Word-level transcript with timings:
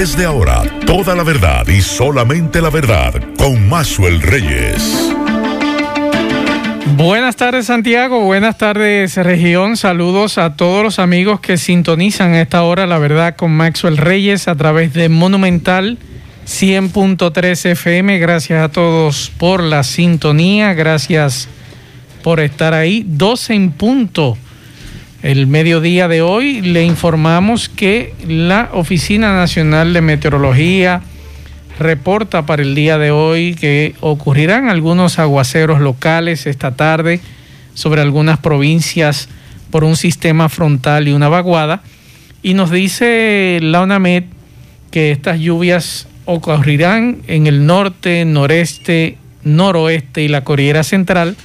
Desde 0.00 0.24
ahora, 0.24 0.62
toda 0.86 1.14
la 1.14 1.22
verdad 1.22 1.68
y 1.68 1.82
solamente 1.82 2.62
la 2.62 2.70
verdad 2.70 3.22
con 3.36 3.68
Maxwell 3.68 4.22
Reyes. 4.22 5.12
Buenas 6.96 7.36
tardes 7.36 7.66
Santiago, 7.66 8.20
buenas 8.24 8.56
tardes 8.56 9.14
región, 9.18 9.76
saludos 9.76 10.38
a 10.38 10.56
todos 10.56 10.82
los 10.82 10.98
amigos 10.98 11.40
que 11.40 11.58
sintonizan 11.58 12.32
a 12.32 12.40
esta 12.40 12.62
hora 12.62 12.86
la 12.86 12.96
verdad 12.96 13.36
con 13.36 13.50
Maxwell 13.50 13.98
Reyes 13.98 14.48
a 14.48 14.54
través 14.54 14.94
de 14.94 15.10
Monumental 15.10 15.98
100.3 16.46 17.66
FM. 17.72 18.18
Gracias 18.20 18.64
a 18.64 18.70
todos 18.70 19.30
por 19.36 19.62
la 19.62 19.82
sintonía, 19.82 20.72
gracias 20.72 21.46
por 22.22 22.40
estar 22.40 22.72
ahí. 22.72 23.04
12 23.06 23.52
en 23.52 23.72
punto. 23.72 24.38
El 25.22 25.46
mediodía 25.46 26.08
de 26.08 26.22
hoy 26.22 26.62
le 26.62 26.82
informamos 26.82 27.68
que 27.68 28.14
la 28.26 28.70
Oficina 28.72 29.34
Nacional 29.34 29.92
de 29.92 30.00
Meteorología 30.00 31.02
reporta 31.78 32.46
para 32.46 32.62
el 32.62 32.74
día 32.74 32.96
de 32.96 33.10
hoy 33.10 33.54
que 33.54 33.94
ocurrirán 34.00 34.70
algunos 34.70 35.18
aguaceros 35.18 35.80
locales 35.80 36.46
esta 36.46 36.74
tarde 36.74 37.20
sobre 37.74 38.00
algunas 38.00 38.38
provincias 38.38 39.28
por 39.70 39.84
un 39.84 39.96
sistema 39.96 40.48
frontal 40.48 41.06
y 41.06 41.12
una 41.12 41.28
vaguada. 41.28 41.82
Y 42.42 42.54
nos 42.54 42.70
dice 42.70 43.58
la 43.60 43.82
UNAMED 43.82 44.24
que 44.90 45.10
estas 45.10 45.38
lluvias 45.38 46.08
ocurrirán 46.24 47.18
en 47.26 47.46
el 47.46 47.66
norte, 47.66 48.24
noreste, 48.24 49.18
noroeste 49.44 50.22
y 50.22 50.28
la 50.28 50.44
Cordillera 50.44 50.82
Central. 50.82 51.36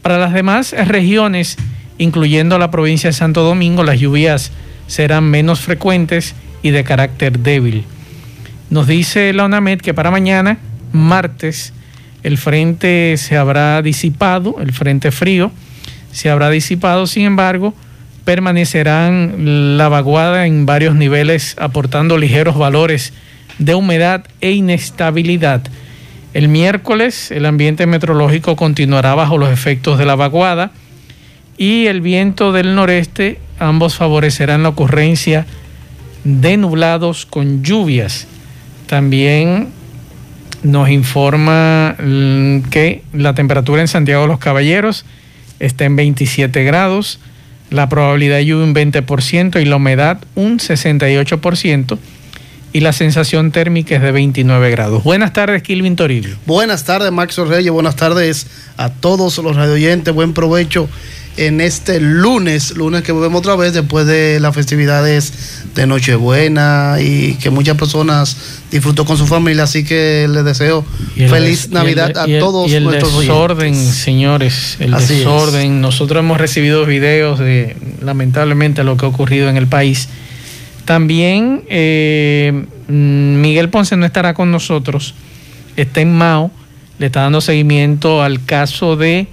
Para 0.00 0.16
las 0.16 0.32
demás 0.32 0.72
regiones, 0.72 1.58
incluyendo 1.98 2.58
la 2.58 2.70
provincia 2.70 3.10
de 3.10 3.14
Santo 3.14 3.42
Domingo, 3.42 3.84
las 3.84 4.00
lluvias 4.00 4.52
serán 4.86 5.24
menos 5.24 5.60
frecuentes 5.60 6.34
y 6.62 6.70
de 6.70 6.84
carácter 6.84 7.38
débil. 7.38 7.84
Nos 8.70 8.86
dice 8.86 9.32
la 9.32 9.44
UNAMED 9.44 9.80
que 9.80 9.94
para 9.94 10.10
mañana, 10.10 10.58
martes, 10.92 11.72
el 12.22 12.38
frente 12.38 13.16
se 13.16 13.36
habrá 13.36 13.82
disipado, 13.82 14.56
el 14.60 14.72
frente 14.72 15.10
frío 15.10 15.50
se 16.12 16.30
habrá 16.30 16.50
disipado, 16.50 17.06
sin 17.06 17.24
embargo, 17.24 17.74
permanecerán 18.24 19.76
la 19.76 19.88
vaguada 19.88 20.46
en 20.46 20.66
varios 20.66 20.94
niveles, 20.94 21.56
aportando 21.58 22.18
ligeros 22.18 22.56
valores 22.56 23.12
de 23.58 23.74
humedad 23.74 24.24
e 24.40 24.52
inestabilidad. 24.52 25.62
El 26.34 26.48
miércoles 26.48 27.30
el 27.30 27.44
ambiente 27.46 27.86
meteorológico 27.86 28.56
continuará 28.56 29.14
bajo 29.14 29.36
los 29.38 29.50
efectos 29.50 29.98
de 29.98 30.06
la 30.06 30.14
vaguada 30.14 30.70
y 31.56 31.86
el 31.86 32.00
viento 32.00 32.52
del 32.52 32.74
noreste, 32.74 33.38
ambos 33.58 33.96
favorecerán 33.96 34.62
la 34.62 34.70
ocurrencia 34.70 35.46
de 36.24 36.56
nublados 36.56 37.26
con 37.26 37.62
lluvias. 37.62 38.26
También 38.86 39.68
nos 40.62 40.88
informa 40.90 41.96
mm, 41.98 42.60
que 42.70 43.02
la 43.12 43.34
temperatura 43.34 43.80
en 43.80 43.88
Santiago 43.88 44.22
de 44.22 44.28
los 44.28 44.38
Caballeros 44.38 45.04
está 45.58 45.84
en 45.84 45.96
27 45.96 46.64
grados, 46.64 47.18
la 47.70 47.88
probabilidad 47.88 48.36
de 48.36 48.46
lluvia 48.46 48.64
un 48.64 48.74
20% 48.74 49.60
y 49.60 49.64
la 49.64 49.76
humedad 49.76 50.18
un 50.34 50.58
68% 50.58 51.98
y 52.72 52.80
la 52.80 52.92
sensación 52.92 53.52
térmica 53.52 53.96
es 53.96 54.02
de 54.02 54.12
29 54.12 54.70
grados. 54.70 55.04
Buenas 55.04 55.32
tardes, 55.32 55.62
Kilvin 55.62 55.96
Toribio. 55.96 56.36
Buenas 56.46 56.84
tardes, 56.84 57.12
Max 57.12 57.36
Reyes. 57.36 57.70
Buenas 57.70 57.96
tardes 57.96 58.46
a 58.76 58.88
todos 58.90 59.38
los 59.38 59.56
radioyentes. 59.56 60.14
Buen 60.14 60.32
provecho 60.32 60.88
en 61.36 61.60
este 61.60 62.00
lunes, 62.00 62.76
lunes 62.76 63.02
que 63.02 63.12
volvemos 63.12 63.40
otra 63.40 63.56
vez 63.56 63.72
después 63.72 64.06
de 64.06 64.38
las 64.40 64.54
festividades 64.54 65.64
de 65.74 65.86
Nochebuena 65.86 66.96
y 67.00 67.34
que 67.34 67.50
muchas 67.50 67.76
personas 67.76 68.36
disfrutó 68.70 69.04
con 69.04 69.16
su 69.16 69.26
familia. 69.26 69.64
Así 69.64 69.84
que 69.84 70.28
les 70.28 70.44
deseo 70.44 70.84
feliz 71.14 71.70
Navidad 71.70 72.16
a 72.16 72.26
todos 72.38 72.70
y 72.70 72.74
el 72.74 72.90
desorden, 72.90 73.74
señores, 73.74 74.76
el 74.78 74.92
desorden. 74.92 75.80
Nosotros 75.80 76.20
hemos 76.20 76.38
recibido 76.38 76.84
videos 76.86 77.38
de 77.38 77.76
lamentablemente 78.02 78.84
lo 78.84 78.96
que 78.96 79.06
ha 79.06 79.08
ocurrido 79.08 79.48
en 79.48 79.56
el 79.56 79.66
país 79.66 80.08
también 80.84 81.62
eh, 81.68 82.64
Miguel 82.88 83.68
Ponce 83.68 83.96
no 83.96 84.04
estará 84.04 84.34
con 84.34 84.50
nosotros, 84.50 85.14
está 85.76 86.00
en 86.00 86.12
Mao, 86.12 86.50
le 86.98 87.06
está 87.06 87.22
dando 87.22 87.40
seguimiento 87.40 88.22
al 88.22 88.44
caso 88.44 88.96
de 88.96 89.28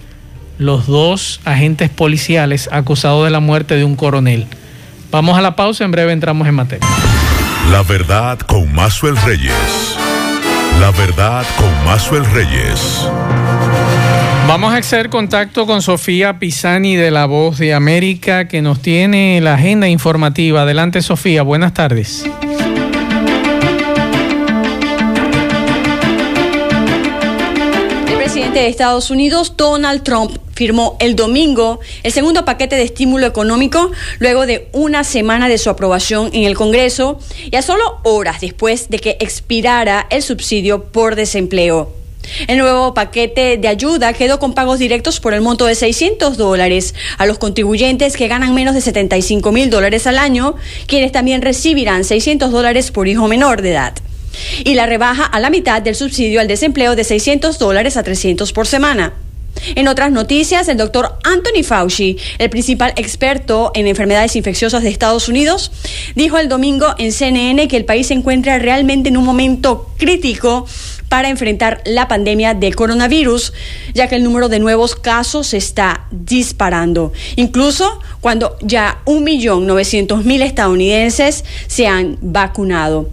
los 0.60 0.86
dos 0.86 1.40
agentes 1.46 1.90
policiales 1.90 2.70
acusados 2.72 3.24
de 3.24 3.32
la 3.32 3.40
muerte 3.40 3.76
de 3.76 3.86
un 3.86 3.96
coronel. 3.96 4.46
Vamos 5.10 5.38
a 5.38 5.42
la 5.42 5.56
pausa, 5.56 5.86
en 5.86 5.92
breve 5.92 6.12
entramos 6.12 6.48
en 6.48 6.54
materia. 6.54 6.88
La 7.72 7.82
verdad 7.82 8.38
con 8.40 8.72
Mazuel 8.74 9.18
Reyes. 9.26 9.96
La 10.80 10.92
verdad 10.92 11.46
con 11.58 11.86
Mazuel 11.86 12.26
Reyes. 12.26 13.08
Vamos 14.48 14.74
a 14.74 14.78
hacer 14.78 15.10
contacto 15.10 15.66
con 15.66 15.82
Sofía 15.82 16.40
Pisani 16.40 16.96
de 16.96 17.12
La 17.12 17.26
Voz 17.26 17.58
de 17.58 17.74
América, 17.74 18.48
que 18.48 18.62
nos 18.62 18.82
tiene 18.82 19.40
la 19.42 19.54
agenda 19.56 19.88
informativa. 19.88 20.64
Adelante, 20.64 21.02
Sofía. 21.02 21.44
Buenas 21.44 21.74
tardes. 21.74 22.26
Presidente 28.50 28.66
de 28.66 28.72
Estados 28.72 29.12
Unidos, 29.12 29.54
Donald 29.58 30.02
Trump, 30.02 30.36
firmó 30.56 30.98
el 31.00 31.16
domingo 31.16 31.80
el 32.02 32.12
segundo 32.12 32.46
paquete 32.46 32.76
de 32.76 32.84
estímulo 32.84 33.28
económico 33.28 33.92
luego 34.18 34.48
de 34.48 34.70
una 34.72 35.04
semana 35.04 35.48
de 35.48 35.60
su 35.60 35.70
aprobación 35.70 36.32
en 36.34 36.46
el 36.46 36.56
Congreso 36.56 37.20
y 37.52 37.56
a 37.56 37.62
solo 37.62 38.00
horas 38.04 38.42
después 38.42 38.90
de 38.90 38.98
que 38.98 39.18
expirara 39.20 40.08
el 40.10 40.24
subsidio 40.24 40.86
por 40.86 41.16
desempleo. 41.16 41.94
El 42.48 42.58
nuevo 42.58 42.96
paquete 42.96 43.58
de 43.58 43.68
ayuda 43.68 44.14
quedó 44.14 44.40
con 44.40 44.56
pagos 44.56 44.80
directos 44.80 45.20
por 45.20 45.36
el 45.36 45.42
monto 45.42 45.68
de 45.68 45.76
600 45.76 46.36
dólares 46.36 46.96
a 47.20 47.28
los 47.28 47.38
contribuyentes 47.38 48.18
que 48.18 48.28
ganan 48.28 48.56
menos 48.56 48.74
de 48.74 48.82
75 48.82 49.52
mil 49.52 49.70
dólares 49.70 50.08
al 50.08 50.18
año, 50.18 50.56
quienes 50.88 51.12
también 51.12 51.44
recibirán 51.44 52.04
600 52.04 52.52
dólares 52.52 52.90
por 52.90 53.08
hijo 53.08 53.28
menor 53.28 53.62
de 53.62 53.72
edad. 53.72 53.94
Y 54.64 54.76
la 54.76 54.86
rebaja 54.86 55.26
a 55.26 55.40
la 55.40 55.50
mitad 55.50 55.82
del 55.82 55.96
subsidio 55.96 56.42
al 56.42 56.48
desempleo 56.48 56.96
de 56.96 57.04
600 57.04 57.60
dólares 57.60 57.98
a 57.98 58.04
300 58.04 58.52
por 58.54 58.68
semana. 58.68 59.14
En 59.76 59.88
otras 59.88 60.12
noticias, 60.12 60.68
el 60.70 60.78
doctor 60.78 61.18
Anthony 61.24 61.64
Fauci, 61.64 62.18
el 62.38 62.50
principal 62.50 62.94
experto 62.96 63.72
en 63.76 63.88
enfermedades 63.88 64.36
infecciosas 64.36 64.84
de 64.84 64.90
Estados 64.90 65.28
Unidos, 65.28 65.72
dijo 66.16 66.38
el 66.38 66.50
domingo 66.50 66.96
en 66.98 67.12
CNN 67.12 67.68
que 67.68 67.78
el 67.78 67.86
país 67.86 68.08
se 68.08 68.14
encuentra 68.14 68.58
realmente 68.60 69.10
en 69.10 69.18
un 69.18 69.26
momento 69.26 69.92
crítico 69.98 70.66
para 71.10 71.30
enfrentar 71.30 71.82
la 71.86 72.08
pandemia 72.08 72.54
de 72.54 72.72
coronavirus, 72.72 73.54
ya 73.94 74.08
que 74.08 74.16
el 74.16 74.24
número 74.24 74.48
de 74.48 74.60
nuevos 74.60 74.96
casos 74.96 75.54
está 75.54 76.06
disparando. 76.12 77.12
Incluso 77.36 78.00
cuando 78.22 78.56
ya 78.62 79.02
1.900.000 79.06 80.42
estadounidenses 80.44 81.44
se 81.68 81.88
han 81.88 82.18
vacunado. 82.22 83.10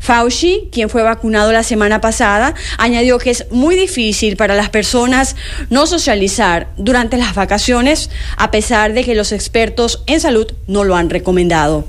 Fauci, 0.00 0.68
quien 0.72 0.88
fue 0.88 1.02
vacunado 1.02 1.52
la 1.52 1.62
semana 1.62 2.00
pasada, 2.00 2.54
añadió 2.78 3.18
que 3.18 3.30
es 3.30 3.46
muy 3.50 3.76
difícil 3.76 4.36
para 4.36 4.54
las 4.54 4.70
personas 4.70 5.36
no 5.68 5.86
socializar 5.86 6.68
durante 6.76 7.18
las 7.18 7.34
vacaciones, 7.34 8.10
a 8.36 8.50
pesar 8.50 8.94
de 8.94 9.04
que 9.04 9.14
los 9.14 9.30
expertos 9.30 10.02
en 10.06 10.20
salud 10.20 10.50
no 10.66 10.84
lo 10.84 10.96
han 10.96 11.10
recomendado. 11.10 11.86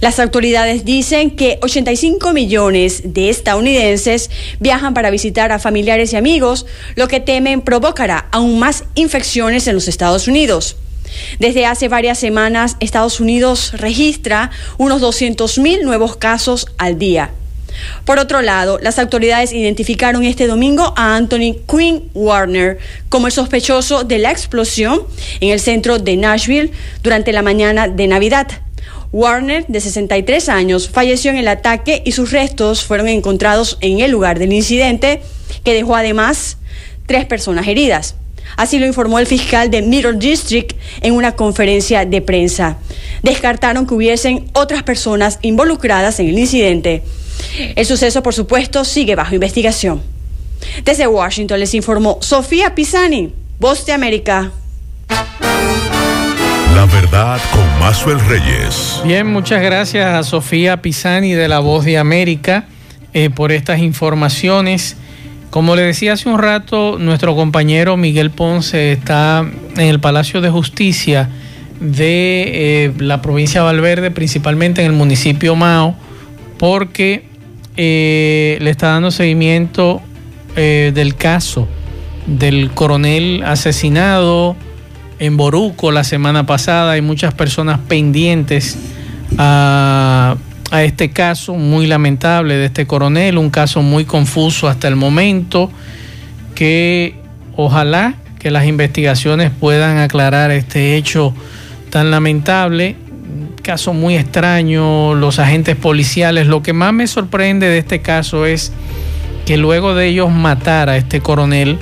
Las 0.00 0.18
autoridades 0.18 0.84
dicen 0.84 1.30
que 1.30 1.58
85 1.62 2.32
millones 2.32 3.02
de 3.04 3.30
estadounidenses 3.30 4.30
viajan 4.58 4.92
para 4.92 5.10
visitar 5.10 5.52
a 5.52 5.60
familiares 5.60 6.12
y 6.12 6.16
amigos, 6.16 6.66
lo 6.96 7.06
que 7.08 7.20
temen 7.20 7.60
provocará 7.60 8.28
aún 8.32 8.58
más 8.58 8.84
infecciones 8.94 9.66
en 9.68 9.74
los 9.74 9.86
Estados 9.86 10.26
Unidos. 10.26 10.76
Desde 11.38 11.66
hace 11.66 11.88
varias 11.88 12.18
semanas, 12.18 12.76
Estados 12.80 13.20
Unidos 13.20 13.72
registra 13.74 14.50
unos 14.76 15.02
200.000 15.02 15.82
nuevos 15.82 16.16
casos 16.16 16.66
al 16.78 16.98
día. 16.98 17.30
Por 18.04 18.18
otro 18.18 18.42
lado, 18.42 18.78
las 18.80 18.98
autoridades 18.98 19.52
identificaron 19.52 20.24
este 20.24 20.46
domingo 20.46 20.94
a 20.96 21.16
Anthony 21.16 21.56
Quinn 21.68 22.10
Warner 22.14 22.78
como 23.08 23.26
el 23.26 23.32
sospechoso 23.32 24.04
de 24.04 24.18
la 24.18 24.30
explosión 24.30 25.02
en 25.40 25.50
el 25.50 25.60
centro 25.60 25.98
de 25.98 26.16
Nashville 26.16 26.72
durante 27.02 27.32
la 27.32 27.42
mañana 27.42 27.88
de 27.88 28.06
Navidad. 28.06 28.48
Warner, 29.12 29.64
de 29.68 29.80
63 29.80 30.48
años, 30.48 30.90
falleció 30.90 31.30
en 31.30 31.38
el 31.38 31.48
ataque 31.48 32.02
y 32.04 32.12
sus 32.12 32.30
restos 32.30 32.84
fueron 32.84 33.08
encontrados 33.08 33.78
en 33.80 34.00
el 34.00 34.10
lugar 34.10 34.38
del 34.38 34.52
incidente, 34.52 35.22
que 35.64 35.72
dejó 35.72 35.96
además 35.96 36.58
tres 37.06 37.24
personas 37.24 37.66
heridas. 37.66 38.16
Así 38.56 38.78
lo 38.78 38.86
informó 38.86 39.18
el 39.18 39.26
fiscal 39.26 39.70
de 39.70 39.82
Middle 39.82 40.18
District 40.18 40.76
en 41.00 41.14
una 41.14 41.32
conferencia 41.32 42.04
de 42.04 42.20
prensa. 42.20 42.78
Descartaron 43.22 43.86
que 43.86 43.94
hubiesen 43.94 44.50
otras 44.52 44.82
personas 44.82 45.38
involucradas 45.42 46.18
en 46.20 46.28
el 46.28 46.38
incidente. 46.38 47.02
El 47.76 47.86
suceso, 47.86 48.22
por 48.22 48.34
supuesto, 48.34 48.84
sigue 48.84 49.14
bajo 49.14 49.34
investigación. 49.34 50.02
Desde 50.84 51.06
Washington 51.06 51.60
les 51.60 51.74
informó 51.74 52.18
Sofía 52.20 52.74
Pisani, 52.74 53.32
Voz 53.58 53.86
de 53.86 53.92
América. 53.92 54.50
La 56.74 56.84
verdad 56.86 57.40
con 57.52 57.78
Mazuel 57.80 58.20
Reyes. 58.20 59.00
Bien, 59.04 59.26
muchas 59.26 59.62
gracias 59.62 60.14
a 60.14 60.22
Sofía 60.22 60.80
Pisani 60.80 61.32
de 61.32 61.48
La 61.48 61.58
Voz 61.58 61.84
de 61.84 61.98
América 61.98 62.66
eh, 63.14 63.30
por 63.30 63.52
estas 63.52 63.80
informaciones. 63.80 64.96
Como 65.50 65.76
le 65.76 65.82
decía 65.82 66.12
hace 66.12 66.28
un 66.28 66.38
rato, 66.38 66.98
nuestro 66.98 67.34
compañero 67.34 67.96
Miguel 67.96 68.30
Ponce 68.30 68.92
está 68.92 69.46
en 69.76 69.86
el 69.86 69.98
Palacio 69.98 70.40
de 70.40 70.50
Justicia 70.50 71.28
de 71.80 72.84
eh, 72.86 72.92
la 72.98 73.22
provincia 73.22 73.60
de 73.60 73.66
Valverde, 73.66 74.10
principalmente 74.10 74.82
en 74.82 74.88
el 74.88 74.92
municipio 74.92 75.56
Mao, 75.56 75.94
porque 76.58 77.24
eh, 77.76 78.58
le 78.60 78.70
está 78.70 78.88
dando 78.88 79.10
seguimiento 79.10 80.02
eh, 80.56 80.92
del 80.94 81.14
caso 81.14 81.68
del 82.26 82.70
coronel 82.72 83.42
asesinado 83.46 84.56
en 85.18 85.36
Boruco 85.36 85.92
la 85.92 86.04
semana 86.04 86.44
pasada. 86.44 86.92
Hay 86.92 87.00
muchas 87.00 87.32
personas 87.32 87.78
pendientes 87.88 88.76
a, 89.38 90.36
a 90.70 90.84
este 90.84 91.10
caso 91.10 91.54
muy 91.54 91.86
lamentable 91.86 92.56
de 92.56 92.66
este 92.66 92.86
coronel, 92.86 93.38
un 93.38 93.50
caso 93.50 93.82
muy 93.82 94.04
confuso 94.04 94.68
hasta 94.68 94.88
el 94.88 94.96
momento, 94.96 95.70
que 96.54 97.14
ojalá 97.56 98.14
que 98.38 98.50
las 98.50 98.66
investigaciones 98.66 99.50
puedan 99.50 99.98
aclarar 99.98 100.50
este 100.50 100.96
hecho 100.96 101.34
tan 101.90 102.10
lamentable, 102.10 102.96
caso 103.62 103.92
muy 103.92 104.16
extraño, 104.16 105.14
los 105.14 105.38
agentes 105.38 105.76
policiales, 105.76 106.46
lo 106.46 106.62
que 106.62 106.72
más 106.72 106.92
me 106.92 107.06
sorprende 107.06 107.68
de 107.68 107.78
este 107.78 108.00
caso 108.00 108.46
es 108.46 108.72
que 109.46 109.56
luego 109.56 109.94
de 109.94 110.08
ellos 110.08 110.30
matar 110.30 110.88
a 110.88 110.96
este 110.96 111.20
coronel, 111.20 111.78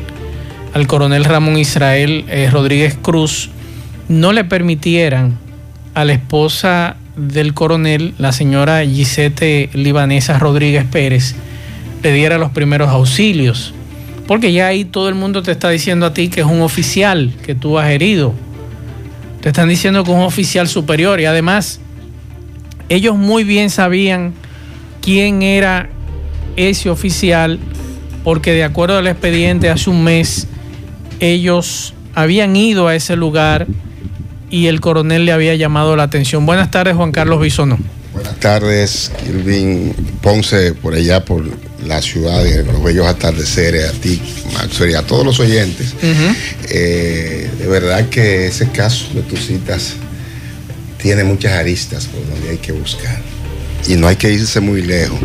al 0.74 0.86
coronel 0.86 1.24
Ramón 1.24 1.58
Israel 1.58 2.24
eh, 2.28 2.48
Rodríguez 2.50 2.96
Cruz, 3.00 3.50
no 4.08 4.32
le 4.32 4.44
permitieran 4.44 5.38
a 5.94 6.04
la 6.04 6.12
esposa 6.12 6.96
del 7.16 7.54
coronel, 7.54 8.14
la 8.18 8.32
señora 8.32 8.84
Gisette 8.84 9.70
Libanesa 9.72 10.38
Rodríguez 10.38 10.84
Pérez, 10.84 11.34
le 12.02 12.12
diera 12.12 12.38
los 12.38 12.50
primeros 12.50 12.90
auxilios. 12.90 13.74
Porque 14.26 14.52
ya 14.52 14.66
ahí 14.66 14.84
todo 14.84 15.08
el 15.08 15.14
mundo 15.14 15.42
te 15.42 15.52
está 15.52 15.70
diciendo 15.70 16.06
a 16.06 16.14
ti 16.14 16.28
que 16.28 16.40
es 16.40 16.46
un 16.46 16.60
oficial 16.60 17.32
que 17.44 17.54
tú 17.54 17.78
has 17.78 17.90
herido. 17.90 18.34
Te 19.40 19.48
están 19.48 19.68
diciendo 19.68 20.04
que 20.04 20.10
es 20.10 20.16
un 20.16 20.24
oficial 20.24 20.68
superior 20.68 21.20
y 21.20 21.24
además 21.24 21.80
ellos 22.88 23.16
muy 23.16 23.44
bien 23.44 23.70
sabían 23.70 24.34
quién 25.00 25.42
era 25.42 25.88
ese 26.56 26.90
oficial 26.90 27.58
porque 28.24 28.52
de 28.52 28.64
acuerdo 28.64 28.98
al 28.98 29.06
expediente 29.06 29.70
hace 29.70 29.88
un 29.88 30.02
mes 30.02 30.48
ellos 31.20 31.94
habían 32.14 32.56
ido 32.56 32.88
a 32.88 32.94
ese 32.94 33.14
lugar 33.14 33.66
y 34.50 34.66
el 34.66 34.80
coronel 34.80 35.24
le 35.24 35.32
había 35.32 35.54
llamado 35.54 35.96
la 35.96 36.04
atención. 36.04 36.46
Buenas 36.46 36.70
tardes, 36.70 36.96
Juan 36.96 37.12
Carlos 37.12 37.40
Bisono. 37.40 37.78
Buenas 38.12 38.40
tardes, 38.40 39.12
Irving 39.28 39.92
Ponce, 40.22 40.72
por 40.72 40.94
allá, 40.94 41.24
por 41.24 41.44
la 41.86 42.00
ciudad, 42.00 42.42
de 42.42 42.64
los 42.64 42.82
bellos 42.82 43.06
atardeceres, 43.06 43.90
a 43.90 43.92
ti, 43.92 44.20
Maxwell, 44.54 44.90
y 44.92 44.94
a 44.94 45.02
todos 45.02 45.24
los 45.24 45.38
oyentes. 45.38 45.94
Uh 46.02 46.06
-huh. 46.06 46.36
eh, 46.70 47.50
de 47.58 47.66
verdad 47.66 48.08
que 48.08 48.46
ese 48.46 48.70
caso 48.70 49.06
de 49.14 49.22
tus 49.22 49.46
citas 49.46 49.96
tiene 51.02 51.24
muchas 51.24 51.52
aristas 51.52 52.06
por 52.06 52.26
donde 52.26 52.50
hay 52.50 52.56
que 52.58 52.72
buscar. 52.72 53.20
Y 53.86 53.94
no 53.94 54.08
hay 54.08 54.16
que 54.16 54.32
irse 54.32 54.60
muy 54.60 54.82
lejos. 54.82 55.20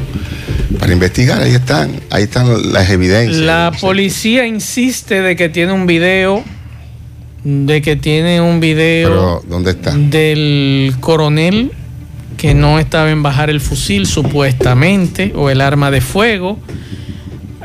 Para 0.78 0.92
investigar, 0.92 1.42
ahí 1.42 1.54
están, 1.54 2.00
ahí 2.10 2.24
están 2.24 2.74
las 2.74 2.90
evidencias. 2.90 3.38
La 3.38 3.72
policía 3.80 4.46
insiste 4.46 5.22
de 5.22 5.36
que 5.36 5.48
tiene 5.48 5.72
un 5.72 5.88
video 5.88 6.44
de 7.44 7.82
que 7.82 7.96
tiene 7.96 8.40
un 8.42 8.60
video 8.60 9.10
Pero, 9.10 9.44
¿dónde 9.48 9.72
está? 9.72 9.92
del 9.96 10.96
coronel 11.00 11.72
que 12.38 12.54
no 12.54 12.80
estaba 12.80 13.12
en 13.12 13.24
bajar 13.24 13.50
el 13.50 13.62
fusil 13.62 14.08
supuestamente 14.08 15.32
o 15.36 15.50
el 15.50 15.62
arma 15.62 15.92
de 15.92 16.02
fuego. 16.02 16.58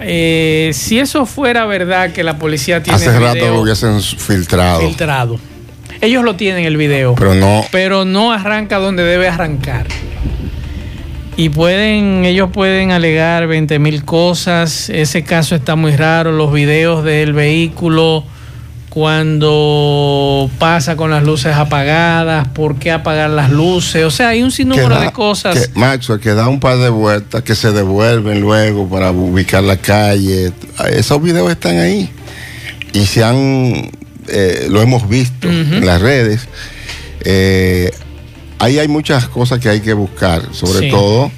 Eh, 0.01 0.71
si 0.75 0.99
eso 0.99 1.25
fuera 1.25 1.65
verdad 1.65 2.13
que 2.13 2.23
la 2.23 2.39
policía 2.39 2.83
tiene 2.83 2.97
hace 2.97 3.19
rato 3.19 3.49
lo 3.49 3.63
hubiesen 3.63 4.03
filtrado. 4.03 4.81
filtrado. 4.81 5.41
Ellos 6.03 6.25
lo 6.25 6.37
tienen 6.37 6.67
el 6.67 6.77
video, 6.77 7.15
pero 7.15 7.35
no, 7.35 7.65
pero 7.73 8.05
no 8.05 8.33
arranca 8.33 8.79
donde 8.79 9.03
debe 9.03 9.29
arrancar. 9.29 9.87
Y 11.39 11.51
pueden, 11.51 12.25
ellos 12.25 12.51
pueden 12.53 12.93
alegar 12.93 13.47
20 13.47 13.79
mil 13.79 14.05
cosas. 14.05 14.89
Ese 14.91 15.23
caso 15.23 15.55
está 15.55 15.77
muy 15.77 15.95
raro. 15.97 16.33
Los 16.33 16.53
videos 16.53 17.05
del 17.05 17.35
vehículo 17.35 18.25
cuando 18.97 20.51
pasa 20.59 20.97
con 20.97 21.11
las 21.11 21.23
luces 21.23 21.55
apagadas, 21.55 22.49
por 22.49 22.79
qué 22.79 22.93
apagar 22.93 23.29
las 23.29 23.51
luces, 23.51 24.03
o 24.07 24.11
sea, 24.11 24.29
hay 24.29 24.43
un 24.43 24.51
sinnúmero 24.51 24.89
da, 24.89 25.03
de 25.03 25.13
cosas. 25.13 25.69
Que, 25.69 25.79
Maxwell, 25.79 26.19
que 26.19 26.33
da 26.33 26.49
un 26.49 26.61
par 26.61 26.79
de 26.79 26.89
vueltas, 26.89 27.43
que 27.43 27.55
se 27.55 27.73
devuelven 27.73 28.41
luego 28.41 28.89
para 28.89 29.11
ubicar 29.11 29.63
la 29.65 29.77
calle, 29.77 30.51
esos 30.89 31.23
videos 31.23 31.51
están 31.51 31.79
ahí 31.79 32.09
y 32.95 33.05
se 33.05 33.23
han, 33.23 33.91
eh, 34.29 34.67
lo 34.71 34.81
hemos 34.81 35.07
visto 35.07 35.47
uh 35.47 35.51
-huh. 35.51 35.77
en 35.77 35.85
las 35.85 36.01
redes. 36.01 36.49
Eh, 37.21 37.91
ahí 38.59 38.79
hay 38.79 38.89
muchas 38.89 39.29
cosas 39.29 39.61
que 39.61 39.69
hay 39.69 39.81
que 39.81 39.93
buscar, 39.93 40.41
sobre 40.53 40.87
sí. 40.87 40.91
todo 40.91 41.31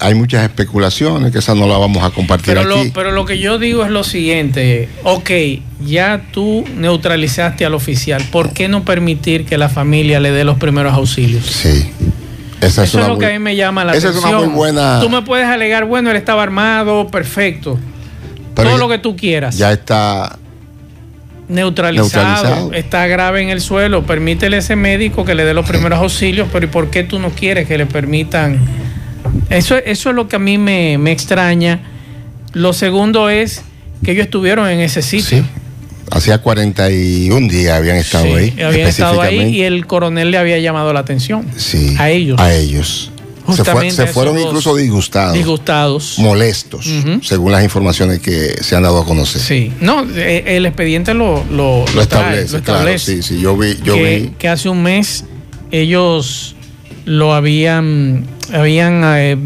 hay 0.00 0.14
muchas 0.14 0.42
especulaciones 0.44 1.32
que 1.32 1.38
esas 1.38 1.56
no 1.56 1.66
las 1.66 1.78
vamos 1.78 2.02
a 2.04 2.10
compartir 2.10 2.54
pero 2.54 2.60
aquí. 2.74 2.86
Lo, 2.88 2.92
pero 2.92 3.10
lo 3.12 3.24
que 3.24 3.38
yo 3.38 3.58
digo 3.58 3.84
es 3.84 3.90
lo 3.90 4.04
siguiente, 4.04 4.88
ok, 5.04 5.30
ya 5.84 6.22
tú 6.32 6.64
neutralizaste 6.76 7.64
al 7.64 7.74
oficial, 7.74 8.22
¿por 8.30 8.52
qué 8.52 8.68
no 8.68 8.84
permitir 8.84 9.44
que 9.44 9.58
la 9.58 9.68
familia 9.68 10.20
le 10.20 10.30
dé 10.30 10.44
los 10.44 10.58
primeros 10.58 10.94
auxilios? 10.94 11.44
Sí. 11.46 11.90
Esa 12.60 12.82
es 12.82 12.88
Eso 12.88 13.00
es 13.00 13.06
lo 13.06 13.14
muy, 13.14 13.20
que 13.20 13.26
a 13.26 13.30
mí 13.30 13.38
me 13.38 13.54
llama 13.54 13.84
la 13.84 13.94
esa 13.94 14.08
atención. 14.08 14.30
es 14.32 14.36
una 14.38 14.46
muy 14.48 14.54
buena. 14.56 14.98
Tú 15.00 15.08
me 15.08 15.22
puedes 15.22 15.46
alegar, 15.46 15.84
bueno, 15.84 16.10
él 16.10 16.16
estaba 16.16 16.42
armado, 16.42 17.06
perfecto. 17.08 17.78
Pero 18.54 18.70
Todo 18.70 18.78
ya- 18.78 18.84
lo 18.84 18.88
que 18.88 18.98
tú 18.98 19.16
quieras. 19.16 19.56
Ya 19.56 19.72
está. 19.72 20.36
neutralizado, 21.48 22.24
Neutralizado. 22.42 22.72
está 22.74 23.06
grave 23.06 23.42
en 23.42 23.48
el 23.48 23.60
suelo, 23.60 24.02
permítele 24.04 24.56
a 24.56 24.58
ese 24.58 24.76
médico 24.76 25.24
que 25.24 25.34
le 25.34 25.44
dé 25.44 25.54
los 25.54 25.66
primeros 25.66 25.98
auxilios, 26.00 26.48
pero 26.52 26.66
¿y 26.66 26.68
por 26.68 26.90
qué 26.90 27.04
tú 27.04 27.18
no 27.18 27.30
quieres 27.30 27.66
que 27.66 27.78
le 27.78 27.86
permitan? 27.86 28.58
Eso, 29.50 29.76
eso 29.76 30.10
es 30.10 30.14
lo 30.16 30.28
que 30.28 30.36
a 30.36 30.38
mí 30.38 30.58
me, 30.58 30.98
me 30.98 31.12
extraña. 31.12 31.80
Lo 32.52 32.72
segundo 32.72 33.28
es 33.30 33.62
que 34.04 34.12
ellos 34.12 34.24
estuvieron 34.24 34.68
en 34.68 34.80
ese 34.80 35.02
sitio. 35.02 35.38
Sí. 35.38 35.44
Hacía 36.10 36.38
41 36.38 37.48
días 37.48 37.76
habían 37.76 37.96
estado 37.96 38.24
Sí, 38.24 38.30
ahí. 38.32 38.62
habían 38.62 38.88
estado 38.88 39.20
ahí 39.20 39.56
y 39.56 39.62
el 39.62 39.86
coronel 39.86 40.30
le 40.30 40.38
había 40.38 40.58
llamado 40.58 40.92
la 40.92 41.00
atención. 41.00 41.46
Sí. 41.56 41.94
a 41.98 42.10
ellos. 42.10 42.40
A 42.40 42.54
ellos. 42.54 43.10
Se, 43.54 43.64
fue- 43.64 43.90
fueron 44.08 44.38
incluso 44.38 44.76
disgustados. 44.76 45.32
Disgustados. 45.34 46.18
molestos, 46.18 46.86
según 47.22 47.50
las 47.52 47.64
informaciones 47.64 48.18
que 48.20 48.62
se 48.62 48.76
han 48.76 48.82
dado 48.82 49.00
a 49.00 49.06
conocer. 49.06 49.40
Sí. 49.40 49.72
No, 49.80 50.06
eh, 50.14 50.44
el 50.48 50.66
expediente 50.66 51.14
lo, 51.14 51.42
lo, 51.50 51.84
establece, 51.98 52.58
lo 52.58 52.62
claro. 52.62 52.80
establece. 52.90 53.16
Sí, 53.16 53.22
sí, 53.22 53.40
yo 53.40 53.56
vi, 53.56 53.78
yo 53.82 53.94
que, 53.94 54.18
vi. 54.18 54.28
que 54.38 54.48
hace 54.48 54.68
un 54.68 54.82
mes 54.82 55.24
ellos 55.70 56.56
lo 57.08 57.32
habían, 57.32 58.26
habían 58.52 59.02
eh, 59.16 59.36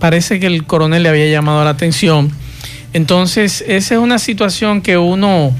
parece 0.00 0.40
que 0.40 0.46
el 0.46 0.64
coronel 0.64 1.04
le 1.04 1.08
había 1.10 1.30
llamado 1.30 1.62
la 1.62 1.70
atención. 1.70 2.30
Entonces, 2.92 3.62
esa 3.68 3.94
es 3.94 4.00
una 4.00 4.18
situación 4.18 4.82
que 4.82 4.98
uno 4.98 5.52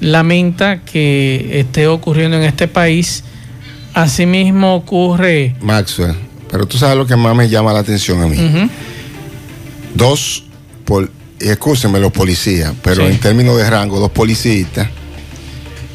lamenta 0.00 0.82
que 0.84 1.60
esté 1.60 1.86
ocurriendo 1.86 2.38
en 2.38 2.44
este 2.44 2.66
país. 2.66 3.24
Asimismo 3.92 4.74
ocurre... 4.74 5.54
Maxwell, 5.60 6.14
pero 6.50 6.66
tú 6.66 6.78
sabes 6.78 6.96
lo 6.96 7.06
que 7.06 7.16
más 7.16 7.36
me 7.36 7.48
llama 7.48 7.72
la 7.74 7.80
atención 7.80 8.22
a 8.22 8.26
mí. 8.26 8.36
Dos, 9.94 10.44
y 11.40 11.48
excúsenme 11.48 11.98
los 12.00 12.12
policías, 12.12 12.72
pero 12.82 13.06
Sí. 13.06 13.12
en 13.12 13.20
términos 13.20 13.56
de 13.58 13.68
rango, 13.68 13.98
dos 14.00 14.10
policías, 14.10 14.88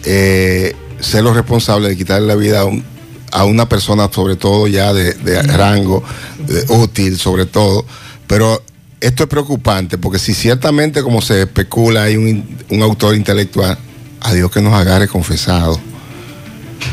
eh, 0.05 0.75
ser 1.00 1.24
los 1.24 1.36
responsables 1.36 1.89
de 1.89 1.98
quitarle 1.98 2.27
la 2.27 2.36
vida 2.36 2.62
a, 2.62 2.65
un- 2.65 2.84
a 3.32 3.46
una 3.46 3.68
persona, 3.68 4.10
sobre 4.12 4.36
todo 4.36 4.68
ya 4.68 4.94
de, 4.94 5.14
de 5.14 5.42
rango 5.44 6.04
de 6.48 6.66
útil, 6.70 7.18
sobre 7.18 7.46
todo. 7.46 7.86
Pero 8.28 8.62
esto 9.00 9.24
es 9.24 9.30
preocupante, 9.30 9.98
porque 9.98 10.20
si 10.20 10.34
ciertamente, 10.34 11.02
como 11.02 11.22
se 11.22 11.42
especula, 11.42 12.04
hay 12.04 12.18
un, 12.18 12.58
un 12.70 12.82
autor 12.84 13.16
intelectual, 13.16 13.78
a 14.22 14.34
Dios 14.34 14.52
que 14.52 14.62
nos 14.62 14.74
agarre 14.74 15.08
confesado. 15.08 15.80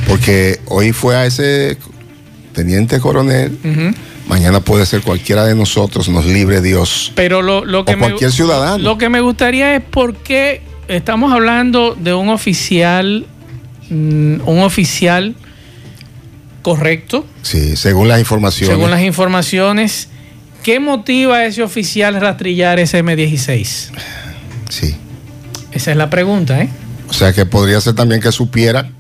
Porque 0.07 0.59
hoy 0.67 0.93
fue 0.93 1.17
a 1.17 1.27
ese 1.27 1.77
teniente 2.55 2.99
coronel, 2.99 3.59
mañana 4.27 4.61
puede 4.61 4.87
ser 4.87 5.03
cualquiera 5.03 5.45
de 5.45 5.55
nosotros, 5.55 6.09
nos 6.09 6.25
libre 6.25 6.61
Dios. 6.61 7.13
Pero 7.15 7.43
lo, 7.43 7.65
lo 7.65 7.85
que 7.85 7.95
o 7.95 7.99
cualquier 7.99 8.33
ciudadano. 8.33 8.79
Lo 8.79 8.99
que 8.99 9.09
me 9.09 9.21
gustaría 9.21 9.75
es 9.77 9.83
por 9.83 10.15
qué 10.17 10.63
estamos 10.89 11.33
hablando 11.33 11.95
de 11.95 12.15
un 12.15 12.31
oficial, 12.31 13.27
mm, 13.91 14.41
un 14.47 14.59
oficial 14.61 15.35
correcto. 16.63 17.27
Sí, 17.43 17.77
según 17.77 18.09
las 18.09 18.19
informaciones. 18.19 18.77
Según 18.77 18.91
las 18.91 19.03
informaciones, 19.03 20.09
¿qué 20.63 20.81
motiva 20.81 21.37
a 21.37 21.47
ese 21.47 21.63
oficial 21.63 22.21
rastrillar 22.21 22.79
ese 22.79 23.03
M16? 23.03 23.91
Sí. 24.69 24.95
Esa 25.73 25.91
es 25.91 25.97
la 25.97 26.11
pregunta, 26.11 26.61
¿eh? 26.61 26.69
O 27.09 27.13
sea 27.13 27.33
que 27.33 27.47
podría 27.47 27.81
ser 27.81 27.95
también 27.95 28.21
que 28.21 28.33
supiera 28.33 28.91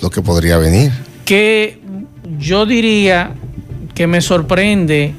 lo 0.00 0.10
que 0.10 0.22
podría 0.22 0.58
venir. 0.58 0.92
Que 1.24 1.80
yo 2.38 2.66
diría 2.66 3.32
que 3.94 4.06
me 4.06 4.20
sorprende 4.20 5.14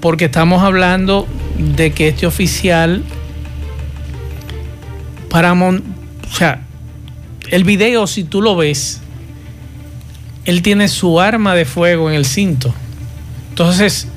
porque 0.00 0.26
estamos 0.26 0.62
hablando 0.62 1.26
de 1.58 1.92
que 1.92 2.08
este 2.08 2.26
oficial 2.26 3.02
para 5.30 5.52
o 5.52 6.36
sea, 6.36 6.62
el 7.50 7.64
video 7.64 8.06
si 8.06 8.24
tú 8.24 8.40
lo 8.40 8.54
ves, 8.54 9.00
él 10.44 10.62
tiene 10.62 10.88
su 10.88 11.20
arma 11.20 11.54
de 11.54 11.64
fuego 11.64 12.08
en 12.08 12.16
el 12.16 12.26
cinto. 12.26 12.74
Entonces, 13.50 14.08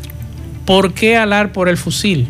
¿por 0.65 0.93
qué 0.93 1.17
alar 1.17 1.51
por 1.51 1.69
el 1.69 1.77
fusil 1.77 2.27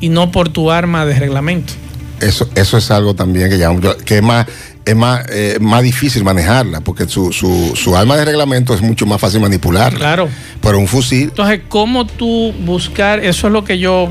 y 0.00 0.08
no 0.08 0.30
por 0.30 0.48
tu 0.48 0.70
arma 0.70 1.04
de 1.04 1.18
reglamento? 1.18 1.72
Eso, 2.20 2.48
eso 2.54 2.78
es 2.78 2.90
algo 2.90 3.14
también 3.14 3.50
que, 3.50 3.58
ya, 3.58 3.70
que 4.04 4.16
es 4.16 4.22
más 4.22 4.46
es 4.84 4.94
más, 4.94 5.24
eh, 5.30 5.58
más 5.60 5.82
difícil 5.82 6.24
manejarla, 6.24 6.80
porque 6.80 7.08
su, 7.08 7.32
su, 7.32 7.72
su, 7.74 7.96
arma 7.96 8.16
de 8.16 8.26
reglamento 8.26 8.74
es 8.74 8.82
mucho 8.82 9.06
más 9.06 9.20
fácil 9.20 9.40
manipular. 9.40 9.94
Claro. 9.94 10.28
Pero 10.60 10.78
un 10.78 10.86
fusil. 10.86 11.24
Entonces, 11.24 11.62
¿cómo 11.68 12.06
tú 12.06 12.52
buscar? 12.64 13.24
Eso 13.24 13.46
es 13.46 13.52
lo 13.52 13.64
que 13.64 13.78
yo, 13.78 14.10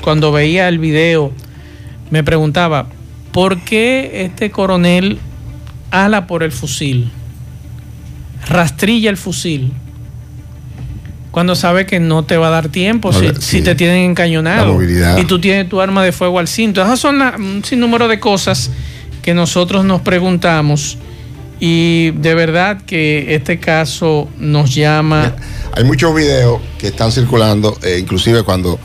cuando 0.00 0.32
veía 0.32 0.68
el 0.68 0.78
video, 0.78 1.32
me 2.10 2.24
preguntaba, 2.24 2.86
¿por 3.32 3.60
qué 3.60 4.24
este 4.24 4.50
coronel 4.50 5.18
ala 5.90 6.26
por 6.26 6.42
el 6.42 6.52
fusil? 6.52 7.10
Rastrilla 8.48 9.10
el 9.10 9.16
fusil. 9.16 9.72
Cuando 11.30 11.54
sabe 11.54 11.84
que 11.84 12.00
no 12.00 12.24
te 12.24 12.38
va 12.38 12.48
a 12.48 12.50
dar 12.50 12.68
tiempo 12.70 13.12
si, 13.12 13.28
si, 13.40 13.60
te 13.60 13.74
tienen 13.74 14.10
encañonado 14.10 14.78
y 15.18 15.24
tú 15.26 15.38
tienes 15.38 15.68
tu 15.68 15.80
arma 15.82 16.02
de 16.02 16.12
fuego 16.12 16.38
al 16.38 16.48
cinto. 16.48 16.80
Esas 16.80 16.98
son 16.98 17.20
un 17.20 17.62
sinnúmero 17.62 18.08
de 18.08 18.18
cosas 18.18 18.70
que 19.22 19.34
nosotros 19.34 19.84
nos 19.84 20.00
preguntamos 20.00 20.96
y 21.58 22.10
de 22.12 22.34
verdad 22.34 22.82
que 22.82 23.34
este 23.34 23.58
caso 23.58 24.28
nos 24.38 24.74
llama... 24.74 25.34
Hay 25.72 25.84
muchos 25.84 26.14
videos 26.14 26.60
que 26.78 26.88
están 26.88 27.12
circulando, 27.12 27.78
eh, 27.82 27.98
inclusive 28.00 28.42
cuando 28.42 28.78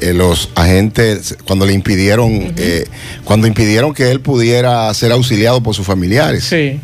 eh, 0.00 0.12
los 0.12 0.50
agentes, 0.54 1.36
cuando 1.44 1.66
le 1.66 1.72
impidieron, 1.72 2.52
eh, 2.56 2.86
cuando 3.24 3.46
impidieron 3.46 3.94
que 3.94 4.10
él 4.10 4.20
pudiera 4.20 4.92
ser 4.94 5.12
auxiliado 5.12 5.62
por 5.62 5.74
sus 5.74 5.86
familiares. 5.86 6.44
Sí. 6.44 6.80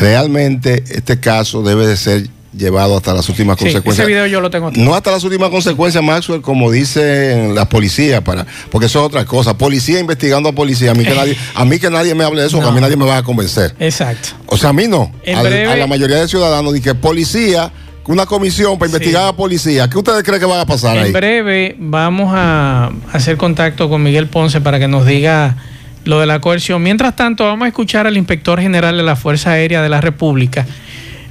Realmente 0.00 0.82
este 0.90 1.20
caso 1.20 1.62
debe 1.62 1.86
de 1.86 1.96
ser 1.96 2.28
llevado 2.56 2.96
hasta 2.96 3.14
las 3.14 3.28
últimas 3.28 3.56
consecuencias. 3.56 3.98
Ese 3.98 4.06
video 4.06 4.26
yo 4.26 4.40
lo 4.40 4.50
tengo. 4.50 4.70
No 4.72 4.94
hasta 4.94 5.12
las 5.12 5.22
últimas 5.22 5.50
consecuencias, 5.50 6.02
Maxwell, 6.02 6.40
como 6.40 6.70
dicen 6.70 7.54
las 7.54 7.66
policías, 7.66 8.22
para, 8.22 8.46
porque 8.70 8.86
eso 8.86 9.00
es 9.00 9.06
otra 9.06 9.24
cosa. 9.24 9.56
Policía 9.56 10.00
investigando 10.00 10.48
a 10.48 10.52
policía. 10.52 10.90
A 10.90 10.94
mí 10.94 11.04
que 11.04 11.14
nadie, 11.14 11.36
a 11.54 11.64
mí 11.64 11.78
que 11.78 11.90
nadie 11.90 12.14
me 12.14 12.24
hable 12.24 12.40
de 12.40 12.48
eso, 12.48 12.60
a 12.60 12.72
mí 12.72 12.80
nadie 12.80 12.96
me 12.96 13.04
va 13.04 13.18
a 13.18 13.22
convencer. 13.22 13.74
Exacto. 13.78 14.30
O 14.46 14.56
sea, 14.56 14.70
a 14.70 14.72
mí 14.72 14.88
no. 14.88 15.12
a 15.26 15.76
la 15.76 15.86
mayoría 15.86 16.16
de 16.16 16.28
ciudadanos, 16.28 16.74
que 16.80 16.94
policía, 16.94 17.70
una 18.06 18.26
comisión 18.26 18.76
para 18.78 18.88
investigar 18.88 19.28
a 19.28 19.36
policía. 19.36 19.88
¿Qué 19.88 19.96
ustedes 19.96 20.24
creen 20.24 20.40
que 20.40 20.46
va 20.46 20.60
a 20.60 20.66
pasar 20.66 20.98
ahí? 20.98 21.06
En 21.06 21.12
breve 21.12 21.76
vamos 21.78 22.32
a 22.34 22.90
hacer 23.12 23.36
contacto 23.36 23.88
con 23.88 24.02
Miguel 24.02 24.26
Ponce 24.26 24.60
para 24.60 24.80
que 24.80 24.88
nos 24.88 25.06
diga 25.06 25.56
lo 26.04 26.20
de 26.20 26.26
la 26.26 26.40
coerción. 26.40 26.82
Mientras 26.82 27.16
tanto, 27.16 27.44
vamos 27.44 27.66
a 27.66 27.68
escuchar 27.68 28.06
al 28.06 28.16
inspector 28.16 28.60
general 28.60 28.96
de 28.96 29.02
la 29.02 29.16
Fuerza 29.16 29.52
Aérea 29.52 29.82
de 29.82 29.88
la 29.88 30.00
República 30.00 30.66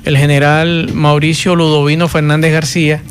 el 0.05 0.17
general 0.17 0.89
Mauricio 0.93 1.55
Ludovino 1.55 2.07
Fernández 2.07 2.51
García, 2.51 3.01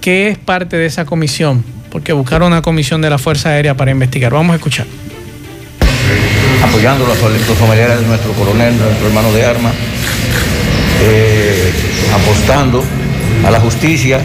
que 0.00 0.28
es 0.28 0.38
parte 0.38 0.76
de 0.76 0.86
esa 0.86 1.04
comisión, 1.04 1.64
porque 1.90 2.12
buscaron 2.12 2.48
una 2.48 2.62
comisión 2.62 3.00
de 3.02 3.10
la 3.10 3.18
Fuerza 3.18 3.50
Aérea 3.50 3.76
para 3.76 3.90
investigar. 3.90 4.32
Vamos 4.32 4.52
a 4.52 4.56
escuchar. 4.56 4.86
Apoyando 6.62 7.04
a 7.04 7.08
los 7.08 7.18
familiares 7.58 8.00
de 8.00 8.06
nuestro 8.06 8.32
coronel, 8.32 8.78
nuestro 8.78 9.08
hermano 9.08 9.32
de 9.32 9.44
armas, 9.44 9.74
eh, 11.02 11.72
apostando 12.14 12.82
a 13.44 13.50
la 13.50 13.60
justicia 13.60 14.20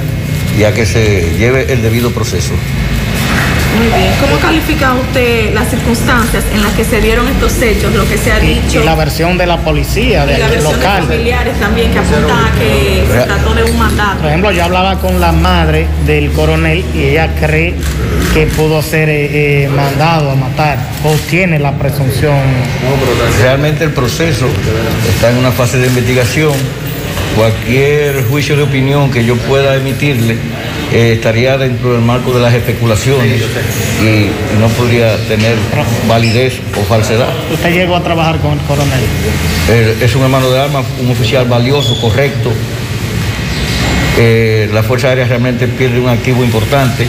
y 0.58 0.64
a 0.64 0.74
que 0.74 0.86
se 0.86 1.36
lleve 1.38 1.72
el 1.74 1.82
debido 1.82 2.12
proceso. 2.12 2.54
Muy 3.78 3.88
bien. 3.88 4.12
¿Cómo 4.22 4.38
califica 4.40 4.94
usted 4.94 5.54
las 5.54 5.70
circunstancias 5.70 6.44
en 6.54 6.62
las 6.62 6.74
que 6.74 6.86
se 6.86 7.02
dieron 7.02 7.28
estos 7.28 7.62
hechos, 7.62 7.94
lo 7.94 8.08
que 8.08 8.18
se 8.18 8.32
ha 8.32 8.40
dicho? 8.40 8.82
Y 8.82 8.86
la 8.86 8.96
versión 8.96 9.38
de 9.38 9.48
la 9.48 9.58
policía, 9.58 10.26
de 10.26 10.36
y 10.36 10.40
la 10.40 10.48
versión 10.48 10.74
local. 10.74 11.02
De 11.02 11.08
familiares 11.08 11.60
también 11.60 11.92
que 11.92 12.00
apuntan 12.00 12.46
a 12.46 12.52
que 12.60 13.06
se 13.12 13.22
trató 13.26 13.54
de 13.56 13.64
un 13.64 13.78
mandato. 13.78 14.20
Por 14.20 14.28
ejemplo, 14.28 14.52
yo 14.52 14.64
hablaba 14.64 15.00
con 15.00 15.20
la 15.20 15.32
madre 15.32 15.88
del 16.06 16.32
coronel 16.32 16.86
y 16.94 17.04
ella 17.04 17.34
cree 17.40 17.74
que 18.34 18.48
pudo 18.48 18.82
ser 18.82 19.10
eh, 19.10 19.64
eh, 19.64 19.70
mandado 19.70 20.32
a 20.32 20.36
matar 20.36 20.78
o 21.04 21.14
tiene 21.30 21.60
la 21.60 21.72
presunción. 21.74 22.38
Realmente 23.42 23.84
el 23.84 23.92
proceso 23.92 24.48
está 25.10 25.32
en 25.32 25.38
una 25.38 25.52
fase 25.52 25.78
de 25.78 25.88
investigación. 25.88 26.54
Cualquier 27.36 28.24
juicio 28.26 28.56
de 28.56 28.64
opinión 28.64 29.10
que 29.10 29.26
yo 29.26 29.36
pueda 29.36 29.76
emitirle 29.76 30.38
eh, 30.94 31.14
estaría 31.14 31.58
dentro 31.58 31.94
del 31.94 32.02
marco 32.02 32.32
de 32.34 32.40
las 32.40 32.54
especulaciones 32.54 33.42
y 34.02 34.60
no 34.60 34.68
podría 34.70 35.18
tener 35.28 35.56
validez 36.08 36.60
o 36.80 36.84
falsedad. 36.84 37.30
¿Usted 37.52 37.74
llegó 37.74 37.96
a 37.96 38.04
trabajar 38.04 38.40
con 38.40 38.54
el 38.54 38.60
coronel? 38.60 39.02
es 40.02 40.16
un 40.16 40.22
hermano 40.22 40.52
de 40.52 40.60
armas, 40.60 40.86
un 41.02 41.10
oficial 41.12 41.48
valioso, 41.48 42.00
correcto. 42.00 42.52
Eh, 44.20 44.70
la 44.72 44.84
Fuerza 44.84 45.10
Aérea 45.10 45.26
realmente 45.26 45.68
pierde 45.68 46.00
un 46.00 46.10
activo 46.10 46.44
importante 46.44 47.08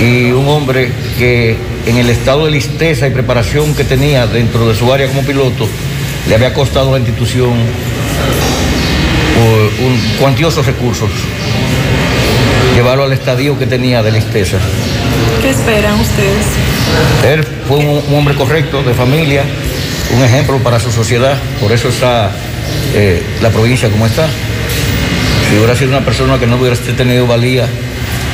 y 0.00 0.30
un 0.30 0.46
hombre 0.46 0.92
que 1.18 1.56
en 1.86 1.96
el 1.96 2.08
estado 2.10 2.44
de 2.44 2.52
listeza 2.52 3.08
y 3.08 3.10
preparación 3.10 3.74
que 3.74 3.82
tenía 3.82 4.26
dentro 4.28 4.68
de 4.68 4.74
su 4.76 4.92
área 4.92 5.08
como 5.08 5.22
piloto 5.22 5.66
le 6.28 6.34
había 6.34 6.54
costado 6.54 6.90
a 6.90 6.92
la 6.92 6.98
institución 6.98 7.50
un, 9.40 9.98
cuantiosos 10.20 10.66
recursos 10.66 11.10
llevarlo 12.74 13.04
al 13.04 13.12
estadio 13.12 13.58
que 13.58 13.66
tenía 13.66 14.02
de 14.02 14.12
listeza. 14.12 14.58
¿Qué 15.42 15.50
esperan 15.50 15.98
ustedes? 15.98 16.46
Él 17.26 17.44
fue 17.66 17.78
un, 17.78 18.02
hombre 18.14 18.34
correcto, 18.34 18.82
de 18.82 18.94
familia, 18.94 19.42
un 20.16 20.24
ejemplo 20.24 20.58
para 20.58 20.78
su 20.80 20.90
sociedad, 20.90 21.36
por 21.60 21.72
eso 21.72 21.88
está 21.88 22.30
eh, 22.94 23.22
la 23.40 23.50
provincia 23.50 23.88
como 23.88 24.06
está. 24.06 24.28
Si 25.48 25.56
hubiera 25.56 25.74
sido 25.74 25.90
una 25.90 26.04
persona 26.04 26.38
que 26.38 26.46
no 26.46 26.56
hubiera 26.56 26.76
tenido 26.76 27.26
valía, 27.26 27.66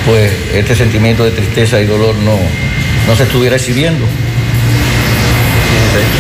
pues 0.07 0.33
este 0.55 0.75
sentimiento 0.75 1.25
de 1.25 1.31
tristeza 1.31 1.81
y 1.81 1.87
dolor 1.87 2.15
no, 2.17 2.37
no 3.07 3.17
se 3.17 3.25
estuviera 3.25 3.57
exhibiendo. 3.57 4.05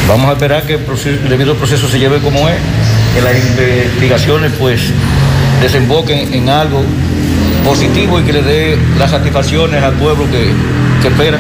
Vamos 0.09 0.31
a 0.31 0.33
esperar 0.33 0.63
que 0.63 0.75
el 0.75 1.29
debido 1.29 1.55
proceso 1.57 1.89
se 1.89 1.99
lleve 1.99 2.21
como 2.21 2.49
es, 2.49 2.57
que 3.15 3.23
las 3.23 3.37
investigaciones 3.37 4.53
pues 4.59 4.93
desemboquen 5.61 6.33
en 6.33 6.49
algo 6.49 6.83
positivo 7.67 8.21
y 8.21 8.23
que 8.23 8.33
le 8.33 8.43
dé 8.43 8.79
las 8.97 9.11
satisfacciones 9.11 9.83
al 9.83 9.95
pueblo 9.95 10.25
que, 10.31 10.53
que 11.03 11.09
espera. 11.09 11.39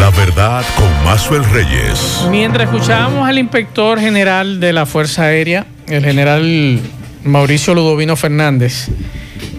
La 0.00 0.10
verdad 0.10 0.64
con 0.76 1.04
Mazuel 1.04 1.44
Reyes. 1.44 2.26
Mientras 2.30 2.68
escuchábamos 2.68 3.28
al 3.28 3.38
inspector 3.38 4.00
general 4.00 4.58
de 4.58 4.72
la 4.72 4.86
Fuerza 4.86 5.22
Aérea, 5.22 5.66
el 5.86 6.04
general 6.04 6.80
Mauricio 7.22 7.74
Ludovino 7.74 8.16
Fernández, 8.16 8.88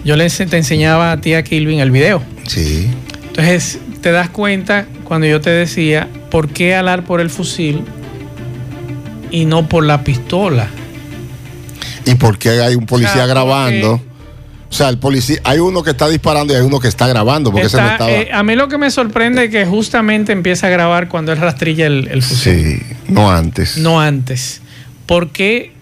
yo 0.04 0.14
le 0.14 0.28
te 0.28 0.56
enseñaba 0.58 1.10
a 1.10 1.20
ti 1.22 1.32
a 1.32 1.42
Kilvin 1.42 1.80
el 1.80 1.90
video. 1.90 2.22
Sí. 2.46 2.90
Entonces, 3.28 3.78
te 4.02 4.12
das 4.12 4.28
cuenta 4.28 4.86
cuando 5.04 5.26
yo 5.26 5.40
te 5.40 5.50
decía, 5.50 6.06
¿por 6.30 6.50
qué 6.50 6.74
alar 6.74 7.04
por 7.04 7.22
el 7.22 7.30
fusil 7.30 7.82
y 9.30 9.46
no 9.46 9.68
por 9.68 9.84
la 9.84 10.04
pistola? 10.04 10.68
¿Y 12.04 12.14
por 12.16 12.38
qué 12.38 12.60
hay 12.60 12.74
un 12.74 12.84
policía 12.84 13.26
grabando? 13.26 14.02
O 14.68 14.74
sea, 14.74 14.88
el 14.88 14.98
policía, 14.98 15.38
hay 15.44 15.60
uno 15.60 15.82
que 15.82 15.90
está 15.90 16.08
disparando 16.08 16.52
y 16.52 16.56
hay 16.56 16.62
uno 16.62 16.80
que 16.80 16.88
está 16.88 17.06
grabando. 17.06 17.52
Porque 17.52 17.68
se 17.68 17.78
eh, 17.78 18.30
a 18.32 18.42
mí 18.42 18.56
lo 18.56 18.68
que 18.68 18.78
me 18.78 18.90
sorprende 18.90 19.44
es 19.44 19.50
que 19.50 19.64
justamente 19.64 20.32
empieza 20.32 20.66
a 20.66 20.70
grabar 20.70 21.08
cuando 21.08 21.32
él 21.32 21.38
rastrilla 21.38 21.86
el, 21.86 22.22
fusil. 22.22 22.80
Sí, 22.80 22.96
no 23.08 23.30
antes. 23.30 23.78
No 23.78 24.00
antes. 24.00 24.60
Porque 25.06 25.72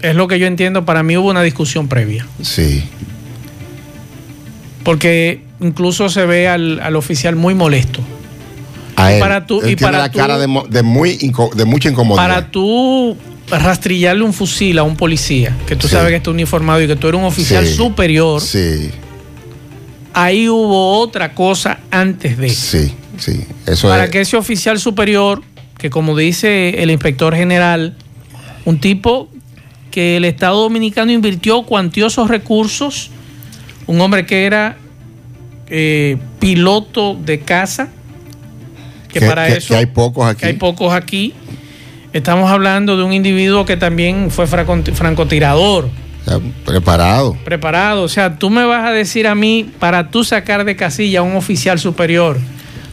es 0.00 0.14
lo 0.14 0.28
que 0.28 0.38
yo 0.38 0.46
entiendo, 0.46 0.84
para 0.84 1.02
mí 1.02 1.16
hubo 1.16 1.28
una 1.28 1.42
discusión 1.42 1.88
previa. 1.88 2.26
Sí. 2.40 2.84
Porque 4.84 5.42
incluso 5.60 6.08
se 6.08 6.24
ve 6.24 6.48
al, 6.48 6.94
oficial 6.94 7.34
muy 7.34 7.54
molesto. 7.54 8.00
A 8.94 9.12
él. 9.12 9.20
Para 9.20 9.44
tú, 9.46 9.60
y 9.66 9.74
para 9.74 9.98
la 9.98 10.10
cara 10.10 10.38
de, 10.38 10.46
muy, 10.46 11.18
de 11.54 11.64
mucha 11.64 11.90
incomodidad. 11.90 12.26
Para 12.26 12.50
tú 12.50 13.16
rastrillarle 13.48 14.24
un 14.24 14.32
fusil 14.32 14.78
a 14.78 14.82
un 14.82 14.96
policía, 14.96 15.56
que 15.66 15.76
tú 15.76 15.86
Sí. 15.88 15.92
sabes 15.94 16.10
que 16.10 16.16
está 16.16 16.30
uniformado 16.30 16.82
y 16.82 16.86
que 16.86 16.96
tú 16.96 17.08
eres 17.08 17.18
un 17.20 17.26
oficial 17.26 17.66
Sí. 17.66 17.74
superior, 17.74 18.40
Sí, 18.40 18.90
ahí 20.12 20.48
hubo 20.48 20.98
otra 20.98 21.34
cosa 21.34 21.78
antes 21.90 22.36
de. 22.38 22.48
sí, 22.50 22.92
sí. 23.18 23.44
Eso 23.66 23.88
Para 23.88 24.04
es. 24.06 24.10
que 24.10 24.20
ese 24.22 24.36
oficial 24.36 24.78
superior, 24.80 25.42
que 25.78 25.90
como 25.90 26.16
dice 26.16 26.82
el 26.82 26.90
inspector 26.90 27.34
general, 27.36 27.94
un 28.64 28.80
tipo 28.80 29.28
que 29.90 30.16
el 30.16 30.24
Estado 30.24 30.60
Dominicano 30.62 31.12
invirtió 31.12 31.62
cuantiosos 31.62 32.28
recursos, 32.28 33.10
un 33.86 34.00
hombre 34.00 34.26
que 34.26 34.44
era 34.46 34.76
eh, 35.68 36.16
piloto 36.38 37.14
de 37.14 37.40
casa, 37.40 37.88
que, 39.12 39.18
que, 39.20 39.26
para 39.26 39.48
que- 39.48 39.54
eso 39.58 39.68
que 39.68 39.76
hay 39.76 39.86
pocos 39.86 40.24
aquí. 40.26 40.40
que 40.40 40.46
hay 40.46 40.52
pocos 40.54 40.92
aquí. 40.92 41.32
Estamos 42.16 42.50
hablando 42.50 42.96
de 42.96 43.02
un 43.04 43.12
individuo 43.12 43.64
que 43.66 43.76
también 43.76 44.30
fue 44.30 44.46
franco- 44.46 44.82
francotirador, 44.94 45.90
O 46.24 46.24
sea, 46.30 46.38
preparado. 46.64 47.36
preparado. 47.44 48.02
O 48.04 48.08
sea, 48.08 48.38
tú 48.38 48.48
me 48.50 48.64
vas 48.64 48.86
a 48.86 48.92
decir 48.92 49.26
a 49.26 49.34
mí, 49.34 49.68
para 49.78 50.10
tú 50.10 50.24
sacar 50.24 50.64
de 50.64 50.76
casilla 50.76 51.18
a 51.20 51.22
un 51.22 51.36
oficial 51.36 51.78
superior, 51.78 52.38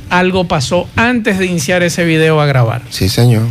algo 0.09 0.47
pasó 0.47 0.89
antes 0.97 1.39
de 1.39 1.45
iniciar 1.45 1.83
ese 1.83 2.03
video 2.03 2.41
a 2.41 2.45
grabar. 2.45 2.81
Sí, 2.89 3.07
señor. 3.07 3.43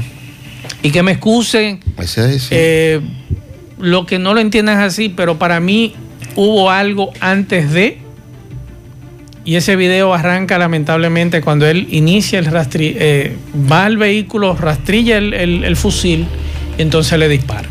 Y 0.82 0.90
que 0.90 1.02
me 1.02 1.12
excusen 1.12 1.80
Ese 1.98 2.34
es. 2.34 2.42
sí. 2.42 2.48
eh, 2.52 3.00
lo 3.78 4.04
que 4.04 4.18
no 4.18 4.34
lo 4.34 4.40
entiendan 4.40 4.78
así, 4.80 5.08
pero 5.08 5.38
para 5.38 5.58
mí 5.58 5.94
hubo 6.36 6.70
algo 6.70 7.12
antes 7.20 7.72
de. 7.72 7.98
Y 9.44 9.56
ese 9.56 9.74
video 9.76 10.14
arranca 10.14 10.56
lamentablemente 10.58 11.40
cuando 11.40 11.66
él 11.66 11.88
inicia 11.90 12.38
el 12.38 12.46
rastri 12.46 12.94
eh, 12.98 13.36
va 13.70 13.84
al 13.86 13.96
vehículo, 13.96 14.54
rastrilla 14.54 15.18
el, 15.18 15.34
el- 15.34 15.64
el 15.64 15.76
fusil 15.76 16.26
y 16.78 16.82
entonces 16.82 17.18
le 17.18 17.28
dispara. 17.28 17.68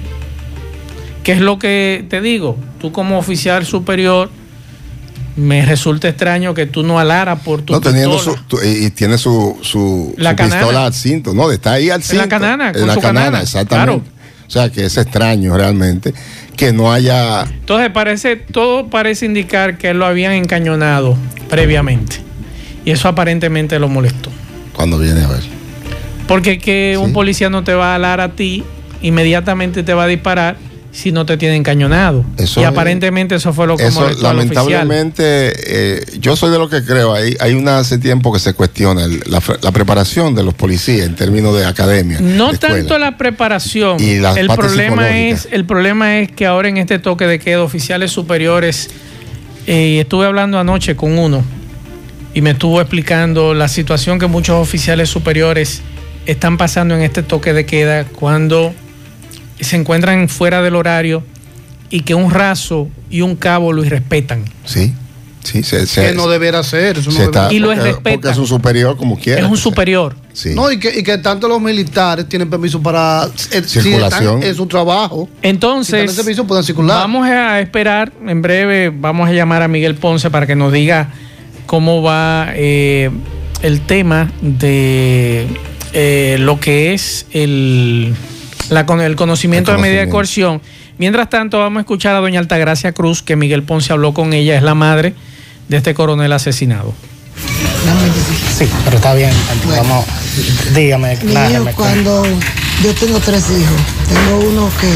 ¿Qué 1.24 1.32
es 1.34 1.40
lo 1.40 1.60
que 1.60 2.06
te 2.10 2.20
digo? 2.20 2.58
Tú 2.80 2.92
como 2.92 3.18
oficial 3.18 3.66
superior, 3.66 4.30
me 5.38 5.66
resulta 5.66 6.10
extraño 6.10 6.54
que 6.54 6.66
tú 6.66 6.84
no 6.84 7.00
alaras 7.00 7.40
por 7.40 7.62
tu 7.62 7.72
no, 7.74 7.80
teniendo 7.80 8.20
su, 8.20 8.36
tu- 8.48 8.60
y 8.62 8.86
y 8.88 8.90
tiene 8.92 9.18
su, 9.18 9.58
su, 9.62 10.14
La 10.18 10.32
su 10.32 10.36
pistola 10.44 10.86
al 10.88 10.94
cinto. 10.94 11.34
No, 11.34 11.52
está 11.52 11.74
ahí 11.74 11.90
al 11.90 12.02
En 12.02 12.18
la 12.18 12.24
cinto. 12.24 12.28
canana, 12.30 12.72
En 12.76 12.88
la 12.88 12.94
su 12.96 13.00
canana, 13.00 13.26
canana, 13.26 13.42
exactamente. 13.44 14.10
O 14.48 14.52
sea, 14.52 14.70
que 14.70 14.84
es 14.86 14.98
extraño 14.98 15.56
realmente 15.56 16.14
que 16.62 16.74
no 16.74 16.94
haya. 16.94 17.42
Entonces 17.42 17.90
parece, 17.90 18.36
todo 18.36 18.86
parece 18.88 19.26
indicar 19.26 19.80
que 19.80 19.96
lo 19.96 20.06
habían 20.06 20.34
encañonado 20.34 21.18
previamente. 21.50 22.18
Y 22.86 22.92
eso 22.92 23.08
aparentemente 23.08 23.80
lo 23.80 23.90
molestó. 23.90 24.30
Cuando 24.72 25.00
viene 25.00 25.24
a 25.24 25.28
ver. 25.28 25.42
Porque 26.28 26.60
que 26.60 26.94
Sí. 26.96 27.04
un 27.04 27.14
policía 27.14 27.50
no 27.50 27.64
te 27.64 27.74
va 27.74 27.94
a 27.94 27.96
alar 27.96 28.22
a 28.22 28.34
ti, 28.34 28.64
inmediatamente 29.02 29.82
te 29.82 29.96
va 29.96 30.04
a 30.04 30.08
disparar 30.08 30.56
si 30.92 31.12
no 31.12 31.26
te 31.26 31.38
tiene 31.38 31.56
encañonado. 31.56 32.26
Eso 32.38 32.60
y 32.60 32.64
aparentemente 32.66 33.36
eso 33.36 33.54
fue 33.54 33.66
lo 33.66 33.78
que 33.78 33.88
Eso, 33.88 34.10
lamentablemente, 34.22 35.24
eh, 35.26 36.06
yo 36.20 36.36
soy 36.36 36.52
de 36.52 36.58
lo 36.58 36.70
que 36.70 36.84
creo. 36.84 37.14
Hay, 37.14 37.36
hay 37.40 37.54
una 37.54 37.80
hace 37.80 37.98
tiempo 37.98 38.34
que 38.34 38.40
se 38.40 38.54
cuestiona 38.54 39.06
el- 39.06 39.24
la, 39.28 39.72
preparación 39.72 40.36
de 40.36 40.44
los 40.44 40.54
policías 40.54 41.08
en 41.08 41.16
términos 41.16 41.56
de 41.58 41.66
academia. 41.66 42.20
No 42.20 42.52
de 42.52 42.58
tanto 42.58 42.98
la 42.98 43.18
preparación. 43.18 44.02
Y 44.02 44.18
la 44.18 44.34
el 44.34 44.48
problema 44.48 45.18
es 45.18 45.48
el 45.52 45.66
problema 45.66 46.20
es 46.20 46.32
que 46.32 46.46
ahora 46.46 46.68
en 46.68 46.78
este 46.78 47.00
toque 47.00 47.26
de 47.26 47.40
queda 47.40 47.62
oficiales 47.64 48.12
superiores 48.12 48.90
eh, 49.68 50.00
estuve 50.02 50.26
hablando 50.26 50.60
anoche 50.60 50.96
con 50.96 51.18
uno 51.18 51.44
y 52.34 52.42
me 52.42 52.52
estuvo 52.52 52.82
explicando 52.82 53.54
la 53.54 53.68
situación 53.68 54.20
que 54.20 54.28
muchos 54.28 54.56
oficiales 54.56 55.10
superiores 55.10 55.82
están 56.26 56.58
pasando 56.58 56.96
en 56.96 57.02
este 57.02 57.24
toque 57.24 57.54
de 57.54 57.66
queda 57.66 58.06
cuando 58.06 58.74
se 59.62 59.76
encuentran 59.78 60.28
fuera 60.30 60.62
del 60.62 60.76
horario 60.76 61.24
y 61.90 62.02
que 62.02 62.16
un 62.16 62.32
raso 62.32 62.88
y 63.10 63.22
un 63.22 63.36
cabo 63.36 63.74
lo 63.74 63.84
irrespetan. 63.86 64.44
Sí, 64.66 64.94
sí, 65.44 65.62
se, 65.64 65.86
se- 65.88 66.08
que 66.08 66.14
no 66.14 66.28
debiera 66.30 66.64
ser. 66.64 66.98
Eso 66.98 67.12
no 67.12 67.18
se 67.18 67.24
está- 67.26 67.52
Y 67.54 67.60
lo 67.60 67.74
respetan. 67.74 68.14
porque 68.16 68.30
es 68.30 68.38
un 68.38 68.48
superior 68.48 68.96
como 68.98 69.18
quiera. 69.20 69.42
Es 69.42 69.48
un 69.48 69.58
superior. 69.58 70.16
Sí. 70.34 70.52
No, 70.56 70.72
y 70.72 70.80
que, 70.80 70.98
y 70.98 71.04
que 71.04 71.18
tanto 71.18 71.48
los 71.50 71.60
militares 71.62 72.28
tienen 72.30 72.50
permiso 72.50 72.82
para. 72.82 73.26
eh, 73.52 73.62
si 73.66 73.82
Circulación. 73.82 74.36
están 74.36 74.44
en 74.50 74.56
su 74.56 74.66
trabajo. 74.68 75.28
Si 75.42 75.48
Entonces, 75.50 76.22
pueden 76.48 76.64
circular. 76.64 76.98
Vamos 77.00 77.28
a 77.28 77.60
esperar, 77.60 78.14
en 78.26 78.42
breve 78.42 78.90
vamos 78.96 79.28
a 79.30 79.34
llamar 79.34 79.62
a 79.62 79.68
Miguel 79.68 79.96
Ponce 79.96 80.30
para 80.30 80.48
que 80.48 80.56
nos 80.56 80.72
diga 80.72 81.10
cómo 81.66 82.02
va 82.02 82.50
eh, 82.56 83.10
el 83.62 83.82
tema 83.82 84.32
de 84.42 85.48
eh, 85.94 86.38
lo 86.40 86.58
que 86.62 86.94
es 86.94 87.26
el, 87.32 88.14
la, 88.72 88.86
con 88.86 89.02
el 89.02 89.16
conocimiento 89.16 89.72
El 89.72 89.78
de 89.78 89.82
medida 89.82 90.02
de 90.02 90.10
coerción. 90.10 90.62
Mientras 90.98 91.30
tanto, 91.30 91.60
vamos 91.60 91.78
a 91.78 91.82
escuchar 91.82 92.16
a 92.16 92.20
doña 92.20 92.40
Altagracia 92.40 92.94
Cruz, 92.94 93.22
que 93.22 93.36
Miguel 93.36 93.64
Ponce 93.64 93.92
habló 93.94 94.14
con 94.14 94.34
ella, 94.34 94.56
es 94.56 94.64
la 94.64 94.76
madre 94.76 95.14
de 95.68 95.78
este 95.78 95.94
coronel 95.94 96.32
asesinado. 96.32 96.94
Sí, 98.58 98.70
pero 98.86 98.98
está 98.98 99.14
bien. 99.14 99.32
Vamos, 99.68 100.06
dígame, 100.74 101.14
hijo, 101.14 101.66
cuando 101.76 102.24
yo 102.84 102.94
tengo 102.94 103.20
tres 103.20 103.44
hijos, 103.50 103.82
tengo 104.08 104.40
uno 104.50 104.70
que 104.80 104.92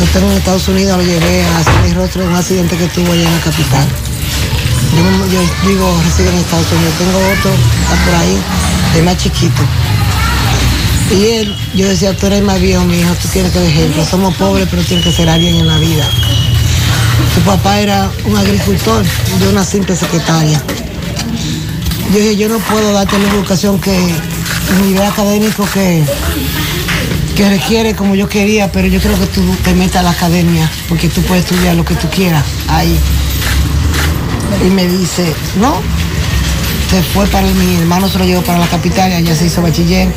lo 0.00 0.06
tengo 0.06 0.30
en 0.30 0.38
Estados 0.38 0.66
Unidos, 0.68 0.98
lo 0.98 1.04
llevé 1.04 1.44
a 1.44 1.58
hacer 1.58 1.74
mi 1.84 1.92
rostro 1.92 2.22
en 2.22 2.28
un 2.30 2.36
accidente 2.36 2.76
que 2.76 2.86
tuvo 2.88 3.12
allá 3.12 3.28
en 3.28 3.34
la 3.34 3.40
capital. 3.40 3.86
Yo, 5.30 5.68
digo, 5.68 6.00
reside 6.04 6.30
en 6.30 6.36
Estados 6.36 6.66
Unidos. 6.72 6.94
Tengo 6.98 7.18
otro, 7.18 7.50
está 7.52 8.04
por 8.04 8.14
ahí, 8.14 8.38
es 8.96 9.04
más 9.04 9.16
chiquito. 9.18 9.62
Y 11.10 11.24
él, 11.24 11.56
yo 11.74 11.88
decía, 11.88 12.14
tú 12.14 12.26
eres 12.26 12.42
más 12.42 12.60
viejo, 12.60 12.84
mi 12.84 13.00
hijo, 13.00 13.14
tú 13.14 13.28
tienes 13.28 13.52
que 13.52 13.66
ejemplo. 13.66 14.04
Somos 14.04 14.34
pobres, 14.34 14.68
pero 14.70 14.82
tienes 14.82 15.04
que 15.06 15.12
ser 15.12 15.28
alguien 15.28 15.56
en 15.56 15.66
la 15.66 15.78
vida. 15.78 16.06
Su 17.34 17.40
papá 17.42 17.80
era 17.80 18.10
un 18.26 18.36
agricultor, 18.36 19.04
yo 19.40 19.50
una 19.50 19.64
simple 19.64 19.96
secretaria. 19.96 20.62
Yo 22.12 22.18
dije, 22.18 22.36
yo 22.36 22.48
no 22.48 22.58
puedo 22.58 22.92
darte 22.92 23.18
la 23.18 23.28
educación 23.30 23.80
que, 23.80 23.96
el 23.96 24.82
nivel 24.86 25.02
académico 25.02 25.66
que, 25.72 26.04
que 27.36 27.48
requiere 27.48 27.94
como 27.94 28.14
yo 28.14 28.28
quería, 28.28 28.70
pero 28.70 28.86
yo 28.86 29.00
creo 29.00 29.18
que 29.18 29.26
tú 29.26 29.42
te 29.64 29.74
metas 29.74 29.96
a 29.96 30.02
la 30.02 30.10
academia, 30.10 30.70
porque 30.88 31.08
tú 31.08 31.22
puedes 31.22 31.44
estudiar 31.44 31.74
lo 31.74 31.84
que 31.84 31.94
tú 31.94 32.08
quieras 32.08 32.44
ahí. 32.68 32.98
Y 34.66 34.70
me 34.70 34.86
dice, 34.86 35.32
no, 35.58 35.80
se 36.90 37.02
fue 37.02 37.26
para 37.26 37.46
mi 37.46 37.76
hermano 37.76 38.08
se 38.08 38.18
lo 38.18 38.24
llevó 38.24 38.42
para 38.42 38.58
la 38.58 38.66
capital 38.66 39.10
y 39.10 39.14
allá 39.14 39.36
se 39.36 39.46
hizo 39.46 39.60
bachiller 39.60 40.08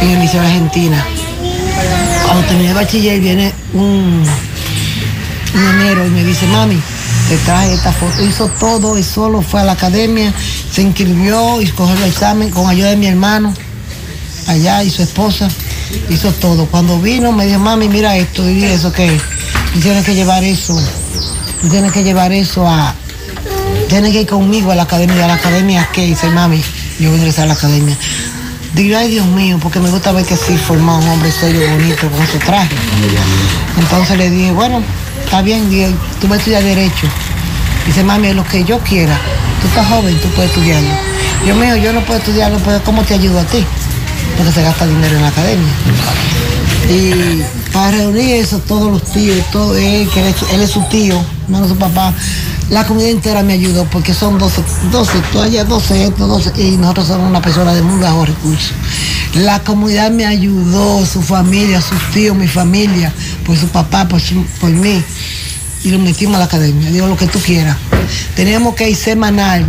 en 0.00 0.10
el 0.10 0.20
Liceo 0.20 0.40
Argentina. 0.40 1.06
Cuando 2.24 2.46
terminé 2.48 2.70
el 2.70 2.74
bachiller 2.74 3.20
viene 3.20 3.52
un, 3.72 4.24
un 5.54 6.06
y 6.06 6.10
me 6.10 6.24
dice, 6.24 6.46
mami, 6.48 6.80
te 7.28 7.36
traje 7.38 7.74
esta 7.74 7.92
foto. 7.92 8.22
Hizo 8.24 8.48
todo 8.48 8.98
y 8.98 9.04
solo 9.04 9.42
fue 9.42 9.60
a 9.60 9.64
la 9.64 9.72
academia, 9.72 10.34
se 10.72 10.82
inscribió 10.82 11.60
y 11.60 11.68
cogió 11.68 11.94
el 11.94 12.04
examen 12.04 12.50
con 12.50 12.68
ayuda 12.68 12.90
de 12.90 12.96
mi 12.96 13.06
hermano 13.06 13.54
allá 14.48 14.82
y 14.82 14.90
su 14.90 15.02
esposa. 15.02 15.48
Hizo 16.08 16.32
todo. 16.32 16.66
Cuando 16.66 16.98
vino 16.98 17.30
me 17.30 17.46
dijo, 17.46 17.60
mami, 17.60 17.88
mira 17.88 18.16
esto 18.16 18.48
y 18.50 18.64
eso 18.64 18.92
que 18.92 19.20
tienes 19.80 20.04
que 20.04 20.14
llevar 20.14 20.42
eso, 20.42 20.80
tienes 21.70 21.92
que 21.92 22.02
llevar 22.02 22.32
eso 22.32 22.66
a, 22.66 22.94
tienes 23.92 24.12
que 24.12 24.22
ir 24.22 24.26
conmigo 24.26 24.72
a 24.72 24.74
la 24.74 24.84
academia, 24.84 25.26
a 25.26 25.28
la 25.28 25.34
academia 25.34 25.86
que 25.92 26.06
dice, 26.06 26.30
mami, 26.30 26.62
yo 26.98 27.10
voy 27.10 27.16
a 27.16 27.18
ingresar 27.18 27.44
a 27.44 27.48
la 27.48 27.52
academia. 27.52 27.94
Digo, 28.74 28.96
ay 28.96 29.10
Dios 29.10 29.26
mío, 29.26 29.58
porque 29.60 29.80
me 29.80 29.90
gusta 29.90 30.12
ver 30.12 30.24
que 30.24 30.34
sí 30.34 30.56
formó 30.56 30.96
un 30.96 31.06
hombre 31.08 31.30
serio, 31.30 31.60
bonito, 31.72 32.08
con 32.08 32.26
su 32.26 32.38
traje. 32.38 32.74
Entonces 33.78 34.16
le 34.16 34.30
dije, 34.30 34.50
bueno, 34.52 34.82
está 35.22 35.42
bien, 35.42 35.68
tú 36.22 36.26
vas 36.26 36.36
a 36.36 36.38
estudiar 36.38 36.62
Derecho. 36.62 37.06
Dice, 37.84 38.02
mami, 38.02 38.32
lo 38.32 38.46
que 38.46 38.64
yo 38.64 38.78
quiera, 38.78 39.14
tú 39.60 39.68
estás 39.68 39.86
joven, 39.86 40.18
tú 40.22 40.28
puedes 40.28 40.50
estudiarlo. 40.50 40.88
Yo 41.46 41.54
mío, 41.54 41.76
yo 41.76 41.92
no 41.92 42.00
puedo 42.00 42.18
estudiarlo, 42.18 42.58
pero 42.64 42.82
¿cómo 42.84 43.02
te 43.02 43.12
ayudo 43.12 43.40
a 43.40 43.44
ti? 43.44 43.62
Porque 44.38 44.52
se 44.52 44.62
gasta 44.62 44.86
dinero 44.86 45.16
en 45.16 45.22
la 45.22 45.28
academia. 45.28 45.72
Y 46.88 47.42
para 47.74 47.90
reunir 47.90 48.36
eso, 48.36 48.58
todos 48.60 48.90
los 48.90 49.02
tíos, 49.12 49.44
todo 49.50 49.76
él, 49.76 50.08
es, 50.16 50.60
es 50.60 50.70
su 50.70 50.80
tío, 50.84 51.22
hermano 51.44 51.68
su 51.68 51.76
papá, 51.76 52.14
la 52.72 52.86
comunidad 52.86 53.10
entera 53.10 53.42
me 53.42 53.52
ayudó 53.52 53.84
porque 53.84 54.14
son 54.14 54.38
12, 54.38 54.62
12, 54.90 55.18
todavía 55.30 55.62
12, 55.62 56.04
esto, 56.06 56.26
12, 56.26 56.52
y 56.56 56.78
nosotros 56.78 57.06
somos 57.08 57.28
una 57.28 57.42
persona 57.42 57.74
de 57.74 57.82
muy 57.82 58.00
bajos 58.00 58.30
recursos. 58.30 58.72
La 59.34 59.58
comunidad 59.60 60.10
me 60.10 60.24
ayudó, 60.24 61.04
su 61.04 61.20
familia, 61.20 61.82
sus 61.82 62.00
tíos, 62.14 62.34
mi 62.34 62.48
familia, 62.48 63.12
por 63.44 63.58
su 63.58 63.68
papá, 63.68 64.08
por, 64.08 64.70
mí. 64.70 65.02
Y 65.84 65.90
lo 65.90 65.98
metimos 65.98 66.36
a 66.36 66.38
la 66.38 66.44
academia, 66.46 66.90
digo 66.90 67.06
lo 67.06 67.16
que 67.18 67.26
tú 67.26 67.40
quieras. 67.40 67.76
Teníamos 68.36 68.74
que 68.74 68.88
ir 68.88 68.96
semanal. 68.96 69.66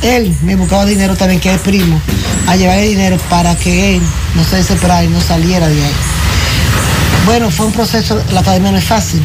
Él 0.00 0.34
me 0.40 0.56
buscaba 0.56 0.86
dinero 0.86 1.16
también, 1.16 1.38
que 1.38 1.52
es 1.52 1.60
primo, 1.60 2.00
a 2.46 2.56
llevarle 2.56 2.88
dinero 2.88 3.18
para 3.28 3.54
que 3.56 3.96
él 3.96 4.02
no 4.36 4.44
se 4.44 4.56
desesperara 4.56 5.04
y 5.04 5.08
no 5.08 5.20
saliera 5.20 5.68
de 5.68 5.84
ahí. 5.84 5.92
Bueno, 7.26 7.50
fue 7.50 7.66
un 7.66 7.72
proceso, 7.72 8.18
la 8.32 8.40
academia 8.40 8.72
no 8.72 8.78
es 8.78 8.84
fácil. 8.84 9.22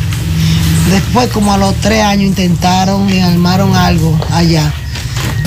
Después, 0.91 1.29
como 1.29 1.53
a 1.53 1.57
los 1.57 1.75
tres 1.75 2.03
años, 2.03 2.25
intentaron 2.25 3.09
y 3.09 3.19
armaron 3.19 3.75
algo 3.75 4.17
allá, 4.31 4.71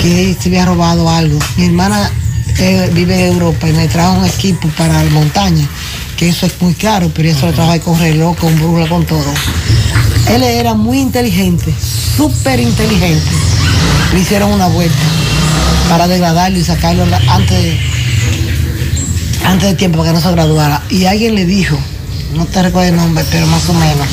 que 0.02 0.36
se 0.38 0.48
había 0.48 0.64
robado 0.64 1.08
algo. 1.08 1.38
Mi 1.56 1.66
hermana 1.66 2.10
eh, 2.58 2.90
vive 2.92 3.28
en 3.28 3.34
Europa 3.34 3.68
y 3.68 3.72
me 3.72 3.86
trajo 3.86 4.18
un 4.18 4.26
equipo 4.26 4.68
para 4.76 5.02
la 5.04 5.10
montaña. 5.10 5.66
que 6.16 6.28
eso 6.28 6.46
es 6.46 6.60
muy 6.60 6.74
caro, 6.74 7.12
pero 7.14 7.28
eso 7.28 7.46
lo 7.46 7.52
trabaja 7.52 7.78
con 7.78 7.96
reloj, 7.98 8.36
con 8.36 8.56
brújula, 8.56 8.88
con 8.88 9.06
todo. 9.06 9.32
Él 10.28 10.42
era 10.42 10.74
muy 10.74 10.98
inteligente, 10.98 11.72
súper 12.16 12.58
inteligente. 12.58 13.30
Le 14.12 14.20
hicieron 14.20 14.50
una 14.50 14.66
vuelta 14.66 14.96
para 15.88 16.08
degradarlo 16.08 16.58
y 16.58 16.64
sacarlo 16.64 17.04
antes 17.28 17.62
de, 17.62 17.78
antes 19.44 19.68
de 19.68 19.74
tiempo 19.74 19.98
para 19.98 20.10
que 20.10 20.16
no 20.16 20.20
se 20.20 20.32
graduara. 20.32 20.82
Y 20.90 21.04
alguien 21.04 21.36
le 21.36 21.46
dijo, 21.46 21.78
no 22.34 22.44
te 22.46 22.62
recuerdo 22.62 22.90
el 22.90 22.96
nombre, 22.96 23.24
pero 23.30 23.46
más 23.46 23.68
o 23.68 23.74
menos, 23.74 24.06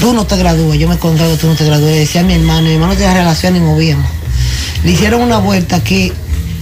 tú 0.00 0.12
no 0.14 0.26
te 0.26 0.36
gradúas, 0.36 0.78
yo 0.78 0.88
me 0.88 0.98
congrego, 0.98 1.36
tú 1.36 1.46
no 1.46 1.54
te 1.54 1.64
gradúas. 1.64 1.90
Le 1.90 1.98
decía 2.00 2.22
a 2.22 2.24
mi 2.24 2.34
hermano, 2.34 2.62
mi 2.62 2.74
hermano 2.74 2.94
tenía 2.94 3.14
relación 3.14 3.56
y 3.56 3.60
movíamos. 3.60 4.06
Le 4.84 4.92
hicieron 4.92 5.20
una 5.20 5.38
vuelta 5.38 5.82
que 5.84 6.12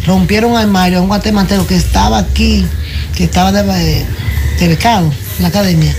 rompieron 0.07 0.57
al 0.57 0.67
Mario, 0.69 1.01
un 1.03 1.09
guatemalteco 1.09 1.67
que 1.67 1.77
estaba 1.77 2.19
aquí, 2.19 2.67
que 3.17 3.25
estaba 3.25 3.53
de, 3.53 4.05
de 4.59 4.69
becado 4.69 5.07
en 5.37 5.43
la 5.43 5.49
academia, 5.49 5.95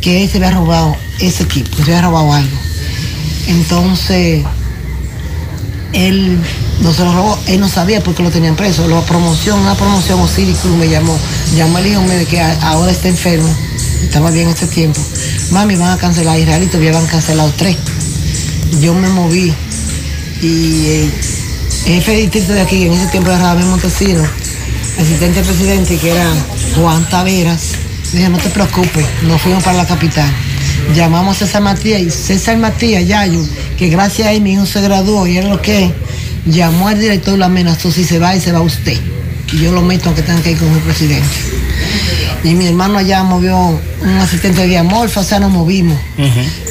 que 0.00 0.22
él 0.24 0.30
se 0.30 0.38
había 0.38 0.52
robado 0.52 0.96
ese 1.20 1.42
equipo, 1.42 1.76
se 1.76 1.82
había 1.82 2.02
robado 2.02 2.32
algo. 2.32 2.56
Entonces, 3.48 4.44
él 5.92 6.38
no 6.82 6.94
se 6.94 7.04
lo 7.04 7.12
robó, 7.12 7.38
él 7.46 7.60
no 7.60 7.68
sabía 7.68 8.02
por 8.02 8.14
qué 8.14 8.22
lo 8.22 8.30
tenían 8.30 8.56
preso. 8.56 8.86
La 8.88 9.00
promoción, 9.02 9.58
una 9.58 9.74
promoción, 9.74 10.20
Osiris 10.20 10.58
Cruz 10.58 10.76
me 10.76 10.88
llamó, 10.88 11.16
llamó 11.56 11.78
al 11.78 11.86
hijo 11.86 12.00
mío 12.02 12.26
que 12.28 12.40
a- 12.40 12.58
ahora 12.70 12.92
está 12.92 13.08
enfermo, 13.08 13.48
estaba 14.02 14.30
bien 14.30 14.48
este 14.48 14.66
tiempo. 14.66 15.00
Mami, 15.50 15.76
van 15.76 15.90
a 15.90 15.96
cancelar 15.96 16.38
Israel 16.38 16.62
y 16.62 16.66
todavía 16.66 16.92
van 16.92 17.06
cancelado 17.06 17.52
tres. 17.56 17.76
Yo 18.80 18.94
me 18.94 19.08
moví 19.08 19.52
y 20.42 20.86
eh, 20.86 21.10
el 21.86 21.94
jefe 21.94 22.12
de 22.12 22.18
distrito 22.18 22.52
de 22.52 22.60
aquí, 22.60 22.86
en 22.86 22.92
ese 22.92 23.06
tiempo 23.06 23.30
era 23.30 23.38
Ramón 23.38 23.70
Montesino, 23.70 24.22
asistente 24.98 25.42
presidente, 25.42 25.96
que 25.96 26.10
era 26.10 26.32
Juan 26.76 27.08
Taveras, 27.08 27.72
me 28.12 28.20
dijo, 28.20 28.30
no 28.30 28.38
te 28.38 28.50
preocupes, 28.50 29.06
nos 29.22 29.40
fuimos 29.40 29.62
para 29.62 29.76
la 29.76 29.86
capital. 29.86 30.28
Llamamos 30.94 31.36
a 31.36 31.46
César 31.46 31.62
Matías 31.62 32.00
y 32.00 32.10
César 32.10 32.56
Matías, 32.56 33.06
Yayo, 33.06 33.40
que 33.78 33.88
gracias 33.88 34.28
a 34.28 34.32
él 34.32 34.40
mi 34.40 34.52
hijo 34.52 34.66
se 34.66 34.80
graduó 34.80 35.26
y 35.26 35.36
era 35.36 35.48
lo 35.48 35.60
que 35.60 35.92
llamó 36.46 36.88
al 36.88 36.98
director 36.98 37.34
y 37.34 37.38
lo 37.38 37.44
amenazó, 37.44 37.92
si 37.92 38.04
se 38.04 38.18
va 38.18 38.34
y 38.34 38.40
se 38.40 38.52
va 38.52 38.60
usted. 38.60 38.98
Y 39.52 39.58
yo 39.58 39.72
lo 39.72 39.82
meto 39.82 40.06
aunque 40.06 40.22
tenga 40.22 40.42
que 40.42 40.52
ir 40.52 40.58
con 40.58 40.68
el 40.68 40.80
presidente. 40.80 41.28
Y 42.42 42.54
mi 42.54 42.66
hermano 42.66 42.98
allá 42.98 43.22
movió 43.22 43.56
un 43.58 44.08
asistente 44.18 44.62
de 44.62 44.68
diamorfa, 44.68 45.20
o 45.20 45.24
sea, 45.24 45.40
nos 45.40 45.50
movimos. 45.50 45.98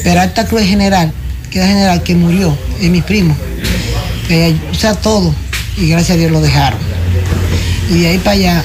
Pero 0.03 0.21
Alta 0.21 0.45
Cruz 0.47 0.63
General, 0.63 1.11
que 1.51 1.59
era 1.59 1.67
general 1.67 2.03
que 2.03 2.15
murió, 2.15 2.57
es 2.81 2.89
mi 2.89 3.01
primo. 3.01 3.35
Eh, 4.29 4.55
o 4.71 4.75
sea, 4.75 4.95
todo. 4.95 5.33
Y 5.77 5.87
gracias 5.89 6.15
a 6.15 6.19
Dios 6.19 6.31
lo 6.31 6.41
dejaron. 6.41 6.79
Y 7.91 8.01
de 8.01 8.07
ahí 8.09 8.17
para 8.17 8.31
allá, 8.31 8.63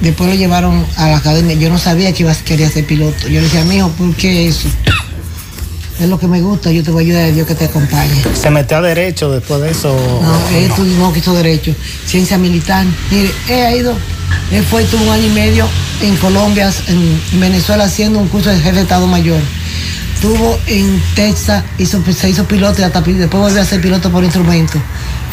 después 0.00 0.28
lo 0.30 0.34
llevaron 0.36 0.84
a 0.96 1.08
la 1.08 1.16
academia. 1.18 1.54
Yo 1.56 1.70
no 1.70 1.78
sabía 1.78 2.12
que 2.12 2.22
iba, 2.22 2.34
quería 2.34 2.70
ser 2.70 2.86
piloto. 2.86 3.22
Yo 3.28 3.40
le 3.40 3.42
decía, 3.42 3.64
mijo, 3.64 3.88
¿por 3.90 4.14
qué 4.14 4.48
eso? 4.48 4.68
Es 6.00 6.08
lo 6.10 6.18
que 6.18 6.26
me 6.26 6.42
gusta, 6.42 6.70
yo 6.70 6.82
te 6.82 6.90
voy 6.90 7.04
a 7.04 7.06
ayudar 7.06 7.24
a 7.24 7.32
Dios 7.32 7.46
que 7.46 7.54
te 7.54 7.64
acompañe. 7.64 8.22
¿Se 8.34 8.50
metió 8.50 8.76
a 8.76 8.82
derecho 8.82 9.30
después 9.30 9.62
de 9.62 9.70
eso? 9.70 9.96
No, 10.22 10.56
él 10.58 10.64
estudió- 10.64 10.98
no 10.98 11.10
quiso 11.10 11.32
derecho, 11.32 11.74
ciencia 12.06 12.36
militar. 12.36 12.84
Mire, 13.10 13.30
ha 13.64 13.74
ido, 13.74 13.94
él 14.52 14.64
fue 14.64 14.82
y 14.82 14.86
tuvo 14.86 15.04
un 15.04 15.10
año 15.10 15.26
y 15.26 15.30
medio 15.30 15.66
en 16.02 16.16
Colombia, 16.16 16.70
en, 16.88 17.20
en 17.32 17.40
Venezuela, 17.40 17.84
haciendo 17.84 18.18
un 18.18 18.28
curso 18.28 18.50
de 18.50 18.56
jefe 18.56 18.72
de 18.76 18.82
Estado 18.82 19.06
Mayor. 19.06 19.40
Estuvo 20.14 20.58
en 20.66 21.00
Texas, 21.14 21.62
hizo, 21.78 22.02
se 22.12 22.30
hizo 22.30 22.44
piloto 22.44 22.80
y 22.80 22.84
hasta 22.84 23.00
después 23.02 23.42
volvió 23.42 23.60
a 23.60 23.64
ser 23.64 23.80
piloto 23.82 24.10
por 24.10 24.24
instrumento. 24.24 24.78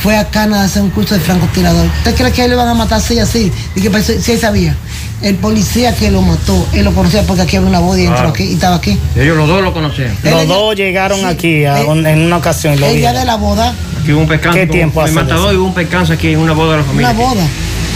Fue 0.01 0.17
a 0.17 0.25
Canadá 0.29 0.63
a 0.63 0.65
hacer 0.65 0.81
un 0.81 0.89
curso 0.89 1.13
de 1.15 1.21
francotirador. 1.21 1.87
¿Usted 1.99 2.15
cree 2.15 2.31
que 2.33 2.41
a 2.41 2.45
él 2.45 2.51
le 2.51 2.57
van 2.57 2.67
a 2.67 2.73
matar 2.73 2.97
así, 2.97 3.17
así? 3.17 3.49
Y 3.75 3.81
que 3.81 3.89
parece- 3.89 4.21
sí, 4.21 4.37
sabía. 4.37 4.75
El 5.21 5.35
policía 5.35 5.95
que 5.95 6.11
lo 6.11 6.21
mató, 6.21 6.67
él 6.73 6.83
lo 6.83 6.93
conocía 6.93 7.23
porque 7.23 7.43
aquí 7.43 7.55
había 7.55 7.69
una 7.69 7.79
boda 7.79 7.97
y 7.99 8.01
entró 8.01 8.15
Claro. 8.17 8.29
aquí 8.31 8.43
y 8.43 8.53
estaba 8.55 8.75
aquí. 8.75 8.99
Ellos 9.15 9.37
los 9.37 9.47
dos 9.47 9.63
lo 9.63 9.73
conocían. 9.73 10.17
Los 10.21 10.47
dos 10.49 10.75
llegaron 10.75 11.25
aquí 11.25 11.63
a 11.63 11.79
en 11.79 12.21
una 12.21 12.37
ocasión. 12.37 12.73
El 12.83 12.97
día 12.97 13.13
de 13.13 13.23
la 13.23 13.37
boda, 13.37 13.73
Aquí 14.01 14.11
hubo 14.11 14.19
un 14.19 14.27
percance. 14.27 14.59
¿Qué 14.59 14.67
tiempo 14.67 15.01
hace 15.01 15.13
matador 15.13 15.53
y 15.53 15.57
hubo 15.57 15.67
un 15.67 15.73
percance 15.73 16.11
aquí 16.11 16.33
en 16.33 16.39
una 16.39 16.51
boda 16.51 16.73
de 16.73 16.77
la 16.79 16.83
familia. 16.83 17.09
una 17.11 17.19
boda. 17.19 17.47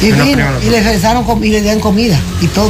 Y 0.01 0.07
En 0.09 0.23
vino 0.23 0.45
y 0.63 0.69
le 0.69 0.81
regresaron 0.83 1.25
y 1.43 1.49
le 1.49 1.61
dieron 1.61 1.79
comida 1.79 2.19
y 2.41 2.47
todo. 2.47 2.69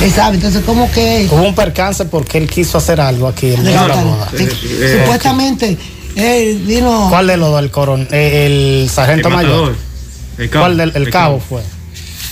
Él 0.00 0.10
sabe, 0.12 0.36
entonces 0.36 0.62
¿cómo 0.64 0.90
que 0.92 1.26
Hubo 1.30 1.42
un 1.42 1.54
percance 1.54 2.04
porque 2.04 2.38
él 2.38 2.48
quiso 2.48 2.78
hacer 2.78 3.00
algo 3.00 3.26
aquí 3.26 3.52
en 3.54 3.64
la 3.64 3.86
boda. 3.86 4.28
Sí. 4.36 4.46
eh, 4.80 5.00
Supuestamente 5.00 5.76
él 6.14 6.62
vino. 6.66 7.08
¿Cuál 7.10 7.26
de 7.26 7.36
los 7.36 7.50
dos? 7.50 7.60
¿El, 7.62 7.70
coron 7.70 8.06
eh, 8.12 8.82
el 8.84 8.90
sargento 8.90 9.28
El 9.28 9.34
mayor? 9.34 9.74
El 10.38 10.48
cabo. 10.48 10.62
¿Cuál 10.64 10.76
del 10.76 10.90
el 10.94 11.02
El 11.06 11.10
cabo 11.10 11.38
cabo. 11.38 11.44
fue? 11.48 11.62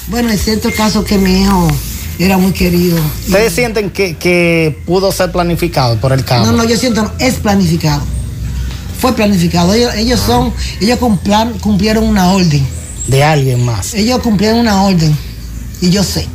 Bueno, 0.07 0.31
es 0.31 0.43
cierto 0.45 0.71
caso 0.77 1.05
que 1.05 1.19
mi 1.19 1.43
hijo 1.43 1.69
era 2.21 2.39
muy 2.39 2.53
querido. 2.53 2.97
Y- 3.27 3.31
¿Ustedes 3.31 3.53
sienten 3.53 3.91
que, 3.91 4.17
que 4.17 4.79
pudo 4.87 5.11
ser 5.13 5.33
planificado 5.33 5.97
por 5.97 6.13
el 6.13 6.25
cabo? 6.25 6.47
No, 6.47 6.53
no, 6.53 6.65
yo 6.65 6.77
siento, 6.77 7.03
no, 7.03 7.13
es 7.19 7.35
planificado. 7.35 8.03
Fue 9.01 9.15
planificado. 9.15 9.75
Ellos, 9.75 9.95
ellos 9.97 10.21
son, 10.21 10.53
ellos 10.81 10.99
cumplan- 11.01 11.59
cumplieron 11.61 12.05
una 12.05 12.31
orden. 12.33 12.67
De 13.09 13.25
alguien 13.25 13.65
más. 13.65 13.95
Ellos 13.95 14.21
cumplieron 14.21 14.61
una 14.61 14.83
orden. 14.85 15.17
Y 15.81 15.91
yo 15.91 16.03
sé. 16.03 16.27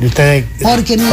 Y 0.00 0.06
ustedes. 0.06 0.44
Porque 0.62 0.94
hijo 0.94 1.04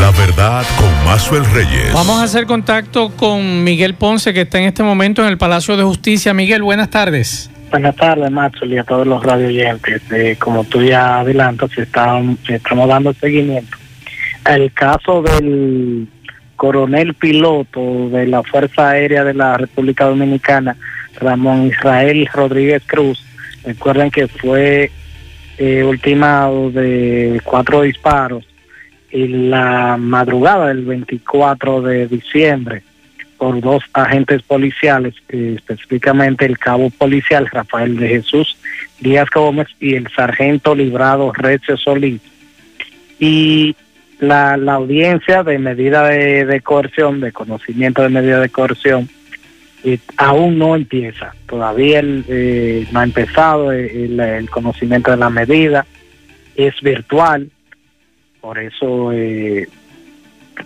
La 0.00 0.10
verdad 0.10 0.64
con 0.76 1.04
Mazuel 1.04 1.44
Reyes. 1.46 1.92
Vamos 1.92 2.18
a 2.20 2.24
hacer 2.24 2.46
contacto 2.46 3.10
con 3.16 3.62
Miguel 3.64 3.94
Ponce, 3.94 4.34
que 4.34 4.42
está 4.42 4.58
en 4.58 4.64
este 4.64 4.82
momento 4.82 5.22
en 5.22 5.28
el 5.28 5.38
Palacio 5.38 5.76
de 5.76 5.84
Justicia. 5.84 6.34
Miguel, 6.34 6.62
buenas 6.62 6.90
tardes. 6.90 7.50
Buenas 7.70 7.96
tardes, 7.96 8.30
Maxwell, 8.30 8.72
y 8.72 8.78
a 8.78 8.84
todos 8.84 9.06
los 9.06 9.22
radio 9.24 9.46
oyentes. 9.48 10.02
Eh, 10.12 10.36
como 10.38 10.64
tú 10.64 10.82
ya 10.82 11.20
adelantas, 11.20 11.70
está- 11.76 12.20
estamos 12.48 12.88
dando 12.88 13.12
seguimiento 13.14 13.76
al 14.44 14.72
caso 14.72 15.22
del 15.22 16.06
coronel 16.56 17.14
piloto 17.14 18.08
de 18.10 18.26
la 18.26 18.42
Fuerza 18.42 18.90
Aérea 18.90 19.24
de 19.24 19.34
la 19.34 19.56
República 19.56 20.04
Dominicana, 20.04 20.76
Ramón 21.20 21.66
Israel 21.68 22.28
Rodríguez 22.32 22.82
Cruz. 22.86 23.24
Recuerden 23.64 24.10
que 24.10 24.28
fue 24.28 24.90
eh, 25.58 25.84
ultimado 25.84 26.70
de 26.70 27.40
cuatro 27.44 27.82
disparos 27.82 28.44
en 29.10 29.50
la 29.50 29.96
madrugada 29.96 30.68
del 30.68 30.84
24 30.84 31.82
de 31.82 32.08
diciembre 32.08 32.82
por 33.38 33.60
dos 33.60 33.82
agentes 33.92 34.42
policiales, 34.42 35.14
eh, 35.28 35.54
específicamente 35.56 36.44
el 36.44 36.58
cabo 36.58 36.90
policial 36.90 37.48
Rafael 37.50 37.96
de 37.96 38.08
Jesús 38.08 38.56
Díaz 39.00 39.28
Gómez 39.32 39.68
y 39.80 39.94
el 39.94 40.08
sargento 40.08 40.74
librado 40.74 41.32
Recio 41.32 41.76
Solís. 41.76 42.20
Y 43.18 43.76
la, 44.18 44.54
audiencia 44.54 45.42
de 45.42 45.58
medida 45.58 46.08
de, 46.08 46.44
de 46.44 46.60
coerción, 46.60 47.20
de 47.20 47.32
conocimiento 47.32 48.02
de 48.02 48.08
medida 48.08 48.40
de 48.40 48.48
coerción, 48.48 49.08
aún 50.16 50.58
no 50.58 50.74
empieza. 50.74 51.34
Todavía 51.46 52.00
eh, 52.02 52.86
no 52.90 53.00
ha 53.00 53.04
empezado 53.04 53.72
el, 53.72 54.48
conocimiento 54.50 55.10
de 55.10 55.16
la 55.16 55.30
medida. 55.30 55.86
Es 56.56 56.80
virtual, 56.80 57.50
por 58.40 58.58
eso 58.58 59.12
eh, 59.12 59.68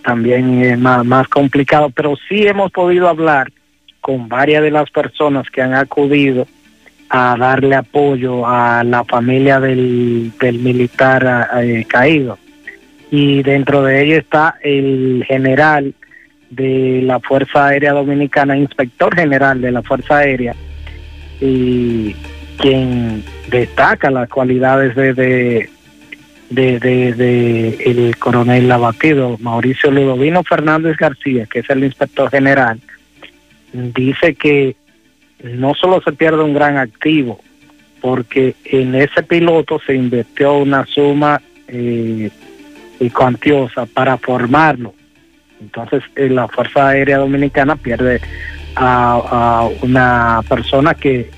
también 0.03 0.63
es 0.63 0.77
más, 0.77 1.05
más 1.05 1.27
complicado, 1.27 1.89
pero 1.89 2.15
sí 2.27 2.47
hemos 2.47 2.71
podido 2.71 3.07
hablar 3.07 3.51
con 4.01 4.29
varias 4.29 4.63
de 4.63 4.71
las 4.71 4.89
personas 4.91 5.49
que 5.49 5.61
han 5.61 5.73
acudido 5.73 6.47
a 7.09 7.35
darle 7.37 7.75
apoyo 7.75 8.47
a 8.47 8.83
la 8.83 9.03
familia 9.03 9.59
del, 9.59 10.31
del 10.39 10.59
militar 10.59 11.49
eh, 11.61 11.85
caído. 11.87 12.37
Y 13.11 13.41
dentro 13.41 13.83
de 13.83 14.03
ello 14.03 14.17
está 14.17 14.55
el 14.61 15.25
general 15.27 15.95
de 16.49 17.01
la 17.03 17.19
Fuerza 17.19 17.67
Aérea 17.67 17.93
Dominicana, 17.93 18.57
inspector 18.57 19.15
general 19.15 19.61
de 19.61 19.71
la 19.71 19.81
Fuerza 19.83 20.17
Aérea, 20.19 20.55
y 21.39 22.15
quien 22.57 23.23
destaca 23.49 24.09
las 24.11 24.27
cualidades 24.29 24.95
de, 24.95 25.13
de, 25.13 25.69
de, 26.79 27.13
de- 27.13 27.69
el 27.85 28.17
coronel 28.17 28.71
abatido, 28.71 29.37
Mauricio 29.39 29.91
Ludovino 29.91 30.43
Fernández 30.43 30.97
García, 30.97 31.45
que 31.45 31.59
es 31.59 31.69
el 31.69 31.83
inspector 31.83 32.29
general, 32.29 32.79
dice 33.71 34.33
que 34.35 34.75
no 35.43 35.73
solo 35.75 36.01
se 36.01 36.11
pierde 36.11 36.43
un 36.43 36.53
gran 36.53 36.77
activo, 36.77 37.39
porque 38.01 38.55
en 38.65 38.95
ese 38.95 39.23
piloto 39.23 39.79
se 39.85 39.93
invirtió 39.93 40.57
una 40.57 40.85
suma 40.85 41.41
eh, 41.67 42.29
cuantiosa 43.13 43.85
para 43.85 44.17
formarlo. 44.17 44.93
Entonces 45.61 46.03
eh, 46.15 46.29
la 46.29 46.47
Fuerza 46.47 46.89
Aérea 46.89 47.17
Dominicana 47.17 47.75
pierde 47.75 48.21
a, 48.75 49.69
una 49.81 50.41
persona 50.47 50.93
que, 50.93 51.29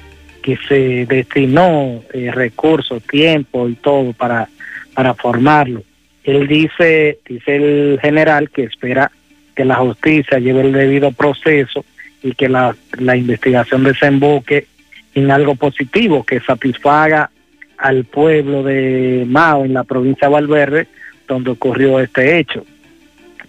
que 0.43 0.57
se 0.67 1.05
destinó 1.07 2.01
eh, 2.13 2.31
recursos, 2.31 3.01
tiempo 3.03 3.67
y 3.67 3.75
todo 3.75 4.13
para, 4.13 4.47
para 4.93 5.13
formarlo. 5.13 5.83
Él 6.23 6.47
dice, 6.47 7.19
dice 7.27 7.55
el 7.55 7.99
general 8.01 8.49
que 8.51 8.63
espera 8.63 9.11
que 9.55 9.65
la 9.65 9.75
justicia 9.75 10.39
lleve 10.39 10.61
el 10.61 10.71
debido 10.71 11.11
proceso 11.11 11.83
y 12.21 12.33
que 12.33 12.47
la, 12.47 12.75
la 12.99 13.15
investigación 13.15 13.83
desemboque 13.83 14.67
en 15.15 15.31
algo 15.31 15.55
positivo 15.55 16.23
que 16.23 16.39
satisfaga 16.39 17.31
al 17.77 18.05
pueblo 18.05 18.63
de 18.63 19.25
Mao 19.27 19.65
en 19.65 19.73
la 19.73 19.83
provincia 19.83 20.27
de 20.27 20.33
Valverde 20.33 20.87
donde 21.27 21.51
ocurrió 21.51 21.99
este 21.99 22.37
hecho. 22.37 22.65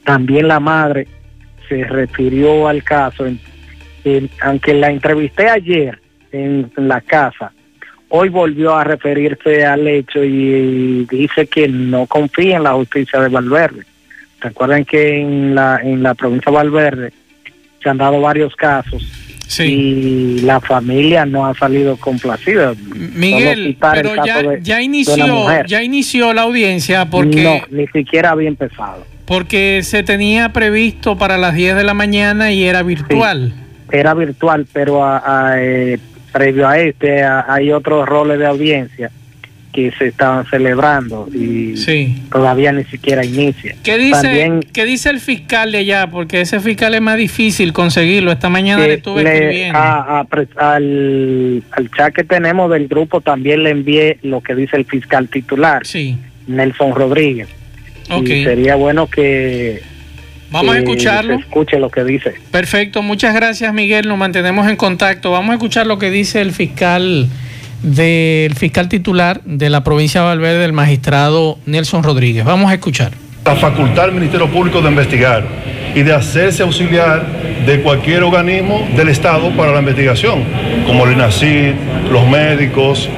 También 0.04 0.48
la 0.48 0.60
madre 0.60 1.06
se 1.68 1.84
refirió 1.84 2.68
al 2.68 2.82
caso, 2.82 3.26
en- 3.26 3.40
en- 4.04 4.28
aunque 4.42 4.74
la 4.74 4.90
entrevisté 4.90 5.48
ayer 5.48 5.98
en, 6.32 6.70
en 6.76 6.88
la 6.88 7.00
casa, 7.00 7.52
hoy 8.08 8.28
volvió 8.28 8.74
a 8.74 8.84
referirse 8.84 9.64
al 9.64 9.86
hecho 9.86 10.22
y, 10.24 11.06
dice 11.10 11.46
que 11.46 11.68
no 11.68 12.06
confía 12.06 12.56
en 12.56 12.64
la 12.64 12.72
justicia 12.74 13.20
de 13.20 13.28
Valverde. 13.28 13.82
Recuerden 14.40 14.84
que 14.84 15.20
en 15.20 15.54
la, 15.54 15.80
en 15.82 16.02
la 16.02 16.14
provincia 16.14 16.50
de 16.50 16.56
Valverde 16.56 17.12
se 17.82 17.88
han 17.88 17.98
dado 17.98 18.20
varios 18.20 18.54
casos 18.56 19.02
y 19.68 20.40
la 20.40 20.60
familia 20.60 21.24
no 21.26 21.46
ha 21.46 21.54
salido 21.54 21.96
complacida. 21.96 22.74
Miguel, 23.14 23.76
pero 23.80 24.14
ya, 24.24 24.42
de- 24.42 24.58
ya 24.62 24.80
inició, 24.82 25.14
ya 25.66 25.82
inició 25.82 26.32
la 26.32 26.42
audiencia 26.42 27.08
porque, 27.08 27.42
No, 27.44 27.60
ni 27.76 27.86
siquiera 27.88 28.30
había 28.30 28.48
empezado. 28.48 29.06
Porque 29.24 29.80
se 29.82 30.02
tenía 30.02 30.52
previsto 30.52 31.16
para 31.16 31.38
las 31.38 31.54
10 31.54 31.76
de 31.76 31.84
la 31.84 31.94
mañana 31.94 32.52
y 32.52 32.64
era 32.64 32.82
virtual. 32.82 33.52
Era 33.90 34.14
virtual, 34.14 34.66
pero 34.72 35.04
a- 35.04 35.22
a, 35.52 35.62
eh, 35.62 35.98
previo 36.32 36.66
a 36.68 36.78
este 36.78 37.22
a- 37.22 37.44
hay 37.48 37.70
otros 37.72 38.08
roles 38.08 38.38
de 38.38 38.46
audiencia 38.46 39.10
que 39.72 39.90
se 39.98 40.08
estaban 40.08 40.44
celebrando 40.50 41.28
y 41.32 41.74
todavía 42.30 42.72
ni 42.72 42.84
siquiera 42.84 43.24
inicia. 43.24 43.74
¿Qué 43.82 43.96
dice, 43.96 44.20
También 44.22 44.60
¿Qué 44.70 44.84
dice 44.84 45.08
el 45.08 45.18
fiscal 45.18 45.72
de 45.72 45.78
allá? 45.78 46.08
Porque 46.10 46.42
ese 46.42 46.60
fiscal 46.60 46.94
es 46.94 47.00
más 47.00 47.16
difícil 47.16 47.72
conseguirlo. 47.72 48.32
Esta 48.32 48.50
mañana 48.50 48.86
le 48.86 48.94
estuve 48.94 49.22
escribiendo. 49.22 49.78
a- 49.78 50.20
a 50.20 50.24
pre- 50.24 50.48
al, 50.56 51.62
al 51.70 51.90
chat 51.90 52.12
que 52.14 52.22
tenemos 52.24 52.70
del 52.70 52.86
grupo 52.86 53.22
también 53.22 53.62
le 53.62 53.70
envié 53.70 54.18
lo 54.22 54.42
que 54.42 54.54
dice 54.54 54.76
el 54.76 54.84
fiscal 54.84 55.28
titular, 55.28 55.86
Nelson 56.46 56.94
Rodríguez. 56.94 57.48
Y 58.10 58.44
sería 58.44 58.74
bueno 58.76 59.06
que, 59.06 59.82
Vamos 60.52 60.74
a 60.74 60.78
escucharlo. 60.78 61.34
se 61.34 61.40
escuche 61.40 61.78
lo 61.78 61.90
que 61.90 62.04
dice. 62.04 62.34
Perfecto, 62.50 63.02
muchas 63.02 63.34
gracias 63.34 63.72
Miguel, 63.72 64.06
nos 64.06 64.18
mantenemos 64.18 64.68
en 64.68 64.76
contacto. 64.76 65.30
Vamos 65.30 65.50
a 65.50 65.54
escuchar 65.54 65.86
lo 65.86 65.98
que 65.98 66.10
dice 66.10 66.42
el 66.42 66.52
fiscal 66.52 67.28
del 67.82 68.54
fiscal 68.54 68.88
titular 68.88 69.40
de 69.44 69.70
la 69.70 69.82
provincia 69.82 70.20
de 70.20 70.26
Valverde, 70.26 70.64
el 70.64 70.72
magistrado 70.72 71.58
Nelson 71.66 72.02
Rodríguez. 72.02 72.44
Vamos 72.44 72.70
a 72.70 72.74
escuchar. 72.74 73.12
la 73.44 73.56
facultad 73.56 74.04
al 74.04 74.12
Ministerio 74.12 74.48
Público 74.48 74.80
de 74.80 74.90
investigar 74.90 75.44
y 75.94 76.02
de 76.02 76.14
hacerse 76.14 76.62
auxiliar 76.62 77.26
de 77.66 77.80
cualquier 77.80 78.22
organismo 78.22 78.86
del 78.96 79.08
Estado 79.08 79.50
para 79.56 79.72
la 79.72 79.80
investigación, 79.80 80.44
como 80.86 81.06
el 81.06 81.12
INACID, 81.14 81.72
los 82.10 82.26
médicos, 82.28 83.08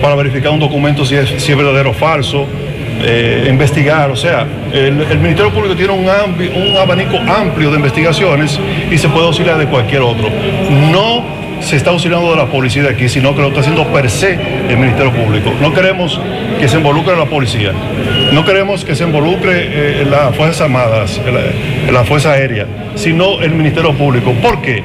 para 0.00 0.14
verificar 0.14 0.50
un 0.52 0.60
documento 0.60 1.04
si 1.04 1.14
es, 1.16 1.28
si 1.38 1.52
es 1.52 1.56
verdadero 1.58 1.90
o 1.90 1.94
falso, 1.94 2.46
eh, 3.04 3.46
investigar, 3.48 4.10
o 4.10 4.16
sea, 4.16 4.46
el, 4.72 4.92
Ministerio 5.18 5.50
Público 5.50 5.74
tiene 5.74 5.92
un, 5.92 6.06
ambi- 6.06 6.50
un 6.54 6.76
abanico 6.76 7.18
amplio 7.18 7.70
de 7.70 7.76
investigaciones 7.76 8.58
y 8.90 8.98
se 8.98 9.08
puede 9.08 9.26
auxiliar 9.26 9.58
de 9.58 9.66
cualquier 9.66 10.02
otro. 10.02 10.28
No 10.92 11.24
se 11.60 11.76
está 11.76 11.90
auxiliando 11.90 12.30
de 12.30 12.36
la 12.36 12.46
policía 12.46 12.82
de 12.82 12.90
aquí, 12.90 13.08
sino 13.08 13.34
que 13.34 13.40
lo 13.40 13.48
está 13.48 13.60
haciendo 13.60 13.84
per 13.92 14.10
se 14.10 14.38
el 14.68 14.76
Ministerio 14.76 15.12
Público. 15.12 15.52
No 15.60 15.72
queremos 15.72 16.20
que 16.60 16.68
se 16.68 16.76
involucre 16.76 17.16
la 17.16 17.26
policía, 17.26 17.72
no 18.32 18.44
queremos 18.44 18.84
que 18.84 18.94
se 18.94 19.04
involucre 19.04 19.68
eh, 20.02 20.06
las 20.08 20.34
Fuerzas 20.36 20.60
Armadas, 20.62 21.20
la, 21.86 21.92
la 21.92 22.04
Fuerza 22.04 22.32
Aérea, 22.32 22.66
sino 22.94 23.40
el 23.40 23.50
Ministerio 23.52 23.92
Público. 23.94 24.32
¿Por 24.42 24.60
qué? 24.60 24.82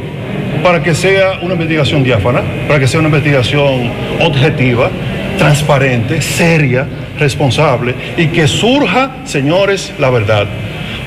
Para 0.63 0.81
que 0.83 0.93
sea 0.93 1.39
una 1.41 1.53
investigación 1.53 2.03
diáfana, 2.03 2.41
para 2.67 2.79
que 2.79 2.87
sea 2.87 2.99
una 2.99 3.09
investigación 3.09 3.91
objetiva, 4.21 4.89
transparente, 5.37 6.21
seria, 6.21 6.87
responsable 7.17 7.95
y 8.17 8.27
que 8.27 8.47
surja, 8.47 9.17
señores, 9.25 9.93
la 9.99 10.09
verdad. 10.09 10.47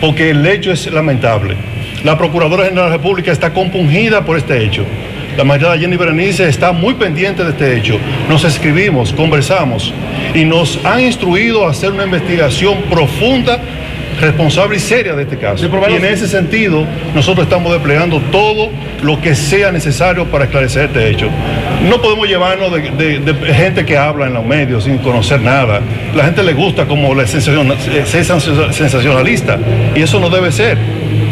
Porque 0.01 0.31
el 0.31 0.47
hecho 0.47 0.73
es 0.73 0.91
lamentable. 0.91 1.57
La 2.05 2.17
Procuradora 2.17 2.65
General 2.65 2.87
de 2.87 2.91
la 2.91 2.97
República 2.97 3.33
está 3.33 3.53
compungida 3.53 4.25
por 4.25 4.39
este 4.39 4.65
hecho. 4.65 4.85
La 5.37 5.45
magistrada 5.45 5.79
Jenny 5.79 5.97
Berenice 5.97 6.49
está 6.49 6.73
muy 6.73 6.95
pendiente 6.95 7.45
de 7.45 7.51
este 7.51 7.77
hecho. 7.77 7.99
Nos 8.29 8.45
escribimos, 8.45 9.13
conversamos 9.13 9.93
y 10.35 10.45
nos 10.45 10.85
han 10.85 11.01
instruido 11.01 11.67
a 11.67 11.71
hacer 11.71 11.93
una 11.93 12.05
investigación 12.05 12.83
profunda, 12.91 13.61
responsable 14.21 14.77
y 14.77 14.81
seria 14.81 15.15
de 15.15 15.23
este 15.23 15.37
caso. 15.39 15.65
Y 15.91 15.97
en 15.97 16.05
ese 16.15 16.29
sentido, 16.29 16.85
nosotros 17.15 17.45
estamos 17.47 17.73
desplegando 17.73 18.21
todo 18.31 18.69
lo 19.03 19.21
que 19.21 19.35
sea 19.35 19.73
necesario 19.73 20.27
para 20.27 20.45
esclarecer 20.45 20.85
este 20.87 21.09
hecho. 21.11 21.29
No 21.89 22.01
podemos 22.03 22.29
llevarnos 22.29 22.73
de, 22.73 22.91
de- 22.91 23.19
de 23.33 23.55
gente 23.55 23.85
que 23.87 23.97
habla 23.97 24.27
en 24.27 24.35
los 24.35 24.45
medios 24.45 24.85
sin 24.85 24.99
conocer 24.99 25.41
nada. 25.41 25.81
La 26.15 26.25
gente 26.25 26.43
le 26.43 26.53
gusta 26.53 26.85
como 26.87 27.15
la 27.15 27.23
eh, 27.23 27.27
sensacionalista 28.73 29.59
y 29.95 30.03
eso 30.03 30.21
no 30.21 30.29
debe 30.31 30.53
ser 30.53 30.77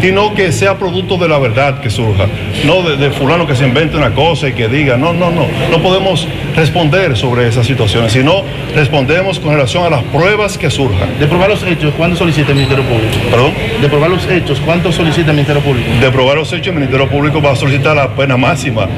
sino 0.01 0.35
que 0.35 0.53
sea 0.53 0.79
producto 0.79 1.17
de 1.17 1.29
la 1.29 1.39
verdad 1.39 1.81
que 1.81 1.91
surja, 1.91 2.27
no 2.65 2.83
de, 2.83 2.97
de 2.97 3.11
fulano 3.11 3.47
que 3.47 3.55
se 3.55 3.67
invente 3.67 3.97
una 3.97 4.15
cosa 4.15 4.49
y 4.49 4.53
que 4.53 4.69
diga, 4.69 4.97
no, 4.97 5.13
no, 5.13 5.31
no, 5.31 5.47
no 5.71 5.83
podemos 5.83 6.27
responder 6.55 7.17
sobre 7.17 7.49
esas 7.49 7.67
situaciones, 7.67 8.13
sino 8.13 8.43
respondemos 8.75 9.39
con 9.41 9.53
relación 9.53 9.85
a 9.85 9.91
las 9.91 10.03
pruebas 10.05 10.59
que 10.59 10.71
surjan. 10.71 11.19
De 11.19 11.27
probar 11.27 11.51
los 11.51 11.63
hechos, 11.63 11.93
¿cuándo 11.97 12.17
solicita 12.17 12.51
el 12.51 12.57
Ministerio 12.57 12.85
Público? 12.85 13.15
¿Perdón? 13.31 13.53
De 13.81 13.89
probar 13.89 14.11
los 14.11 14.29
hechos, 14.29 14.61
¿cuánto 14.65 14.93
solicita 14.93 15.31
el 15.31 15.37
Ministerio 15.37 15.63
Público? 15.63 15.89
De 16.01 16.11
probar 16.11 16.37
los 16.37 16.53
hechos, 16.53 16.69
el 16.69 16.75
Ministerio 16.75 17.09
Público 17.09 17.41
va 17.41 17.53
a 17.53 17.57
solicitar 17.57 17.97
la 17.97 18.09
pena 18.15 18.37
máxima. 18.37 18.89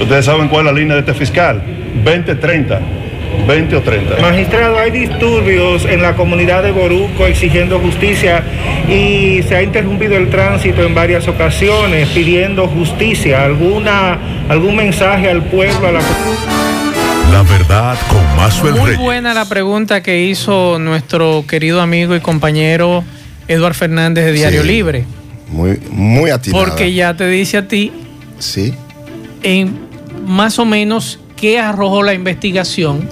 Ustedes 0.00 0.24
saben 0.24 0.48
cuál 0.48 0.66
es 0.66 0.72
la 0.72 0.78
línea 0.78 0.94
de 0.94 1.00
este 1.00 1.14
fiscal, 1.14 1.62
20, 2.04 2.34
30, 2.34 2.80
20 3.46 3.76
o 3.76 3.82
30. 3.82 4.16
Magistrado, 4.20 4.78
hay 4.78 4.90
disturbios 4.90 5.84
en 5.84 6.02
la 6.02 6.14
comunidad 6.16 6.62
de 6.62 6.72
Boruco 6.72 7.26
exigiendo 7.26 7.78
justicia 7.78 8.42
y 8.88 9.42
se 9.42 9.56
ha 9.56 9.62
interrumpido 9.62 10.16
el 10.16 10.30
tránsito 10.30 10.82
en 10.82 10.94
varias 10.94 11.26
ocasiones 11.28 12.08
pidiendo 12.10 12.66
justicia. 12.68 13.44
¿Alguna, 13.44 14.18
¿Algún 14.48 14.76
mensaje 14.76 15.30
al 15.30 15.42
pueblo, 15.44 15.88
a 15.88 15.92
la 15.92 16.00
La 17.32 17.42
verdad 17.42 17.98
con 18.08 18.36
Mazuel 18.36 18.74
Muy 18.74 18.84
Reyes. 18.84 18.98
buena 19.00 19.34
la 19.34 19.44
pregunta 19.46 20.02
que 20.02 20.22
hizo 20.24 20.78
nuestro 20.78 21.44
querido 21.48 21.80
amigo 21.80 22.14
y 22.14 22.20
compañero 22.20 23.04
Eduard 23.48 23.74
Fernández 23.74 24.24
de 24.24 24.32
Diario 24.32 24.62
Sí. 24.62 24.68
Libre. 24.68 25.04
Muy, 25.50 25.78
muy 25.90 26.30
atinada. 26.30 26.64
Porque 26.64 26.92
ya 26.94 27.14
te 27.14 27.28
dice 27.28 27.58
a 27.58 27.68
ti 27.68 27.92
Sí. 28.38 28.74
en 29.42 29.78
más 30.26 30.58
o 30.58 30.64
menos 30.64 31.18
qué 31.36 31.58
arrojó 31.58 32.02
la 32.02 32.14
investigación 32.14 33.08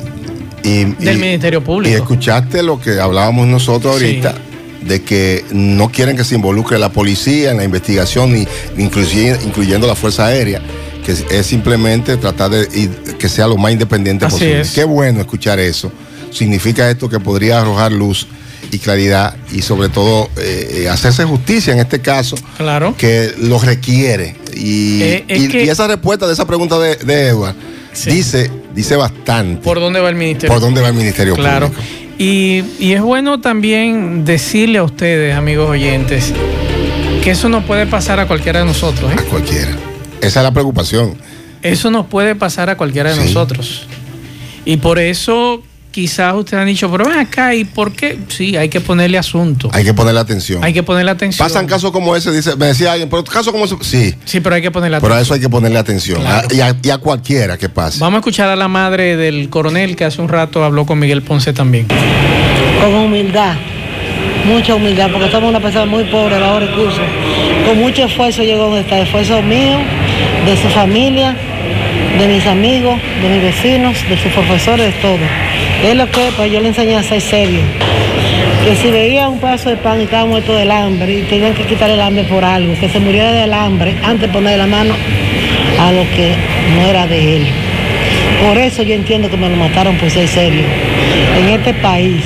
Y, 0.64 0.85
del 0.85 1.16
y- 1.16 1.20
Ministerio 1.20 1.59
y 1.61 1.62
Público. 1.62 1.96
escuchaste 1.96 2.62
lo 2.62 2.81
que 2.81 3.01
hablábamos 3.01 3.46
nosotros 3.48 3.94
ahorita, 3.94 4.35
de 4.83 5.03
que 5.03 5.44
no 5.53 5.90
quieren 5.90 6.16
que 6.16 6.25
se 6.25 6.35
involucre 6.35 6.79
la 6.79 6.90
policía 6.90 7.51
en 7.53 7.57
la 7.59 7.64
investigación, 7.64 8.33
ni 8.33 8.46
incluyendo 8.77 9.87
la 9.87 9.94
Fuerza 9.94 10.27
Aérea, 10.27 10.61
que 11.05 11.12
es, 11.12 11.46
simplemente 11.46 12.16
tratar 12.16 12.51
de 12.51 12.68
y 12.79 12.88
que 13.16 13.29
sea 13.29 13.46
lo 13.46 13.57
más 13.57 13.72
independiente 13.72 14.25
Así 14.25 14.35
posible. 14.37 14.61
es. 14.61 14.70
Qué 14.72 14.85
bueno 14.85 15.20
escuchar 15.20 15.59
eso. 15.59 15.92
Significa 16.31 16.88
esto 16.90 17.09
que 17.09 17.20
podría 17.20 17.61
arrojar 17.61 17.92
luz 17.92 18.27
y 18.70 18.79
claridad 18.79 19.37
y 19.53 19.61
sobre 19.62 19.88
todo 19.88 20.31
eh, 20.38 20.83
eh, 20.85 20.88
hacerse 20.88 21.25
justicia 21.25 21.72
en 21.75 21.81
este 21.81 22.01
caso 22.01 22.37
Claro. 22.57 22.94
que 22.96 23.33
lo 23.38 23.59
requiere 23.59 24.37
y, 24.55 25.03
Eh, 25.03 25.25
y- 25.29 25.48
que- 25.48 25.64
y 25.64 25.68
esa 25.68 25.87
respuesta 25.88 26.27
de 26.27 26.33
esa 26.33 26.46
pregunta 26.46 26.79
de, 26.79 26.96
de 26.96 27.27
Edward 27.29 27.55
dice 28.07 28.51
dice 28.74 28.96
bastante 28.96 29.62
¿Por 29.62 29.80
dónde 29.80 30.00
va 30.00 30.08
el 30.08 30.14
Ministerio? 30.16 30.52
por 30.54 30.61
dónde 30.61 30.80
va 30.80 30.88
el 30.88 30.94
Ministerio 30.94 31.35
Claro. 31.35 31.68
Público 31.68 31.82
Y, 32.18 32.62
y 32.78 32.92
es 32.92 33.00
bueno 33.02 33.40
también 33.40 34.24
decirle 34.24 34.78
a 34.78 34.85
ustedes, 34.85 35.35
amigos 35.35 35.68
oyentes, 35.70 36.32
que 37.24 37.30
eso 37.32 37.48
no 37.48 37.62
puede 37.66 37.87
pasar 37.87 38.20
a 38.20 38.26
cualquiera 38.26 38.61
de 38.61 38.66
nosotros. 38.66 39.11
¿eh? 39.11 39.16
A 39.18 39.22
cualquiera. 39.24 39.70
Esa 40.20 40.40
es 40.40 40.44
la 40.44 40.52
preocupación. 40.52 41.14
Eso 41.62 41.90
nos 41.90 42.06
puede 42.06 42.35
pasar 42.37 42.70
a 42.70 42.76
cualquiera 42.76 43.11
de 43.11 43.16
Sí. 43.16 43.22
nosotros. 43.26 43.87
Y 44.64 44.76
por 44.76 44.98
eso 45.00 45.62
quizás 45.92 46.35
ustedes 46.35 46.61
han 46.61 46.66
dicho, 46.66 46.90
pero 46.90 47.05
ven 47.05 47.18
acá, 47.18 47.55
¿y 47.55 47.64
por 47.64 47.92
qué? 47.92 48.18
Sí, 48.28 48.57
hay 48.57 48.68
que 48.68 48.81
ponerle 48.81 49.18
asunto. 49.18 49.70
Hay 49.72 49.85
que 49.85 49.94
ponerle 49.94 50.18
atención. 50.20 50.64
Hay 50.64 50.72
que 50.72 50.83
ponerle 50.83 51.11
atención. 51.12 51.46
Pasan 51.46 51.66
casos 51.66 51.92
como 51.92 52.16
ese, 52.16 52.33
dice, 52.33 52.57
me 52.57 52.66
decía 52.66 52.92
alguien, 52.92 53.09
pero 53.09 53.22
casos 53.22 53.52
como 53.52 53.64
ese, 53.66 53.76
sí, 53.83 54.14
Sí, 54.24 54.40
pero 54.40 54.57
hay 54.57 54.62
que 54.62 54.70
ponerle 54.70 54.96
pero 55.00 55.14
atención. 55.14 55.18
a 55.18 55.22
eso 55.22 55.35
hay 55.35 55.40
que 55.40 55.48
ponerle 55.48 55.78
atención. 55.78 56.20
Claro. 56.20 56.48
A- 56.50 56.55
y, 56.55 56.61
a, 56.61 56.76
y 56.83 56.90
a 56.90 56.98
cualquiera 56.98 57.57
que 57.59 57.68
pase. 57.68 58.00
Vamos 58.00 58.16
a 58.16 58.20
escuchar 58.20 58.48
a 58.48 58.57
la 58.57 58.66
madre 58.68 59.16
del 59.16 59.48
coronel 59.50 59.94
que 59.94 60.05
hace 60.05 60.20
un 60.20 60.28
rato 60.28 60.64
habló 60.64 60.85
con 60.87 60.98
Miguel 60.98 61.22
Ponce 61.22 61.52
también. 61.52 61.87
con 62.81 62.94
humildad, 62.94 63.55
mucha 64.46 64.74
humildad, 64.74 65.11
porque 65.12 65.31
somos 65.31 65.50
una 65.50 65.61
persona 65.61 65.87
muy 65.87 66.05
pobre, 66.05 66.35
de 66.37 66.40
bajos 66.40 66.62
recursos. 66.62 67.05
Con 67.66 67.78
mucho 67.78 68.05
esfuerzo 68.05 68.42
llegó 68.42 68.64
donde 68.64 68.81
está, 68.81 68.98
esfuerzo 68.98 69.40
mío, 69.42 69.78
de 70.46 70.57
su 70.57 70.68
familia, 70.70 71.37
de 72.18 72.27
mis 72.29 72.46
amigos, 72.46 72.98
de 73.22 73.29
mis 73.29 73.42
vecinos, 73.42 73.96
de 74.09 74.16
sus 74.16 74.33
profesores, 74.33 74.94
de 74.94 75.01
todo. 75.01 75.18
Es 75.85 75.96
lo 75.96 76.11
que 76.11 76.31
pues 76.37 76.53
yo 76.53 76.61
le 76.61 76.68
enseñé 76.68 76.96
a 76.96 77.03
ser 77.03 77.20
serio. 77.20 77.61
Que 78.64 78.77
si 78.77 78.90
veía 78.90 79.29
un 79.29 79.40
pedazo 79.40 79.70
de 79.70 79.77
pan 79.77 80.01
y 80.01 80.05
estaba 80.05 80.25
muerto 80.25 80.55
del 80.55 80.70
hambre 80.70 81.18
y 81.18 81.22
tenían 81.22 81.55
que 81.55 81.64
quitarle 81.64 81.94
el 81.94 82.01
hambre 82.01 82.25
por 82.25 82.44
algo, 82.44 82.75
que 82.79 82.88
se 82.88 83.01
muriera 83.01 83.33
del 83.33 83.53
hambre 83.53 83.94
antes 84.03 84.22
de 84.22 84.29
poner 84.29 84.59
la 84.59 84.66
mano 84.66 84.94
a 85.81 85.92
lo 85.92 86.03
que 86.11 86.35
no 86.77 86.87
era 86.87 87.07
de 87.07 87.37
él. 87.37 87.46
Por 88.46 88.59
eso 88.59 88.83
yo 88.83 88.94
entiendo 88.94 89.31
que 89.31 89.37
me 89.37 89.48
lo 89.48 89.57
mataron 89.57 89.96
por 89.96 90.11
ser 90.11 90.29
serio. 90.29 90.64
En 91.37 91.48
este 91.48 91.75
país 91.75 92.22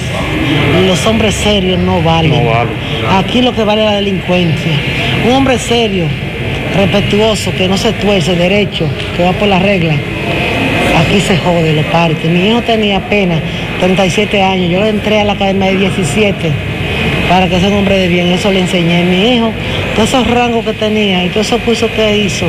los 0.86 1.06
hombres 1.06 1.34
serios 1.34 1.78
no 1.78 2.02
valen. 2.02 2.44
No. 2.44 3.18
Aquí 3.18 3.42
lo 3.42 3.54
que 3.54 3.64
vale 3.64 3.82
es 3.82 3.90
la 3.90 3.96
delincuencia. 3.96 4.72
Un 5.26 5.32
hombre 5.32 5.58
serio, 5.58 6.06
respetuoso, 6.76 7.52
que 7.52 7.68
no 7.68 7.76
se 7.76 7.92
tuerce, 7.92 8.34
derecho, 8.34 8.86
que 9.16 9.24
va 9.24 9.32
por 9.32 9.48
la 9.48 9.58
regla. 9.58 9.94
Aquí 10.96 11.20
se 11.20 11.36
jode 11.36 11.72
los 11.72 11.84
parques. 11.86 12.30
Mi 12.30 12.48
hijo 12.48 12.62
tenía 12.62 12.98
apenas 12.98 13.40
37 13.80 14.42
años. 14.42 14.70
Yo 14.70 14.80
le 14.80 14.88
entré 14.88 15.20
a 15.20 15.24
la 15.24 15.34
academia 15.34 15.70
de 15.70 15.76
17 15.76 16.52
para 17.28 17.48
que 17.48 17.58
sea 17.58 17.68
un 17.68 17.74
hombre 17.74 17.98
de 17.98 18.08
bien. 18.08 18.32
Eso 18.32 18.50
le 18.50 18.60
enseñé 18.60 19.02
a 19.02 19.04
mi 19.04 19.34
hijo. 19.34 19.52
Todos 19.94 20.08
esos 20.08 20.30
rangos 20.30 20.64
que 20.64 20.72
tenía 20.72 21.24
y 21.24 21.28
todos 21.28 21.46
esos 21.46 21.60
cursos 21.62 21.90
que 21.90 22.16
hizo 22.16 22.46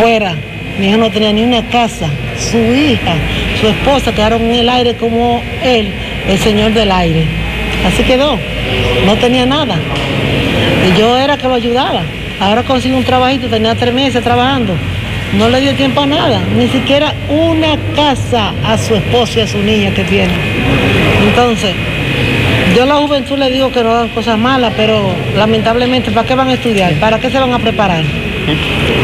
fuera. 0.00 0.34
Mi 0.78 0.88
hijo 0.88 0.98
no 0.98 1.10
tenía 1.10 1.32
ni 1.32 1.42
una 1.42 1.62
casa. 1.68 2.08
Su 2.38 2.58
hija, 2.58 3.14
su 3.60 3.68
esposa 3.68 4.12
quedaron 4.12 4.42
en 4.42 4.54
el 4.56 4.68
aire 4.68 4.94
como 4.94 5.40
él, 5.62 5.88
el 6.28 6.38
señor 6.38 6.72
del 6.74 6.90
aire. 6.90 7.24
Así 7.86 8.02
quedó. 8.02 8.38
No 9.06 9.16
tenía 9.16 9.46
nada. 9.46 9.76
Y 10.86 10.98
yo 10.98 11.16
era 11.16 11.36
que 11.36 11.48
lo 11.48 11.54
ayudaba. 11.54 12.02
Ahora 12.44 12.62
consigo 12.62 12.96
un 12.98 13.04
trabajito, 13.04 13.46
tenía 13.48 13.74
tres 13.74 13.94
meses 13.94 14.22
trabajando. 14.22 14.74
No 15.38 15.48
le 15.48 15.60
dio 15.60 15.72
tiempo 15.74 16.02
a 16.02 16.06
nada, 16.06 16.40
ni 16.56 16.68
siquiera 16.68 17.12
una 17.28 17.76
casa 17.96 18.52
a 18.66 18.76
su 18.76 18.94
esposa 18.94 19.38
y 19.38 19.42
a 19.42 19.46
su 19.46 19.58
niña 19.58 19.90
que 19.94 20.04
tiene. 20.04 20.32
Entonces, 21.26 21.72
yo 22.76 22.82
a 22.82 22.86
la 22.86 22.96
juventud 22.96 23.38
le 23.38 23.50
digo 23.50 23.72
que 23.72 23.82
no 23.82 23.90
hagan 23.92 24.08
cosas 24.10 24.38
malas, 24.38 24.72
pero 24.76 25.10
lamentablemente, 25.36 26.10
¿para 26.10 26.26
qué 26.26 26.34
van 26.34 26.48
a 26.48 26.54
estudiar? 26.54 26.92
¿Para 27.00 27.18
qué 27.18 27.30
se 27.30 27.38
van 27.38 27.52
a 27.52 27.58
preparar? 27.58 28.02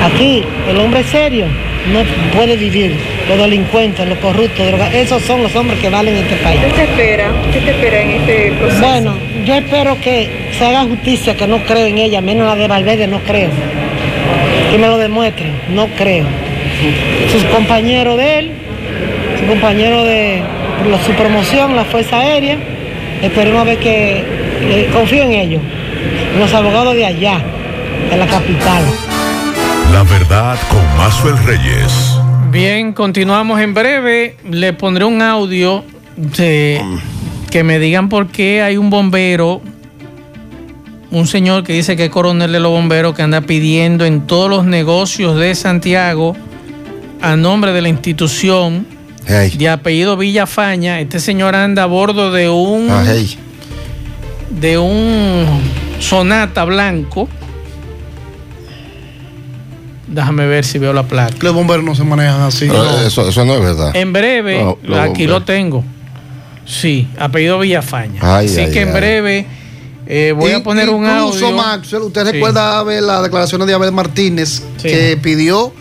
Aquí, 0.05 0.44
el 0.68 0.76
hombre 0.79 1.03
serio 1.05 1.46
no 1.92 2.00
puede 2.37 2.57
vivir. 2.57 2.94
Los 3.29 3.38
delincuentes, 3.38 4.07
los 4.09 4.18
corruptos, 4.18 4.66
droga- 4.66 4.92
esos 4.92 5.22
son 5.22 5.42
los 5.42 5.55
hombres 5.57 5.79
que 5.81 5.88
valen 5.88 6.14
en 6.16 6.24
este 6.24 6.37
país. 6.37 6.61
¿Qué 6.61 6.70
te 6.72 6.83
espera? 6.83 7.31
¿Qué 7.53 7.61
te 7.61 7.70
espera 7.70 8.00
en 8.03 8.11
este 8.11 8.53
proceso? 8.59 8.81
Bueno, 8.87 9.14
yo 9.44 9.55
espero 9.55 10.00
que 10.00 10.50
se 10.59 10.64
haga 10.66 10.83
justicia, 10.85 11.37
que 11.37 11.46
no 11.46 11.59
creo 11.64 11.87
en 11.87 11.98
ella, 11.98 12.20
menos 12.20 12.46
la 12.46 12.57
de 12.57 12.68
Valverde, 12.68 13.07
no 13.07 13.18
creo. 13.20 13.50
Que 14.70 14.79
me 14.79 14.87
lo 14.87 14.98
demuestren, 14.98 15.53
no 15.74 15.87
creo. 15.96 16.24
Sus 17.33 17.44
compañeros 17.44 18.16
de 18.16 18.38
él, 18.38 18.50
su 19.40 19.46
compañero 19.46 20.05
de 20.05 20.42
la- 20.90 21.03
su 21.05 21.12
promoción, 21.12 21.76
la 21.76 21.85
Fuerza 21.85 22.18
Aérea, 22.20 22.57
esperemos 23.22 23.61
a 23.62 23.64
ver 23.64 23.79
que 23.79 24.24
eh, 24.62 24.90
confío 24.92 25.22
en 25.22 25.33
ellos, 25.33 25.62
en 26.35 26.40
los 26.40 26.53
abogados 26.53 26.94
de 26.94 27.07
allá, 27.07 27.40
de 28.11 28.16
la 28.16 28.26
capital. 28.26 28.83
La 29.92 30.03
verdad 30.05 30.57
con 30.68 30.96
Mazuel 30.96 31.37
Reyes. 31.46 32.16
Bien, 32.50 32.92
continuamos 32.92 33.61
en 33.61 33.74
breve. 33.74 34.37
Le 34.48 34.72
pondré 34.72 35.05
un 35.05 35.20
audio 35.22 35.85
de 36.16 36.81
que 37.51 37.65
me 37.65 37.79
digan 37.79 38.09
por 38.09 38.29
qué 38.29 38.63
hay 38.63 38.77
un 38.77 38.91
bombero, 38.91 39.61
un 41.11 41.27
señor 41.27 41.65
que 41.65 41.73
dice 41.73 41.97
que 41.97 42.05
es 42.07 42.11
coronel 42.11 42.53
de 42.53 42.61
los 42.61 42.71
bomberos 42.71 43.15
que 43.15 43.23
anda 43.23 43.41
pidiendo 43.41 44.05
en 44.05 44.27
todos 44.27 44.49
los 44.49 44.65
negocios 44.65 45.37
de 45.37 45.55
Santiago 45.55 46.37
a 47.21 47.37
nombre 47.37 47.73
de 47.73 47.83
la 47.83 47.89
institución 47.89 48.87
de 49.27 49.69
apellido 49.69 50.17
Villafaña. 50.17 51.01
Este 51.01 51.19
señor 51.21 51.55
anda 51.57 51.83
a 51.85 51.87
bordo 51.87 52.33
de 52.33 52.49
un 52.49 52.89
Ah, 52.91 53.05
hey. 53.07 53.37
de 54.51 54.79
un 54.79 55.47
Sonata 55.99 56.65
blanco. 56.65 57.29
Déjame 60.07 60.47
ver 60.47 60.65
si 60.65 60.79
veo 60.79 60.93
la 60.93 61.05
placa. 61.05 61.35
Los 61.41 61.55
bomberos 61.55 61.85
no 61.85 61.95
se 61.95 62.03
manejan 62.03 62.41
así. 62.43 62.67
Eso, 63.07 63.29
eso 63.29 63.45
no 63.45 63.55
es 63.55 63.61
verdad. 63.61 63.95
En 63.95 64.13
breve, 64.13 64.65
No, 64.83 64.97
aquí 65.01 65.27
lo 65.27 65.43
tengo. 65.43 65.85
Sí, 66.66 67.09
apellido 67.18 67.59
Villafaña. 67.59 68.20
Ay, 68.23 68.46
Así 68.46 68.61
ay, 68.61 68.73
que 68.73 68.81
en 68.83 68.92
breve 68.92 69.46
eh, 70.07 70.33
voy 70.37 70.53
a 70.53 70.62
poner 70.62 70.88
un 70.90 71.05
Incluso, 71.05 71.46
audio. 71.46 71.57
Maxwell, 71.57 72.03
usted 72.03 72.27
Sí. 72.27 72.33
recuerda 72.33 72.83
las 72.85 73.23
declaraciones 73.23 73.66
de 73.66 73.75
Abel 73.75 73.92
Martínez, 73.92 74.62
Sí. 74.77 74.88
que 74.88 75.18
pidió 75.20 75.73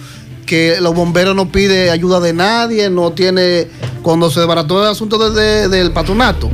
que 0.45 0.77
los 0.81 0.95
bomberos 0.95 1.35
no 1.35 1.51
pide 1.51 1.91
ayuda 1.91 2.19
de 2.19 2.33
nadie, 2.33 2.89
no 2.89 3.11
tiene, 3.11 3.67
cuando 4.01 4.31
se 4.31 4.39
desbarató 4.39 4.81
el 4.83 4.89
asunto 4.91 5.17
de- 5.29 5.39
de- 5.39 5.67
del 5.69 5.91
patronato, 5.91 6.49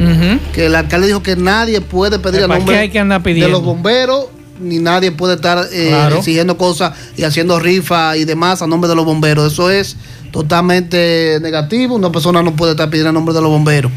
que 0.54 0.66
el 0.66 0.76
alcalde 0.76 1.08
dijo 1.08 1.24
que 1.24 1.38
nadie 1.38 1.80
puede 1.80 2.20
pedir 2.20 2.44
a 2.44 2.48
¿Para 2.48 2.60
nombre 2.60 2.76
qué 2.76 2.82
hay 2.82 2.90
que 2.90 3.00
andar 3.00 3.22
de 3.24 3.48
los 3.48 3.64
bomberos, 3.64 4.26
ni 4.60 4.80
nadie 4.80 5.12
puede 5.12 5.36
estar 5.36 5.68
eh, 5.72 5.88
Claro. 5.90 6.18
exigiendo 6.18 6.58
cosas 6.58 6.94
y 7.18 7.24
haciendo 7.24 7.60
rifas 7.60 8.18
y 8.18 8.26
demás 8.26 8.62
a 8.62 8.68
nombre 8.68 8.90
de 8.90 8.96
los 8.96 9.06
bomberos. 9.06 9.52
Eso 9.54 9.70
es 9.70 9.96
totalmente 10.32 11.40
negativo, 11.42 11.96
una 11.96 12.12
persona 12.12 12.42
no 12.44 12.56
puede 12.56 12.72
estar 12.72 12.90
pidiendo 12.90 13.10
a 13.10 13.14
nombre 13.14 13.34
de 13.34 13.42
los 13.42 13.50
bomberos. 13.50 13.92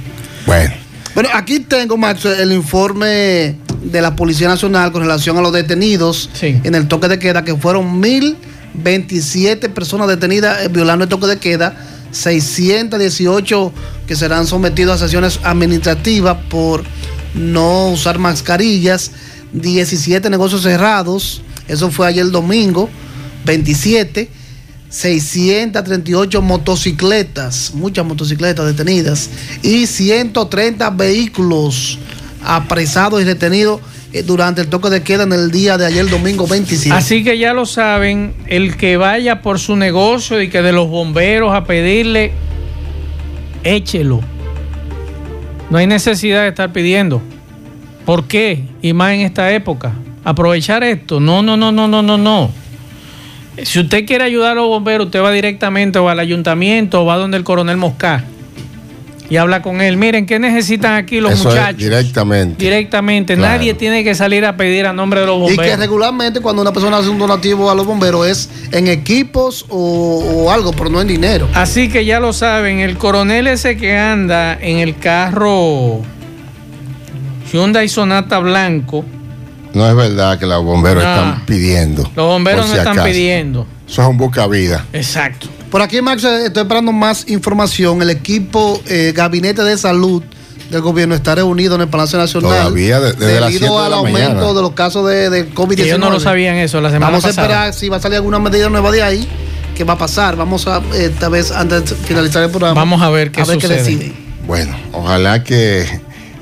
Bueno. 0.47 0.73
Bueno, 1.15 1.31
aquí 1.35 1.61
tengo, 1.61 1.97
Max, 1.97 2.25
el 2.27 2.53
informe 2.53 3.57
de 3.83 4.01
la 4.03 4.15
Policía 4.15 4.47
Nacional 4.49 4.93
con 4.93 5.03
relación 5.03 5.37
a 5.37 5.41
los 5.41 5.53
detenidos 5.53 6.31
en 6.43 6.75
el 6.75 6.87
toque 6.87 7.09
de 7.09 7.19
queda, 7.19 7.45
que 7.45 7.57
fueron 7.57 7.99
1027 8.01 9.69
personas 9.71 10.07
detenidas 10.09 10.65
eh, 10.65 10.69
violando 10.69 11.05
el 11.05 11.09
toque 11.09 11.27
de 11.27 11.39
queda, 11.39 11.77
618 12.13 13.73
que 14.07 14.17
serán 14.17 14.47
sometidos 14.47 14.97
a 14.97 15.05
sesiones 15.07 15.41
administrativas 15.43 16.37
por 16.49 16.85
no 17.35 17.89
usar 17.91 18.19
mascarillas, 18.19 19.11
17 19.53 20.31
negocios 20.31 20.63
cerrados, 20.63 21.43
eso 21.67 21.91
fue 21.91 22.07
ayer 22.07 22.31
domingo, 22.31 22.89
27. 23.45 24.31
638 24.91 26.41
motocicletas, 26.41 27.73
muchas 27.75 28.07
motocicletas 28.07 28.65
detenidas 28.65 29.29
y 29.63 29.87
130 29.87 30.89
vehículos 30.91 31.99
apresados 32.43 33.21
y 33.21 33.25
retenidos 33.25 33.81
eh, 34.13 34.23
durante 34.23 34.63
el 34.63 34.69
toque 34.69 34.89
de 34.89 35.03
queda 35.03 35.25
en 35.25 35.33
el 35.35 35.51
día 35.51 35.77
de 35.77 35.85
ayer 35.85 36.09
domingo 36.09 36.47
27. 36.47 36.97
Así 36.97 37.23
que 37.23 37.37
ya 37.37 37.53
lo 37.53 37.67
saben, 37.67 38.35
el 38.47 38.79
que 38.79 38.97
vaya 38.97 39.43
por 39.43 39.59
su 39.59 39.77
negocio 39.77 40.41
y 40.41 40.49
que 40.49 40.63
de 40.63 40.73
los 40.73 40.89
bomberos 40.89 41.55
a 41.55 41.65
pedirle, 41.65 42.33
échelo. 43.65 44.21
No 45.69 45.77
hay 45.77 45.87
necesidad 45.87 46.45
de 46.45 46.49
estar 46.49 46.73
pidiendo. 46.73 47.21
¿Por 48.09 48.25
qué? 48.25 48.63
Y 48.81 48.95
más 48.95 49.13
en 49.13 49.21
esta 49.21 49.53
época. 49.53 49.93
Aprovechar 50.25 50.83
esto. 50.83 51.21
No, 51.21 51.43
no, 51.43 51.59
no, 51.59 51.71
no, 51.73 51.87
no, 51.87 52.01
no, 52.01 52.17
no. 52.17 52.51
Si 53.63 53.81
usted 53.81 54.07
quiere 54.07 54.25
ayudar 54.25 54.53
a 54.53 54.55
los 54.55 54.67
bomberos, 54.67 55.09
usted 55.09 55.21
va 55.23 55.31
directamente 55.31 55.99
o 55.99 56.09
al 56.09 56.19
ayuntamiento 56.19 57.03
o 57.03 57.05
va 57.05 57.19
donde 57.19 57.37
el 57.37 57.45
coronel 57.45 57.77
Moscá 57.77 58.25
y 59.29 59.37
habla 59.37 59.61
con 59.61 59.83
él. 59.83 59.99
Miren, 59.99 60.25
¿qué 60.25 60.39
necesitan 60.39 60.95
aquí 60.95 61.21
los 61.21 61.33
Eso 61.35 61.51
es 61.51 61.55
muchachos? 61.57 61.77
directamente. 61.83 62.65
Directamente. 62.65 63.37
Claro. 63.37 63.57
Nadie 63.59 63.75
tiene 63.75 64.03
que 64.03 64.15
salir 64.15 64.47
a 64.47 64.57
pedir 64.57 64.87
a 64.87 64.95
nombre 64.95 65.21
de 65.21 65.27
los 65.27 65.37
Y 65.37 65.41
bomberos. 65.41 65.67
que 65.67 65.77
regularmente 65.77 66.41
cuando 66.41 66.63
una 66.63 66.73
persona 66.73 66.97
hace 66.97 67.11
un 67.11 67.19
donativo 67.19 67.71
a 67.71 67.75
los 67.75 67.85
bomberos 67.85 68.27
es 68.27 68.49
en 68.73 68.89
equipos 68.89 69.67
o, 69.69 70.47
o 70.47 70.51
algo, 70.51 70.73
pero 70.73 70.89
no 70.89 71.03
en 71.03 71.09
dinero. 71.09 71.47
Así 71.53 71.91
que 71.91 72.07
ya 72.07 72.21
lo 72.21 72.33
saben, 72.33 72.79
el 72.79 72.97
coronel 72.97 73.49
ese 73.49 73.77
que 73.77 73.99
anda 73.99 74.55
en 74.59 74.79
el 74.79 74.97
carro 74.97 76.01
Hyundai 77.53 77.89
Sonata 77.89 78.39
blanco, 78.39 79.05
No 79.75 79.89
es 79.89 79.95
verdad 79.95 80.39
que 80.39 80.47
los 80.47 80.65
bomberos 80.65 81.03
No. 81.05 81.11
están 81.11 81.47
pidiendo. 81.47 82.03
los 82.17 82.27
bomberos 82.27 82.67
no 82.67 82.73
si 82.73 82.79
están 82.79 82.95
acaso. 82.95 83.09
pidiendo. 83.09 83.67
Eso 83.89 84.03
es 84.03 84.09
un 84.09 84.17
busca 84.17 84.47
vida. 84.47 84.85
Exacto. 84.93 85.47
Por 85.71 85.83
aquí, 85.83 86.01
Max, 86.01 86.25
eh, 86.25 86.47
estoy 86.47 86.63
esperando 86.63 86.93
más 86.93 87.29
información. 87.29 88.01
El 88.03 88.11
equipo 88.11 88.81
eh, 88.87 89.13
Gabinete 89.15 89.63
de 89.63 89.77
Salud 89.77 90.23
del 90.71 90.81
gobierno 90.81 91.15
está 91.15 91.35
reunido 91.35 91.75
en 91.75 91.83
el 91.83 91.89
Palacio 91.89 92.19
Nacional. 92.19 92.51
Todavía, 92.51 92.99
las 92.99 93.19
debido 93.19 93.79
de 93.79 93.85
al 93.85 93.91
la 93.91 93.97
aumento 93.99 94.29
mañana. 94.31 94.53
de 94.55 94.63
los 94.63 94.73
casos 94.73 95.07
de, 95.09 95.29
de 95.31 95.51
COVID-19. 95.55 95.81
Ellos 95.81 95.99
no 95.99 96.11
lo 96.11 96.21
sabían 96.21 96.57
eso 96.57 96.81
la 96.81 96.89
semana 96.91 97.07
Vamos 97.11 97.25
pasada. 97.25 97.43
a 97.43 97.47
esperar 97.47 97.75
si 97.75 97.89
va 97.89 97.99
a 97.99 98.01
salir 98.01 98.17
alguna 98.17 98.39
medida 98.39 98.69
nueva 98.71 98.91
de 98.91 99.03
ahí. 99.03 99.29
¿Qué 99.77 99.85
va 99.85 99.95
a 99.95 99.99
pasar? 99.99 100.37
Vamos 100.37 100.67
a, 100.67 100.79
eh, 100.95 101.11
esta 101.13 101.29
vez, 101.29 101.51
antes 101.53 101.91
de 101.91 101.97
finalizar 101.97 102.43
el 102.43 102.51
programa. 102.51 102.75
Vamos 102.75 103.01
a 103.03 103.11
ver 103.11 103.31
qué 103.31 103.45
sucede. 103.45 103.77
deciden. 103.77 104.15
Bueno, 104.47 104.75
ojalá 104.93 105.45
que 105.45 105.87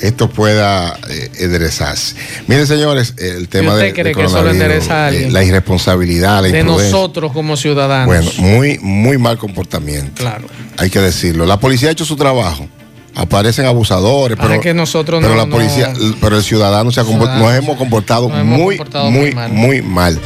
esto 0.01 0.29
pueda 0.31 0.99
eh, 1.09 1.31
enderezarse. 1.41 2.15
Miren, 2.47 2.67
señores, 2.67 3.15
el 3.19 3.49
tema 3.49 3.73
usted 3.75 3.87
de, 3.87 3.93
cree 3.93 4.05
del 4.05 4.15
que 4.17 4.23
eso 4.25 4.37
lo 4.37 4.43
coronavirus, 4.43 4.63
endereza 4.63 5.07
a 5.07 5.13
eh, 5.13 5.31
la 5.31 5.43
irresponsabilidad, 5.45 6.43
la 6.43 6.49
de 6.49 6.65
nosotros 6.65 7.33
como 7.33 7.57
ciudadanos. 7.57 8.07
Bueno, 8.07 8.31
muy, 8.39 8.79
muy 8.81 9.19
mal 9.19 9.39
comportamiento. 9.39 10.13
Claro. 10.23 10.47
Hay 10.77 10.91
que 10.91 11.01
decirlo. 11.01 11.47
La 11.47 11.59
policía 11.59 11.89
ha 11.89 11.93
hecho 11.93 12.05
su 12.05 12.17
trabajo. 12.17 12.69
Aparecen 13.15 13.65
abusadores, 13.65 14.37
Ah, 14.39 14.47
pero, 14.47 14.61
que 14.61 14.75
nosotros 14.75 15.21
pero 15.23 15.35
no- 15.35 15.45
la 15.47 15.51
policía, 15.51 15.89
no- 15.99 16.15
pero 16.21 16.37
el 16.37 16.43
ciudadano 16.43 16.93
se 16.93 17.01
ha 17.01 17.05
Ciudadanos. 17.05 17.41
nos 17.41 17.55
hemos 17.55 17.77
comportado 17.79 18.29
Nos 18.29 18.39
hemos 18.41 18.59
muy, 18.59 18.77
comportado 18.77 19.11
muy, 19.11 19.21
muy 19.23 19.35
mal. 19.35 19.53
muy 19.53 19.83
mal. 19.83 20.21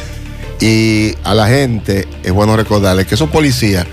Y 0.59 1.15
a 1.23 1.33
la 1.33 1.47
gente 1.47 2.07
es 2.23 2.31
bueno 2.33 2.57
recordarle 2.57 3.05
que 3.05 3.15
esos 3.15 3.29
policías, 3.29 3.85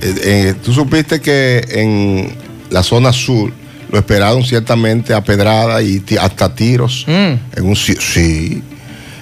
eh, 0.00 0.14
eh, 0.24 0.54
tú 0.64 0.72
supiste 0.72 1.20
que 1.20 1.64
en 1.68 2.34
la 2.70 2.82
zona 2.82 3.12
sur 3.12 3.52
lo 3.90 3.98
esperaron 3.98 4.44
ciertamente 4.44 5.14
a 5.14 5.22
pedrada 5.22 5.82
y 5.82 6.02
hasta 6.20 6.54
tiros. 6.54 7.04
En 7.56 7.64
un 7.64 7.76
sí. 7.76 8.62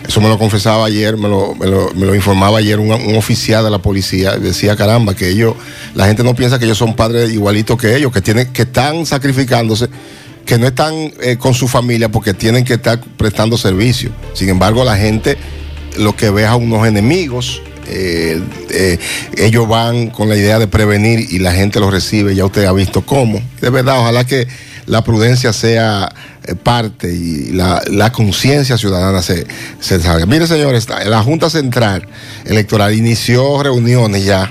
Eso 0.07 0.21
me 0.21 0.29
lo 0.29 0.39
confesaba 0.39 0.85
ayer, 0.85 1.17
me 1.17 1.29
lo, 1.29 1.55
me 1.55 1.67
lo- 1.67 1.91
me 1.95 2.05
lo 2.05 2.15
informaba 2.15 2.59
ayer 2.59 2.79
un, 2.79 2.91
un 2.93 3.17
oficial 3.17 3.65
de 3.65 3.71
la 3.71 3.79
policía. 3.79 4.33
Decía, 4.37 4.77
caramba, 4.77 5.15
que 5.15 5.31
ellos, 5.31 5.55
la 5.95 6.07
gente 6.07 6.23
no 6.23 6.35
piensa 6.35 6.59
que 6.59 6.67
ellos 6.67 6.77
son 6.77 6.95
padres 6.95 7.33
igualitos 7.33 7.79
que 7.79 7.97
ellos, 7.97 8.13
que 8.13 8.21
tienen, 8.21 8.53
que 8.53 8.63
están 8.63 9.07
sacrificándose 9.07 9.89
que 10.45 10.59
no 10.59 10.67
están 10.67 10.93
eh, 11.23 11.37
con 11.39 11.55
su 11.55 11.67
familia 11.69 12.11
porque 12.11 12.35
tienen 12.35 12.65
que 12.67 12.75
estar 12.75 13.01
prestando 13.17 13.57
servicio. 13.57 14.11
Sin 14.35 14.51
embargo, 14.51 14.85
la 14.85 14.95
gente 14.99 15.39
lo 15.97 16.15
que 16.15 16.29
ve 16.29 16.43
es 16.43 16.49
a 16.49 16.57
unos 16.57 16.87
enemigos. 16.87 17.63
Eh, 17.87 18.41
eh, 18.71 18.99
ellos 19.37 19.69
van 19.69 20.11
con 20.11 20.29
la 20.29 20.37
idea 20.37 20.59
de 20.59 20.67
prevenir 20.67 21.21
y 21.31 21.39
la 21.39 21.53
gente 21.53 21.81
los 21.81 21.93
recibe, 21.93 22.35
ya 22.35 22.45
usted 22.45 22.65
ha 22.65 22.73
visto 22.73 23.05
cómo. 23.05 23.43
De 23.61 23.71
verdad, 23.71 23.99
ojalá 23.99 24.25
que 24.25 24.47
la 24.87 25.03
prudencia 25.05 25.53
sea 25.53 26.13
eh, 26.45 26.55
parte 26.55 27.13
y 27.13 27.53
la, 27.53 27.83
la 27.91 28.13
conciencia 28.13 28.79
ciudadana 28.79 29.23
se, 29.23 29.47
se 29.81 30.01
salga. 30.01 30.27
Mire, 30.27 30.47
señores, 30.47 30.89
la 30.89 31.23
Junta 31.23 31.51
Central 31.51 32.07
Electoral 32.45 32.95
inició 32.95 33.63
reuniones 33.63 34.25
ya 34.25 34.51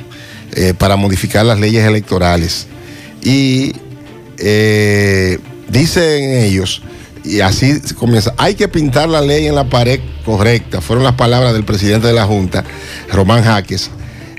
para 0.77 0.95
modificar 0.97 1.43
las 1.47 1.59
leyes 1.59 1.83
electorales. 1.83 2.67
Y 3.23 3.73
dicen 5.67 6.31
ellos, 6.31 6.83
y 7.23 7.39
así 7.41 7.79
comienza, 7.97 8.33
hay 8.37 8.55
que 8.55 8.67
pintar 8.67 9.09
la 9.09 9.21
ley 9.21 9.47
en 9.47 9.55
la 9.55 9.69
pared 9.69 9.99
correcta. 10.25 10.81
Fueron 10.81 11.03
las 11.03 11.13
palabras 11.13 11.53
del 11.53 11.63
presidente 11.63 12.07
de 12.07 12.13
la 12.13 12.25
Junta, 12.25 12.63
Román 13.11 13.43
Jaques, 13.43 13.89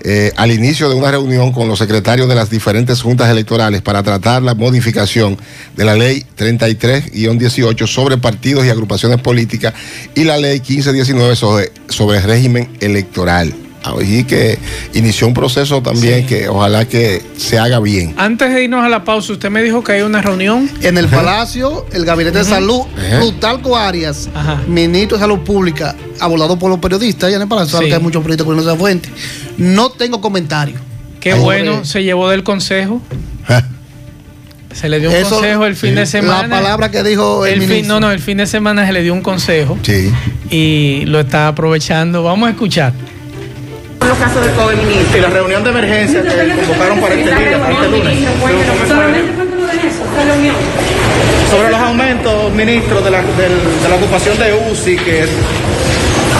eh, 0.06 0.32
al 0.36 0.52
inicio 0.52 0.90
de 0.90 0.94
una 0.94 1.10
reunión 1.10 1.50
con 1.50 1.66
los 1.66 1.78
secretarios 1.78 2.28
de 2.28 2.34
las 2.34 2.50
diferentes 2.50 3.00
juntas 3.00 3.30
electorales 3.30 3.80
para 3.80 4.02
tratar 4.02 4.42
la 4.42 4.54
modificación 4.54 5.38
de 5.76 5.84
la 5.84 5.94
ley 5.94 6.26
33-18 6.36 7.86
sobre 7.86 8.18
partidos 8.18 8.66
y 8.66 8.68
agrupaciones 8.68 9.20
políticas 9.22 9.72
y 10.14 10.24
la 10.24 10.36
ley 10.36 10.60
1519 10.60 11.36
sobre, 11.36 11.72
sobre 11.88 12.20
régimen 12.20 12.68
electoral. 12.80 13.63
Así 13.84 14.24
que 14.24 14.58
inició 14.94 15.26
un 15.26 15.34
proceso 15.34 15.82
también 15.82 16.26
que 16.26 16.48
ojalá 16.48 16.86
que 16.88 17.22
se 17.36 17.58
haga 17.58 17.80
bien. 17.80 18.14
Antes 18.16 18.52
de 18.54 18.64
irnos 18.64 18.82
a 18.82 18.88
la 18.88 19.04
pausa, 19.04 19.34
usted 19.34 19.50
me 19.50 19.62
dijo 19.62 19.84
que 19.84 19.92
hay 19.92 20.00
una 20.02 20.22
reunión. 20.22 20.70
En 20.80 20.96
el 20.96 21.06
Palacio, 21.08 21.84
el 21.92 22.04
Gabinete 22.06 22.38
de. 22.38 22.44
Salud. 22.44 22.80
Plutarco 23.18 23.76
Arias, 23.76 24.28
ministro 24.66 25.18
de 25.18 25.22
Salud 25.22 25.40
Pública, 25.40 25.94
abordado 26.18 26.58
por 26.58 26.70
los 26.70 26.78
periodistas, 26.78 27.28
ya 27.30 27.36
en 27.36 27.42
el 27.42 27.48
Palacio, 27.48 27.78
Sí. 27.78 27.86
que 27.86 27.94
hay 27.94 28.00
muchos 28.00 28.22
periodistas 28.22 28.46
con 28.46 28.58
esa 28.58 28.74
fuente. 28.74 29.08
No 29.58 29.90
tengo 29.90 30.20
comentario. 30.20 30.76
Qué 31.20 31.34
bueno, 31.34 31.84
se 31.84 32.02
llevó 32.02 32.28
del 32.30 32.42
consejo. 32.42 33.00
Se 34.72 34.88
le 34.88 34.98
dio 34.98 35.08
un 35.10 35.14
Eso- 35.14 35.36
consejo 35.36 35.66
el 35.66 35.76
fin 35.76 35.90
sí. 35.90 35.96
de 35.96 36.06
semana. 36.06 36.48
La 36.48 36.62
palabra 36.62 36.90
que 36.90 37.02
dijo 37.04 37.46
el 37.46 37.60
fin, 37.60 37.68
ministro. 37.68 37.94
No, 37.94 38.00
no, 38.08 38.10
el 38.12 38.18
fin 38.18 38.38
de 38.38 38.46
semana 38.46 38.84
se 38.84 38.92
le 38.92 39.02
dio 39.02 39.12
un 39.12 39.20
consejo. 39.22 39.78
Sí. 39.82 40.10
Y 40.50 41.04
lo 41.06 41.20
está 41.20 41.46
aprovechando. 41.48 42.24
Vamos 42.24 42.48
a 42.48 42.50
escuchar. 42.50 42.92
Los 44.08 44.18
casos 44.18 44.44
de 44.44 44.50
COVID, 44.52 44.76
ministro. 44.76 45.18
Y 45.18 45.20
la 45.20 45.30
reunión 45.30 45.64
de 45.64 45.70
emergencia 45.70 46.22
que 46.22 46.28
convocaron 46.66 47.00
para 47.00 47.14
este 47.14 47.34
día, 47.34 47.58
para 47.60 47.72
este 47.72 47.88
lunes. 47.88 48.14
Sobre 51.50 51.70
los 51.70 51.80
aumentos, 51.80 52.52
ministro, 52.52 53.00
de 53.00 53.10
la, 53.10 53.18
del- 53.22 53.82
de 53.82 53.88
la 53.88 53.94
ocupación 53.96 54.36
de 54.38 54.54
UCI, 54.70 54.96
que 54.96 55.26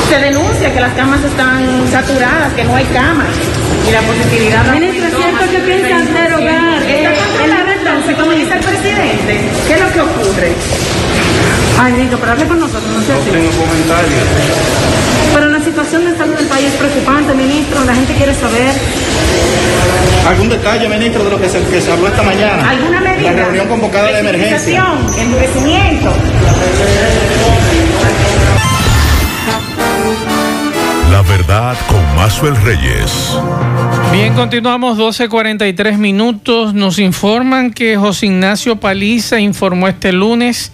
Se 0.08 0.18
denuncia 0.18 0.72
que 0.72 0.80
las 0.80 0.92
camas 0.94 1.22
están 1.24 1.64
saturadas, 1.90 2.52
que 2.54 2.64
no 2.64 2.74
hay 2.76 2.84
camas. 2.86 3.28
Y 3.88 3.92
la 3.92 4.00
positividad... 4.02 4.64
Ministro, 4.72 5.06
¿es 5.08 5.14
cierto 5.16 5.50
que 5.50 5.58
piensan 5.60 6.12
derogar, 6.14 6.82
eh, 6.82 7.04
¿Está 7.04 7.24
controlada 7.24 7.74
entonces, 7.74 8.16
como 8.16 8.30
dice 8.32 8.52
el 8.54 8.60
presidente? 8.60 9.40
¿Qué 9.68 9.74
es 9.74 9.80
lo 9.80 9.92
que 9.92 10.00
ocurre? 10.00 10.52
Ay, 11.78 11.92
ministro, 11.92 12.18
pero 12.18 12.32
hable 12.32 12.46
con 12.46 12.60
nosotros, 12.60 12.84
no 12.86 13.00
sé 13.02 13.12
no 13.12 13.32
tengo 13.32 13.50
comentarios. 13.50 14.22
Pero 15.34 15.48
la 15.48 15.60
situación 15.60 16.04
de 16.04 16.16
salud 16.16 16.34
del 16.36 16.46
país 16.46 16.66
es 16.66 16.74
preocupante, 16.74 17.34
ministro. 17.34 17.84
La 17.84 17.94
gente 17.94 18.14
quiere 18.14 18.34
saber. 18.34 18.72
¿Algún 20.28 20.48
detalle, 20.48 20.88
ministro, 20.88 21.24
de 21.24 21.30
lo 21.30 21.40
que 21.40 21.48
se, 21.48 21.60
que 21.64 21.80
se 21.80 21.92
habló 21.92 22.06
esta 22.08 22.22
mañana? 22.22 22.70
¿Alguna 22.70 23.00
medida? 23.00 23.32
La 23.32 23.44
reunión 23.44 23.68
convocada 23.68 24.12
de 24.12 24.20
emergencia. 24.20 24.84
Endurecimiento. 25.18 26.12
La 31.10 31.22
verdad 31.22 31.76
con 31.88 32.16
Mazuel 32.16 32.56
Reyes. 32.56 33.36
Bien, 34.12 34.34
continuamos 34.34 34.96
12.43 34.98 35.98
minutos. 35.98 36.74
Nos 36.74 36.98
informan 36.98 37.72
que 37.72 37.96
José 37.96 38.26
Ignacio 38.26 38.76
Paliza 38.76 39.40
informó 39.40 39.88
este 39.88 40.12
lunes 40.12 40.72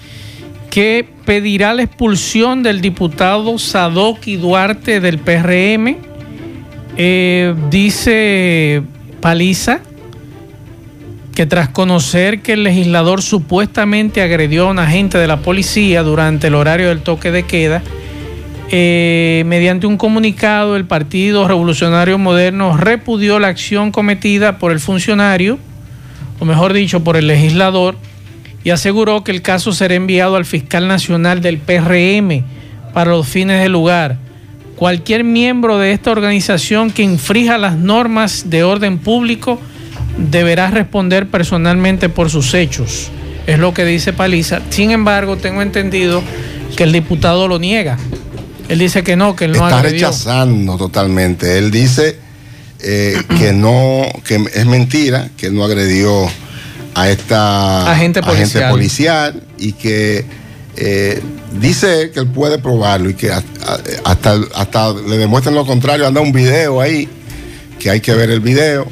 que 0.71 1.07
pedirá 1.25 1.75
la 1.75 1.83
expulsión 1.83 2.63
del 2.63 2.81
diputado 2.81 3.59
Sadoki 3.59 4.37
Duarte 4.37 5.01
del 5.01 5.19
PRM. 5.19 5.97
Eh, 6.97 7.55
dice 7.71 8.83
Paliza 9.21 9.81
que 11.35 11.47
tras 11.47 11.69
conocer 11.69 12.43
que 12.43 12.53
el 12.53 12.65
legislador 12.65 13.23
supuestamente 13.23 14.21
agredió 14.21 14.67
a 14.67 14.71
un 14.71 14.79
agente 14.79 15.17
de 15.17 15.27
la 15.27 15.39
policía 15.39 16.03
durante 16.03 16.49
el 16.49 16.55
horario 16.55 16.89
del 16.89 17.01
toque 17.01 17.31
de 17.31 17.45
queda, 17.45 17.83
eh, 18.71 19.43
mediante 19.47 19.87
un 19.87 19.97
comunicado, 19.97 20.77
el 20.77 20.85
Partido 20.85 21.49
Revolucionario 21.49 22.19
Moderno 22.19 22.77
repudió 22.77 23.39
la 23.39 23.49
acción 23.49 23.91
cometida 23.91 24.59
por 24.59 24.71
el 24.71 24.81
funcionario, 24.81 25.59
o 26.41 26.45
mejor 26.45 26.73
dicho, 26.73 27.03
por 27.03 27.17
el 27.17 27.27
legislador, 27.27 27.97
y 28.65 28.71
aseguró 28.71 29.25
que 29.25 29.33
el 29.33 29.43
caso 29.43 29.73
será 29.73 29.95
enviado 29.95 30.37
al 30.37 30.45
fiscal 30.45 30.87
nacional 30.89 31.41
del 31.41 31.59
PRM 31.59 32.45
para 32.93 33.11
los 33.11 33.27
fines 33.27 33.63
del 33.63 33.73
lugar. 33.73 34.19
Cualquier 34.77 35.25
miembro 35.25 35.79
de 35.79 35.93
esta 35.93 36.11
organización 36.11 36.91
que 36.91 37.03
infrija 37.03 37.59
las 37.59 37.77
normas 37.77 38.45
de 38.51 38.65
orden 38.65 38.99
público 38.99 39.61
deberá 40.17 40.71
responder 40.71 41.29
personalmente 41.29 42.09
por 42.09 42.31
sus 42.31 42.55
hechos. 42.55 43.11
Es 43.47 43.59
lo 43.59 43.75
que 43.75 43.85
dice 43.85 44.13
Paliza. 44.13 44.61
Sin 44.71 44.91
embargo, 44.91 45.37
tengo 45.37 45.63
entendido 45.63 46.23
que 46.77 46.85
el 46.85 46.93
diputado 46.93 47.49
lo 47.49 47.59
niega. 47.59 47.99
Él 48.69 48.79
dice 48.79 49.03
que 49.03 49.17
no, 49.17 49.35
que 49.35 49.47
él 49.47 49.53
no 49.53 49.65
Está 49.67 49.79
agredió. 49.81 50.07
rechazando 50.09 50.77
totalmente. 50.77 51.59
Él 51.59 51.71
dice 51.71 52.17
eh, 52.81 53.17
que 53.39 53.53
no, 53.53 54.07
que 54.25 54.37
es 54.55 54.67
mentira, 54.67 55.29
que 55.37 55.51
no 55.51 55.65
agredió 55.65 56.29
a 56.95 57.09
esta 57.09 57.91
Agente 57.91 58.23
policial. 58.23 58.71
policial 58.71 59.43
y 59.59 59.73
que 59.73 60.25
eh, 60.77 61.21
dice 61.61 62.11
que 62.13 62.21
él 62.21 62.27
puede 62.29 62.59
probarlo 62.59 63.11
y 63.11 63.15
que 63.15 63.31
hasta, 63.31 64.39
hasta, 64.55 64.93
le 64.93 65.19
demuestren 65.19 65.55
lo 65.55 65.67
contrario. 65.67 66.07
Anda 66.07 66.21
un 66.21 66.33
video 66.33 66.81
ahí, 66.81 67.09
que 67.79 67.91
hay 67.91 68.01
que 68.01 68.15
ver 68.15 68.31
el 68.31 68.41
video, 68.41 68.87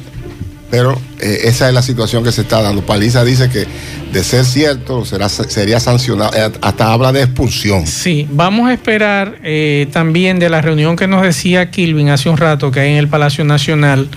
pero 0.69 0.99
eh, 1.19 1.41
esa 1.45 1.67
es 1.67 1.73
la 1.73 1.81
situación 1.81 2.23
que 2.23 2.31
se 2.31 2.41
está 2.41 2.61
dando. 2.61 2.85
Paliza 2.85 3.23
dice 3.23 3.49
que 3.49 3.65
de 4.11 4.23
ser 4.23 4.45
cierto 4.45 5.05
será, 5.05 5.29
sería 5.29 5.79
sancionado, 5.79 6.31
eh, 6.35 6.51
hasta 6.61 6.91
habla 6.91 7.11
de 7.11 7.23
expulsión. 7.23 7.87
Sí, 7.87 8.27
vamos 8.31 8.69
a 8.69 8.73
esperar 8.73 9.37
eh, 9.43 9.87
también 9.91 10.39
de 10.39 10.49
la 10.49 10.61
reunión 10.61 10.95
que 10.95 11.07
nos 11.07 11.23
decía 11.23 11.71
Kilvin 11.71 12.09
hace 12.09 12.29
un 12.29 12.37
rato 12.37 12.71
que 12.71 12.81
hay 12.81 12.91
en 12.91 12.97
el 12.97 13.07
Palacio 13.07 13.45
Nacional. 13.45 14.09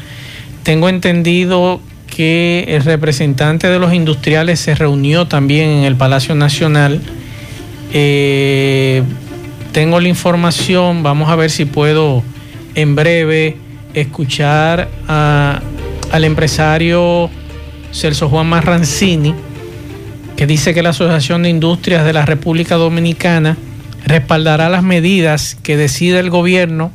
Tengo 0.63 0.89
entendido 0.89 1.81
que 2.15 2.67
el 2.69 2.83
representante 2.85 3.69
de 3.69 3.79
los 3.79 3.95
industriales 3.95 4.61
se 4.61 4.75
reunió 4.75 5.27
también 5.27 5.71
en 5.71 5.85
el 5.85 5.97
Palacio 5.97 6.35
Nacional. 6.35 7.01
Eh, 7.95 9.03
tengo 9.73 9.99
la 9.99 10.09
información, 10.09 11.03
vamos 11.03 11.31
a 11.31 11.37
ver 11.37 11.51
si 11.51 11.65
puedo 11.65 12.23
en 12.75 12.95
breve 12.95 13.57
escuchar 13.95 14.91
a- 15.09 15.61
al 16.11 16.25
empresario 16.25 17.31
Celso 17.93 18.29
Juan 18.29 18.47
Marrancini 18.47 19.35
que 20.37 20.47
dice 20.47 20.75
que 20.75 20.83
la 20.83 20.91
Asociación 20.91 21.43
de 21.45 21.49
Industrias 21.51 22.05
de 22.05 22.13
la 22.13 22.27
República 22.27 22.75
Dominicana 22.77 23.57
respaldará 24.05 24.69
las 24.69 24.83
medidas 24.83 25.57
que 25.63 25.77
decida 25.79 26.21
el 26.21 26.29
gobierno 26.29 26.91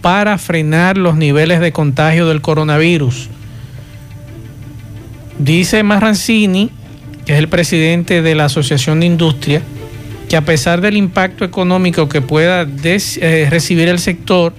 para 0.00 0.38
frenar 0.38 0.96
los 0.96 1.16
niveles 1.16 1.60
de 1.60 1.72
contagio 1.72 2.26
del 2.28 2.40
coronavirus. 2.40 3.28
Dice 5.38 5.82
Marrancini, 5.82 6.70
que 7.24 7.32
es 7.34 7.38
el 7.38 7.48
presidente 7.48 8.22
de 8.22 8.34
la 8.34 8.46
Asociación 8.46 9.00
de 9.00 9.06
Industria, 9.06 9.62
que 10.28 10.36
a 10.36 10.42
pesar 10.42 10.80
del 10.80 10.96
impacto 10.96 11.44
económico 11.44 12.08
que 12.08 12.20
pueda 12.20 12.64
des- 12.64 13.18
eh, 13.22 13.46
recibir 13.50 13.88
el 13.88 13.98
sector, 13.98 14.52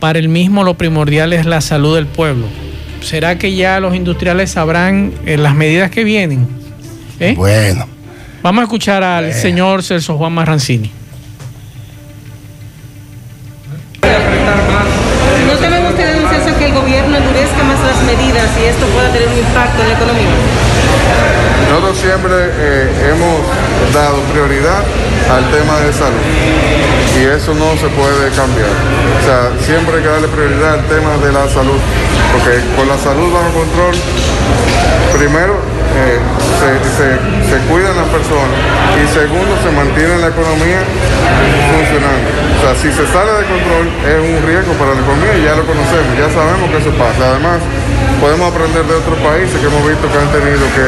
para 0.00 0.18
el 0.18 0.28
mismo 0.28 0.64
lo 0.64 0.74
primordial 0.74 1.32
es 1.32 1.46
la 1.46 1.60
salud 1.60 1.94
del 1.94 2.06
pueblo. 2.06 2.46
¿Será 3.00 3.38
que 3.38 3.54
ya 3.54 3.80
los 3.80 3.94
industriales 3.94 4.50
sabrán 4.50 5.12
eh, 5.26 5.36
las 5.38 5.54
medidas 5.54 5.90
que 5.90 6.04
vienen? 6.04 6.46
¿Eh? 7.20 7.34
Bueno. 7.36 7.86
Vamos 8.42 8.60
a 8.60 8.64
escuchar 8.64 9.02
al 9.02 9.32
señor 9.32 9.82
Celso 9.82 10.18
Juan 10.18 10.32
Marrancini. 10.32 10.90
No 27.58 27.76
se 27.78 27.88
puede 27.94 28.30
cambiar. 28.34 28.70
O 28.70 29.22
sea, 29.24 29.50
siempre 29.64 29.96
hay 29.98 30.02
que 30.02 30.08
darle 30.08 30.28
prioridad 30.28 30.74
al 30.80 30.84
tema 30.86 31.16
de 31.22 31.32
la 31.32 31.48
salud, 31.48 31.78
porque 32.32 32.60
con 32.76 32.88
la 32.88 32.98
salud 32.98 33.32
bajo 33.32 33.50
control, 33.54 33.94
primero 35.16 35.54
eh, 35.94 36.18
se, 36.58 36.68
se- 36.98 37.20
se 37.50 37.56
cuidan 37.70 37.94
las 37.96 38.08
personas 38.10 38.50
y 38.98 39.06
segundo, 39.14 39.54
se 39.62 39.70
mantiene 39.70 40.18
la 40.18 40.28
economía 40.34 40.82
funcionando. 41.70 42.28
O 42.34 42.58
sea, 42.64 42.72
si 42.74 42.88
se 42.90 43.04
sale 43.12 43.30
de 43.38 43.44
control 43.46 43.84
es 44.02 44.18
un 44.18 44.38
riesgo 44.48 44.72
para 44.80 44.94
la 44.96 45.00
economía 45.04 45.32
y 45.38 45.42
ya 45.44 45.54
lo 45.54 45.62
conocemos, 45.68 46.10
ya 46.18 46.28
sabemos 46.32 46.66
que 46.70 46.78
eso 46.82 46.90
pasa. 46.98 47.36
Además, 47.36 47.60
podemos 48.18 48.50
aprender 48.50 48.82
de 48.88 48.94
otros 48.98 49.18
países 49.22 49.54
que 49.60 49.66
hemos 49.68 49.84
visto 49.86 50.08
que 50.10 50.18
han 50.18 50.30
tenido 50.34 50.64
que, 50.74 50.86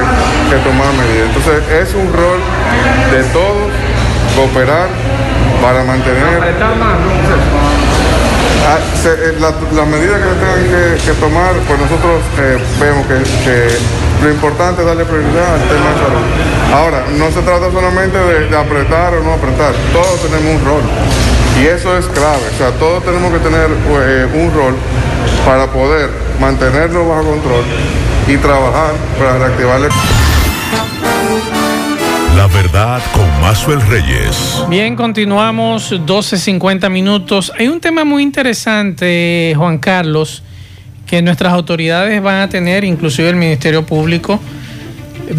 que 0.51 0.59
tomar 0.65 0.91
medidas. 0.97 1.29
Entonces, 1.31 1.59
es 1.71 1.89
un 1.95 2.09
rol 2.11 2.41
de 3.13 3.21
todos 3.31 3.69
cooperar 4.35 4.89
para 5.63 5.85
mantener 5.85 6.41
Ah, 8.69 8.79
se- 9.01 9.13
eh, 9.31 9.35
la- 9.39 9.55
las 9.79 9.87
medidas 9.87 10.19
que 10.19 10.35
tengan 10.43 10.65
que, 10.67 11.05
que 11.07 11.13
tomar, 11.21 11.53
pues 11.69 11.79
nosotros 11.79 12.19
eh, 12.39 12.59
vemos 12.81 13.07
que, 13.07 13.15
que 13.45 13.69
lo 14.25 14.31
importante 14.31 14.81
es 14.83 14.87
darle 14.89 15.05
prioridad 15.05 15.55
al 15.55 15.61
tema 15.71 15.87
de 15.95 15.99
salud. 16.03 16.27
Ahora, 16.75 17.05
no 17.17 17.31
se 17.31 17.43
trata 17.43 17.71
solamente 17.71 18.19
de, 18.19 18.49
de 18.49 18.57
apretar 18.59 19.15
o 19.15 19.23
no 19.23 19.35
apretar, 19.35 19.73
todos 19.93 20.19
tenemos 20.23 20.59
un 20.61 20.67
rol. 20.67 20.83
Y 21.63 21.67
eso 21.69 21.97
es 21.97 22.07
clave, 22.07 22.43
o 22.53 22.59
sea, 22.59 22.71
todos 22.73 23.05
tenemos 23.05 23.33
que 23.33 23.39
tener 23.39 23.69
eh, 23.71 24.27
un 24.35 24.53
rol 24.53 24.75
para 25.47 25.67
poder 25.69 26.11
mantenerlo 26.41 27.07
bajo 27.09 27.23
control 27.23 27.65
y 28.27 28.37
trabajar 28.39 28.93
para 29.17 29.39
reactivar 29.47 29.81
la 32.37 32.47
verdad 32.49 33.03
con 33.13 33.27
Mazuel 33.41 33.81
Reyes. 33.87 34.37
Bien, 34.69 34.95
continuamos 34.95 35.91
12.50 35.93 36.91
minutos. 36.91 37.51
Hay 37.59 37.69
un 37.69 37.81
tema 37.81 38.05
muy 38.05 38.23
interesante, 38.23 39.55
Juan 39.57 39.79
Carlos, 39.79 40.43
que 41.07 41.23
nuestras 41.23 41.53
autoridades 41.55 42.23
van 42.23 42.41
a 42.43 42.49
tener, 42.49 42.85
inclusive 42.85 43.31
el 43.31 43.37
Ministerio 43.37 43.87
Público. 43.87 44.39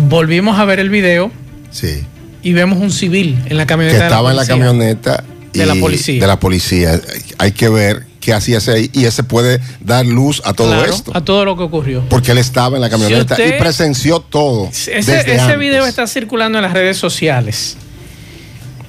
Volvimos 0.07 0.57
a 0.59 0.65
ver 0.65 0.79
el 0.79 0.89
video 0.89 1.31
Sí. 1.69 2.03
y 2.41 2.53
vemos 2.53 2.79
un 2.79 2.91
civil 2.91 3.37
en 3.45 3.57
la 3.57 3.63
Que 3.63 3.67
camioneta. 3.67 3.99
de 3.99 4.03
estaba 4.05 4.31
en 4.31 4.35
la 4.37 4.45
camioneta 4.47 5.23
De 5.53 5.65
la 5.67 5.75
policía. 5.75 6.19
de 6.21 6.27
la 6.27 6.39
policía. 6.39 6.99
Hay 7.37 7.51
que 7.51 7.69
ver 7.69 8.06
qué 8.28 8.34
hacía 8.34 8.57
ese 8.57 8.71
ahí 8.73 8.89
y 8.91 9.05
ese 9.05 9.23
puede 9.23 9.61
dar 9.80 10.05
luz 10.05 10.41
a 10.43 10.51
todo 10.51 10.67
Claro, 10.73 10.93
esto. 10.93 11.11
A 11.15 11.23
todo 11.23 11.45
lo 11.45 11.55
que 11.55 11.63
ocurrió. 11.63 12.03
Porque 12.09 12.32
él 12.34 12.38
estaba 12.39 12.75
en 12.75 12.82
la 12.82 12.89
camioneta 12.89 13.36
usted- 13.36 13.55
y 13.55 13.57
presenció 13.57 14.19
todo. 14.19 14.67
Ese, 14.67 14.91
desde 14.95 15.13
ese 15.36 15.39
antes. 15.39 15.59
video 15.59 15.86
está 15.86 16.05
circulando 16.07 16.57
en 16.57 16.63
las 16.63 16.73
redes 16.73 16.97
sociales. 16.97 17.78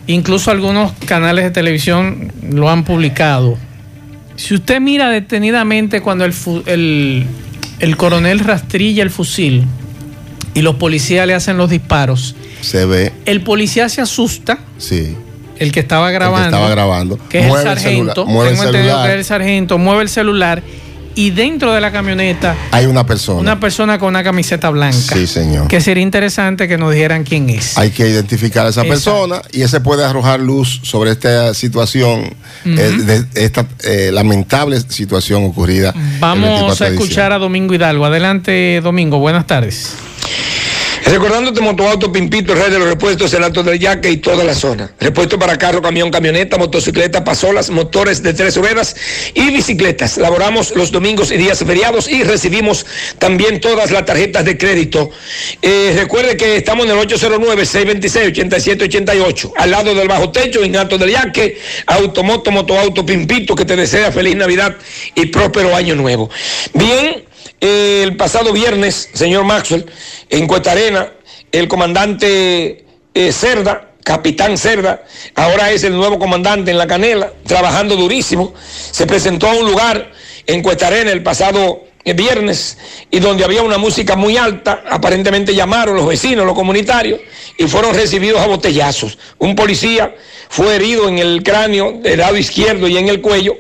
Incluso 0.09 0.51
algunos 0.51 0.91
canales 1.07 1.45
de 1.45 1.53
televisión 1.53 2.33
lo 2.51 2.69
han 2.69 2.83
publicado. 2.83 3.57
Si 4.35 4.55
usted 4.55 4.81
mira 4.81 5.09
detenidamente 5.09 6.01
cuando 6.01 6.25
el, 6.25 6.35
el, 6.67 7.25
el 7.79 7.97
coronel 7.97 8.41
rastrilla 8.41 9.05
el 9.05 9.11
fusil 9.11 9.67
y 10.55 10.63
los 10.63 10.75
policías 10.77 11.29
le 11.29 11.35
hacen 11.35 11.57
los 11.59 11.71
disparos, 11.71 12.35
Se 12.61 12.87
ve, 12.87 13.13
el 13.25 13.43
policía 13.43 13.89
se 13.89 14.01
asusta, 14.01 14.59
sí. 14.79 15.15
El 15.61 15.73
que 15.73 15.81
estaba 15.81 16.11
grabando, 16.11 16.47
El 16.47 16.51
que 16.51 16.57
estaba 16.57 16.71
grabando. 16.71 17.19
que 17.29 17.39
es 17.39 17.45
el 17.45 17.51
Mueve 17.51 17.71
el 17.71 17.77
sargento, 17.79 18.27
mueve 18.27 18.51
el 18.51 18.57
tengo 18.57 18.69
entendido 18.69 18.93
celular. 18.95 19.07
que 19.07 19.13
es 19.13 19.19
el 19.19 19.25
sargento, 19.25 19.79
mueve 19.79 20.03
el 20.03 20.09
celular 20.09 20.63
y 21.15 21.31
dentro 21.31 21.73
de 21.73 21.81
la 21.81 21.91
camioneta 21.91 22.55
Hay 22.71 22.87
una 22.87 23.05
persona. 23.05 23.41
una 23.41 23.59
persona 23.59 23.99
con 23.99 24.09
una 24.11 24.23
camiseta 24.23 24.71
blanca. 24.71 24.97
Sí, 25.17 25.27
señor. 25.27 25.67
Que 25.67 25.81
sería 25.81 26.05
interesante 26.05 26.69
que 26.69 26.79
nos 26.79 26.93
dijeran 26.95 27.25
quién 27.25 27.51
es. 27.51 27.77
Hay 27.77 27.91
que 27.91 28.09
identificar 28.09 28.65
a 28.67 28.69
esa 28.69 28.83
Exacto. 28.83 29.11
persona 29.13 29.43
y 29.51 29.63
ese 29.63 29.81
puede 29.81 30.05
arrojar 30.05 30.39
luz 30.39 30.79
sobre 30.85 31.11
esta 31.11 31.55
situación, 31.55 32.33
eh, 32.65 32.71
de 32.71 33.25
esta 33.45 33.67
eh, 33.83 34.11
lamentable 34.13 34.79
situación 34.89 35.45
ocurrida. 35.45 35.89
el 35.91 35.95
24 36.01 36.21
Vamos 36.21 36.81
a 36.83 36.87
escuchar 36.87 37.33
a 37.33 37.39
Domingo 37.39 37.75
Hidalgo. 37.75 38.05
Adelante, 38.05 38.81
Domingo. 38.81 39.19
Buenas 39.19 39.45
tardes. 39.45 39.95
Recordándote 41.11 41.63
Motoauto 41.63 42.13
Pimpito, 42.13 42.53
el 42.53 42.59
rey 42.59 42.71
de 42.71 42.79
los 42.79 42.87
repuestos, 42.87 43.33
el 43.33 43.43
Alto 43.43 43.63
del 43.63 43.79
Yaque 43.79 44.11
y 44.11 44.19
toda 44.19 44.45
la 44.45 44.55
zona. 44.55 44.93
Repuesto 45.01 45.39
para 45.39 45.57
carro, 45.57 45.81
camión, 45.81 46.11
camioneta, 46.11 46.59
motocicleta, 46.59 47.25
pasolas, 47.25 47.71
motores 47.71 48.23
de 48.23 48.35
tres 48.35 48.57
ruedas 48.57 48.95
y 49.33 49.51
bicicletas. 49.51 50.19
Laboramos 50.19 50.77
los 50.77 50.93
domingos 50.93 51.33
y 51.33 51.39
días 51.39 51.61
feriados 51.61 52.11
y 52.11 52.25
recibimos 52.25 52.85
también 53.19 53.59
todas 53.59 53.91
las 53.91 54.05
tarjetas 54.05 54.45
de 54.45 54.59
crédito. 54.59 55.09
Eh, 55.63 55.95
recuerde 55.97 56.37
que 56.37 56.59
estamos 56.59 56.85
en 56.85 56.93
el 56.93 56.99
809-626-8788, 57.09 59.53
al 59.57 59.71
lado 59.71 59.95
del 59.95 60.09
bajo 60.09 60.31
techo, 60.31 60.63
en 60.63 60.77
Alto 60.77 60.99
del 60.99 61.13
Yaque, 61.13 61.59
Automoto, 61.87 62.51
Motoauto 62.51 63.07
Pimpito, 63.07 63.55
que 63.55 63.65
te 63.65 63.77
desea 63.77 64.13
feliz 64.13 64.37
Navidad 64.37 64.77
y 65.15 65.25
próspero 65.27 65.75
año 65.75 65.95
nuevo. 65.95 66.29
Bien, 66.75 67.25
el 67.61 68.17
pasado 68.17 68.53
viernes, 68.53 69.11
señor 69.13 69.45
Maxwell, 69.45 69.87
en 70.29 70.47
Cuesta 70.47 70.73
Arena, 70.73 71.13
el 71.51 71.69
comandante 71.69 72.85
eh, 73.15 73.33
Cerda, 73.33 73.93
capitán 74.05 74.57
Cerda, 74.57 75.05
ahora 75.35 75.71
es 75.71 75.85
el 75.85 75.95
nuevo 75.95 76.19
comandante 76.19 76.71
en 76.71 76.79
la 76.79 76.87
Canela, 76.87 77.33
trabajando 77.47 77.97
durísimo, 77.97 78.55
se 78.91 79.07
presentó 79.07 79.49
a 79.49 79.55
un 79.55 79.71
lugar 79.71 80.13
en 80.47 80.63
Cuesta 80.63 80.87
Arena 80.87 81.13
el 81.13 81.23
pasado 81.23 81.89
viernes 82.15 82.79
y 83.11 83.21
donde 83.21 83.45
había 83.45 83.63
una 83.63 83.79
música 83.79 84.17
muy 84.17 84.37
alta, 84.37 84.85
aparentemente 84.89 85.55
llamaron 85.55 85.97
los 85.97 86.07
vecinos, 86.07 86.47
los 86.47 86.55
comunitarios, 86.55 87.21
y 87.57 87.67
fueron 87.67 87.95
recibidos 87.95 88.41
a 88.41 88.47
botellazos. 88.47 89.19
Un 89.39 89.55
policía 89.55 90.15
fue 90.49 90.77
herido 90.77 91.09
en 91.09 91.19
el 91.19 91.43
cráneo 91.43 91.93
del 92.01 92.21
lado 92.21 92.37
izquierdo 92.37 92.89
y 92.89 92.97
en 92.97 93.09
el 93.09 93.21
cuello, 93.21 93.57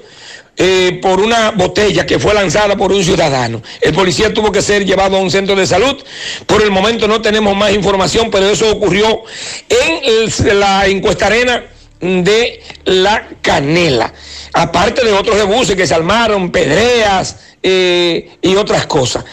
eh, 0.61 0.99
por 1.01 1.21
una 1.21 1.53
botella 1.53 2.05
que 2.05 2.19
fue 2.19 2.35
lanzada 2.35 2.77
por 2.77 2.91
un 2.91 3.05
ciudadano. 3.05 3.63
El 3.81 3.95
policía 3.95 4.35
tuvo 4.35 4.51
que 4.51 4.61
ser 4.61 4.85
llevado 4.85 5.17
a 5.17 5.21
un 5.21 5.31
centro 5.31 5.55
de 5.55 5.65
salud. 5.67 5.97
Por 6.47 6.63
el 6.63 6.73
momento 6.73 7.07
no 7.07 7.23
tenemos 7.23 7.57
más 7.57 7.73
información, 7.73 8.29
pero 8.29 8.51
eso 8.51 8.69
ocurrió 8.69 9.23
en 9.69 10.59
la 10.59 10.87
encuesta 10.87 11.27
arena 11.27 11.63
de 12.01 12.61
la 12.85 13.29
canela. 13.41 14.13
Aparte 14.53 15.05
de 15.05 15.13
otros 15.13 15.37
rebuses 15.37 15.77
que 15.77 15.87
se 15.87 15.95
armaron, 15.95 16.51
pedreas 16.51 17.37
eh, 17.63 18.37
y 18.43 18.57
otras 18.57 18.87
cosas. 18.87 19.25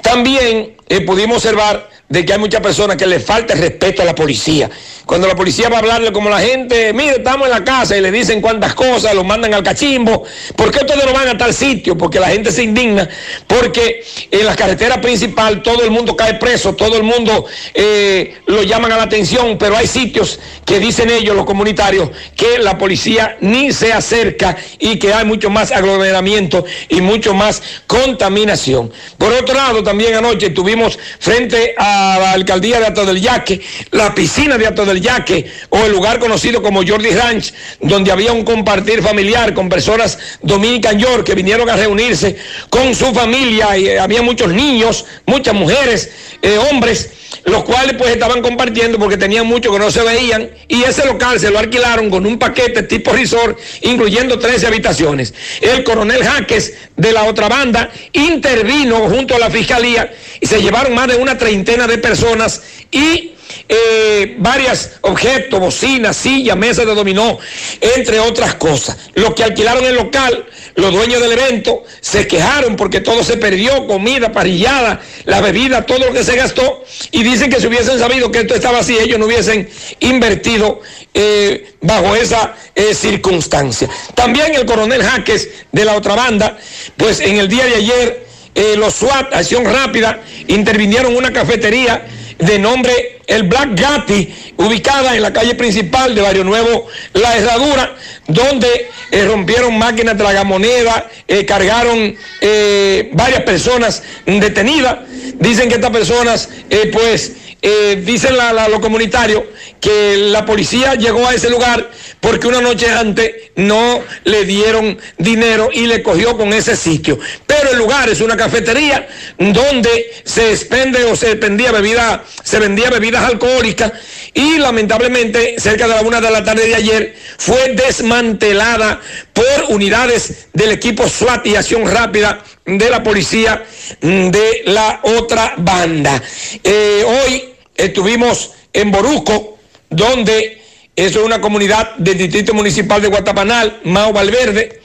También 0.00 0.76
eh, 0.88 1.00
pudimos 1.02 1.36
observar 1.36 1.90
de 2.10 2.24
que 2.24 2.32
hay 2.32 2.40
muchas 2.40 2.60
personas 2.60 2.96
que 2.96 3.06
le 3.06 3.20
falta 3.20 3.54
respeto 3.54 4.02
a 4.02 4.04
la 4.04 4.16
policía. 4.16 4.68
Cuando 5.06 5.28
la 5.28 5.36
policía 5.36 5.68
va 5.68 5.76
a 5.76 5.78
hablarle 5.78 6.12
como 6.12 6.28
la 6.28 6.40
gente, 6.40 6.92
mire, 6.92 7.18
estamos 7.18 7.46
en 7.46 7.52
la 7.52 7.62
casa 7.62 7.96
y 7.96 8.00
le 8.00 8.10
dicen 8.10 8.40
cuántas 8.40 8.74
cosas, 8.74 9.14
lo 9.14 9.22
mandan 9.22 9.54
al 9.54 9.62
cachimbo. 9.62 10.24
¿Por 10.56 10.72
qué 10.72 10.78
ustedes 10.78 11.06
no 11.06 11.12
van 11.12 11.28
a 11.28 11.38
tal 11.38 11.54
sitio? 11.54 11.96
Porque 11.96 12.18
la 12.18 12.28
gente 12.28 12.50
se 12.50 12.64
indigna, 12.64 13.08
porque 13.46 14.04
en 14.28 14.44
la 14.44 14.56
carretera 14.56 15.00
principal 15.00 15.62
todo 15.62 15.84
el 15.84 15.92
mundo 15.92 16.16
cae 16.16 16.34
preso, 16.34 16.74
todo 16.74 16.96
el 16.96 17.04
mundo 17.04 17.46
eh, 17.74 18.38
lo 18.46 18.64
llaman 18.64 18.90
a 18.90 18.96
la 18.96 19.04
atención, 19.04 19.56
pero 19.56 19.76
hay 19.76 19.86
sitios 19.86 20.40
que 20.64 20.80
dicen 20.80 21.10
ellos, 21.10 21.36
los 21.36 21.46
comunitarios, 21.46 22.10
que 22.34 22.58
la 22.58 22.76
policía 22.76 23.36
ni 23.40 23.72
se 23.72 23.92
acerca 23.92 24.56
y 24.80 24.98
que 24.98 25.14
hay 25.14 25.24
mucho 25.24 25.48
más 25.48 25.70
aglomeramiento 25.70 26.64
y 26.88 27.00
mucho 27.00 27.34
más 27.34 27.62
contaminación. 27.86 28.92
Por 29.16 29.32
otro 29.32 29.54
lado, 29.54 29.84
también 29.84 30.14
anoche 30.14 30.50
tuvimos 30.50 30.98
frente 31.20 31.74
a 31.78 31.99
alcaldía 32.32 32.80
de 32.80 32.86
Ato 32.86 33.04
del 33.04 33.20
Yaque, 33.20 33.60
la 33.90 34.14
piscina 34.14 34.58
de 34.58 34.66
Ato 34.66 34.84
del 34.84 35.00
Yaque, 35.00 35.50
o 35.70 35.78
el 35.84 35.92
lugar 35.92 36.18
conocido 36.18 36.62
como 36.62 36.86
Jordi 36.86 37.10
Ranch, 37.10 37.52
donde 37.80 38.12
había 38.12 38.32
un 38.32 38.44
compartir 38.44 39.02
familiar 39.02 39.54
con 39.54 39.68
personas 39.68 40.18
Dominican 40.42 40.98
York 40.98 41.24
que 41.24 41.34
vinieron 41.34 41.68
a 41.68 41.76
reunirse 41.76 42.36
con 42.68 42.94
su 42.94 43.12
familia 43.14 43.76
y 43.76 43.88
eh, 43.88 44.00
había 44.00 44.22
muchos 44.22 44.52
niños, 44.52 45.04
muchas 45.26 45.54
mujeres, 45.54 46.10
eh, 46.42 46.58
hombres 46.70 47.10
los 47.44 47.64
cuales 47.64 47.94
pues 47.96 48.10
estaban 48.10 48.42
compartiendo 48.42 48.98
porque 48.98 49.16
tenían 49.16 49.46
mucho 49.46 49.72
que 49.72 49.78
no 49.78 49.90
se 49.90 50.02
veían 50.02 50.50
y 50.68 50.82
ese 50.82 51.06
local 51.06 51.40
se 51.40 51.50
lo 51.50 51.58
alquilaron 51.58 52.10
con 52.10 52.26
un 52.26 52.38
paquete 52.38 52.82
tipo 52.82 53.12
resort 53.12 53.58
incluyendo 53.82 54.38
13 54.38 54.66
habitaciones. 54.66 55.34
El 55.60 55.82
coronel 55.84 56.22
Jaques 56.22 56.74
de 56.96 57.12
la 57.12 57.24
otra 57.24 57.48
banda 57.48 57.90
intervino 58.12 59.08
junto 59.08 59.34
a 59.34 59.38
la 59.38 59.50
fiscalía 59.50 60.12
y 60.40 60.46
se 60.46 60.60
llevaron 60.60 60.94
más 60.94 61.08
de 61.08 61.16
una 61.16 61.38
treintena 61.38 61.86
de 61.86 61.89
personas 61.98 62.62
y 62.90 63.34
eh, 63.68 64.34
varios 64.38 64.90
objetos, 65.02 65.60
bocinas, 65.60 66.16
sillas, 66.16 66.56
mesas 66.56 66.86
de 66.86 66.94
dominó, 66.94 67.38
entre 67.80 68.18
otras 68.20 68.54
cosas. 68.56 68.96
Los 69.14 69.34
que 69.34 69.44
alquilaron 69.44 69.84
el 69.84 69.94
local, 69.94 70.46
los 70.74 70.92
dueños 70.92 71.20
del 71.20 71.32
evento, 71.32 71.84
se 72.00 72.26
quejaron 72.26 72.76
porque 72.76 73.00
todo 73.00 73.22
se 73.22 73.36
perdió, 73.36 73.86
comida, 73.86 74.32
parrillada, 74.32 75.00
la 75.24 75.40
bebida, 75.40 75.86
todo 75.86 75.98
lo 75.98 76.12
que 76.12 76.24
se 76.24 76.36
gastó, 76.36 76.84
y 77.12 77.22
dicen 77.22 77.50
que 77.50 77.60
si 77.60 77.66
hubiesen 77.66 77.98
sabido 77.98 78.30
que 78.30 78.40
esto 78.40 78.54
estaba 78.54 78.80
así, 78.80 78.98
ellos 78.98 79.18
no 79.18 79.26
hubiesen 79.26 79.68
invertido 80.00 80.80
eh, 81.14 81.74
bajo 81.80 82.16
esa 82.16 82.56
eh, 82.74 82.94
circunstancia. 82.94 83.88
También 84.14 84.54
el 84.54 84.66
coronel 84.66 85.02
Jaques 85.02 85.48
de 85.70 85.84
la 85.84 85.94
otra 85.94 86.14
banda, 86.14 86.58
pues 86.96 87.20
en 87.20 87.36
el 87.38 87.48
día 87.48 87.66
de 87.66 87.74
ayer, 87.76 88.29
eh, 88.60 88.76
los 88.76 88.94
SWAT, 88.94 89.32
Acción 89.32 89.64
Rápida, 89.64 90.20
intervinieron 90.48 91.16
una 91.16 91.32
cafetería 91.32 92.04
de 92.36 92.58
nombre 92.58 93.20
El 93.26 93.44
Black 93.44 93.70
Gatti, 93.74 94.52
ubicada 94.58 95.16
en 95.16 95.22
la 95.22 95.32
calle 95.32 95.54
principal 95.54 96.14
de 96.14 96.20
Barrio 96.20 96.44
Nuevo, 96.44 96.86
La 97.14 97.38
Herradura, 97.38 97.96
donde 98.26 98.90
eh, 99.10 99.24
rompieron 99.24 99.78
máquinas 99.78 100.18
de 100.18 100.24
tragamoneda, 100.24 101.08
eh, 101.26 101.46
cargaron 101.46 102.14
eh, 102.42 103.10
varias 103.14 103.42
personas 103.44 104.02
detenidas. 104.26 104.98
Dicen 105.38 105.70
que 105.70 105.76
estas 105.76 105.90
personas, 105.90 106.50
pues, 106.92 107.32
eh, 107.62 108.02
dicen 108.04 108.36
la- 108.36 108.68
los 108.68 108.80
comunitarios 108.80 109.42
que 109.80 110.16
la 110.16 110.44
policía 110.44 110.94
llegó 110.94 111.26
a 111.26 111.34
ese 111.34 111.48
lugar 111.50 111.90
porque 112.20 112.46
una 112.46 112.60
noche 112.60 112.90
antes 112.90 113.32
no 113.56 114.02
le 114.24 114.44
dieron 114.44 114.98
dinero 115.18 115.70
y 115.72 115.86
le 115.86 116.02
cogió 116.02 116.36
con 116.36 116.52
ese 116.52 116.76
sitio. 116.76 117.18
Pero 117.46 117.70
el 117.72 117.78
lugar 117.78 118.08
es 118.08 118.20
una 118.20 118.36
cafetería 118.36 119.08
donde 119.38 120.10
se 120.24 120.50
expende 120.52 121.04
o 121.04 121.16
se 121.16 121.34
vendía 121.34 121.72
bebida, 121.72 122.24
se 122.44 122.58
vendía 122.58 122.90
bebidas 122.90 123.24
alcohólicas 123.24 123.92
y 124.34 124.58
lamentablemente 124.58 125.56
cerca 125.58 125.88
de 125.88 125.94
la 125.94 126.02
una 126.02 126.20
de 126.20 126.30
la 126.30 126.44
tarde 126.44 126.66
de 126.66 126.74
ayer 126.74 127.16
fue 127.38 127.72
desmantelada 127.74 129.00
por 129.32 129.64
unidades 129.68 130.48
del 130.52 130.72
equipo 130.72 131.08
SWAT 131.08 131.46
y 131.46 131.56
acción 131.56 131.90
rápida 131.90 132.42
de 132.66 132.90
la 132.90 133.02
policía 133.02 133.64
de 134.00 134.62
la 134.66 135.00
otra 135.02 135.54
banda. 135.56 136.22
Eh, 136.62 137.04
hoy 137.06 137.49
estuvimos 137.84 138.52
en 138.72 138.90
Boruco, 138.90 139.58
donde 139.88 140.62
eso 140.94 141.20
es 141.20 141.26
una 141.26 141.40
comunidad 141.40 141.96
del 141.96 142.18
Distrito 142.18 142.54
Municipal 142.54 143.00
de 143.00 143.08
Guatapanal, 143.08 143.80
Mao 143.84 144.12
Valverde, 144.12 144.82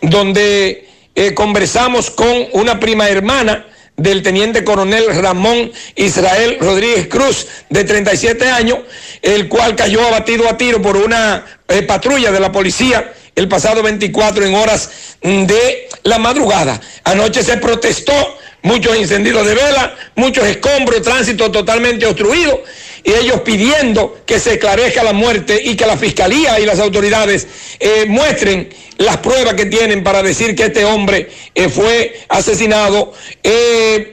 donde 0.00 0.88
eh, 1.14 1.34
conversamos 1.34 2.10
con 2.10 2.46
una 2.52 2.78
prima 2.78 3.08
hermana 3.08 3.66
del 3.96 4.22
teniente 4.22 4.62
coronel 4.62 5.06
Ramón 5.22 5.72
Israel 5.94 6.58
Rodríguez 6.60 7.08
Cruz, 7.08 7.46
de 7.70 7.84
37 7.84 8.48
años, 8.48 8.80
el 9.22 9.48
cual 9.48 9.74
cayó 9.74 10.06
abatido 10.06 10.48
a 10.48 10.56
tiro 10.56 10.82
por 10.82 10.96
una 10.96 11.44
eh, 11.68 11.82
patrulla 11.82 12.30
de 12.30 12.40
la 12.40 12.52
policía 12.52 13.12
el 13.34 13.48
pasado 13.48 13.82
24 13.82 14.46
en 14.46 14.54
horas 14.54 14.90
de 15.22 15.88
la 16.04 16.18
madrugada. 16.18 16.80
Anoche 17.04 17.42
se 17.42 17.58
protestó, 17.58 18.38
muchos 18.62 18.96
encendidos 18.96 19.46
de 19.46 19.54
vela, 19.54 19.94
muchos 20.14 20.44
escombros, 20.46 21.02
tránsito 21.02 21.50
totalmente 21.50 22.06
obstruido, 22.06 22.62
y 23.04 23.12
ellos 23.12 23.40
pidiendo 23.42 24.18
que 24.26 24.40
se 24.40 24.54
esclarezca 24.54 25.04
la 25.04 25.12
muerte 25.12 25.60
y 25.64 25.76
que 25.76 25.86
la 25.86 25.96
fiscalía 25.96 26.58
y 26.58 26.66
las 26.66 26.80
autoridades 26.80 27.46
eh, 27.78 28.04
muestren 28.08 28.68
las 28.98 29.18
pruebas 29.18 29.54
que 29.54 29.66
tienen 29.66 30.02
para 30.02 30.22
decir 30.22 30.56
que 30.56 30.64
este 30.64 30.84
hombre 30.84 31.30
eh, 31.54 31.68
fue 31.68 32.20
asesinado. 32.28 33.12
eh, 33.42 34.12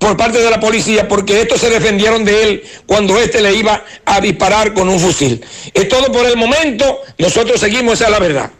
por 0.00 0.16
parte 0.16 0.38
de 0.38 0.50
la 0.50 0.58
policía 0.58 1.06
porque 1.06 1.42
estos 1.42 1.60
se 1.60 1.68
defendieron 1.68 2.24
de 2.24 2.42
él 2.42 2.64
cuando 2.86 3.18
éste 3.18 3.40
le 3.42 3.54
iba 3.54 3.84
a 4.06 4.20
disparar 4.20 4.72
con 4.72 4.88
un 4.88 4.98
fusil. 4.98 5.44
Es 5.74 5.88
todo 5.88 6.10
por 6.10 6.24
el 6.26 6.36
momento, 6.36 7.00
nosotros 7.18 7.60
seguimos, 7.60 7.94
esa 7.94 8.06
es 8.06 8.10
la 8.10 8.18
verdad. 8.18 8.50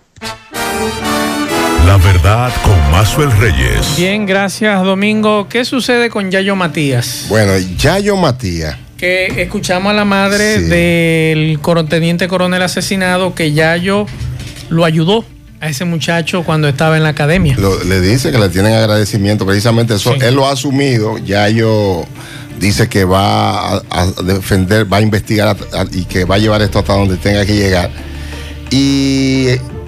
La 1.91 1.97
verdad 1.97 2.53
con 2.62 2.91
Mazuel 2.93 3.32
Reyes. 3.32 3.97
Bien, 3.97 4.24
gracias 4.24 4.80
Domingo. 4.84 5.49
¿Qué 5.49 5.64
sucede 5.64 6.09
con 6.09 6.30
Yayo 6.30 6.55
Matías? 6.55 7.24
Bueno, 7.28 7.51
Yayo 7.78 8.14
Matías. 8.16 8.76
Que 8.97 9.43
escuchamos 9.43 9.91
a 9.91 9.95
la 9.95 10.05
madre 10.05 10.61
del 10.61 11.59
teniente 11.88 12.28
coronel 12.28 12.62
asesinado 12.62 13.34
que 13.34 13.53
Yayo 13.55 14.07
lo 14.68 14.84
ayudó 14.84 15.24
a 15.61 15.68
ese 15.68 15.84
muchacho 15.84 16.45
cuando 16.45 16.68
estaba 16.68 16.97
en 16.97 17.03
la 17.03 17.09
academia. 17.09 17.57
Lo- 17.59 17.82
le 17.82 18.01
dice 18.01 18.30
que 18.30 18.38
le 18.38 18.51
tienen 18.51 18.72
agradecimiento, 18.72 19.45
precisamente 19.45 19.97
eso, 19.97 20.14
él 20.14 20.36
lo 20.36 20.47
ha 20.47 20.53
asumido, 20.53 21.18
Yayo 21.18 22.05
dice 22.61 22.88
que 22.88 23.05
va 23.05 23.78
a, 23.78 23.82
a 23.91 24.07
defender, 24.22 24.91
va 24.91 24.99
a 24.99 25.01
investigar 25.01 25.49
a- 25.72 25.80
a- 25.80 25.86
y 25.91 26.05
que 26.05 26.24
va 26.24 26.36
a 26.36 26.38
llevar 26.38 26.62
esto 26.62 26.78
hasta 26.78 26.93
donde 26.93 27.16
tenga 27.16 27.45
que 27.45 27.57
llegar. 27.57 27.91
Y 28.70 29.47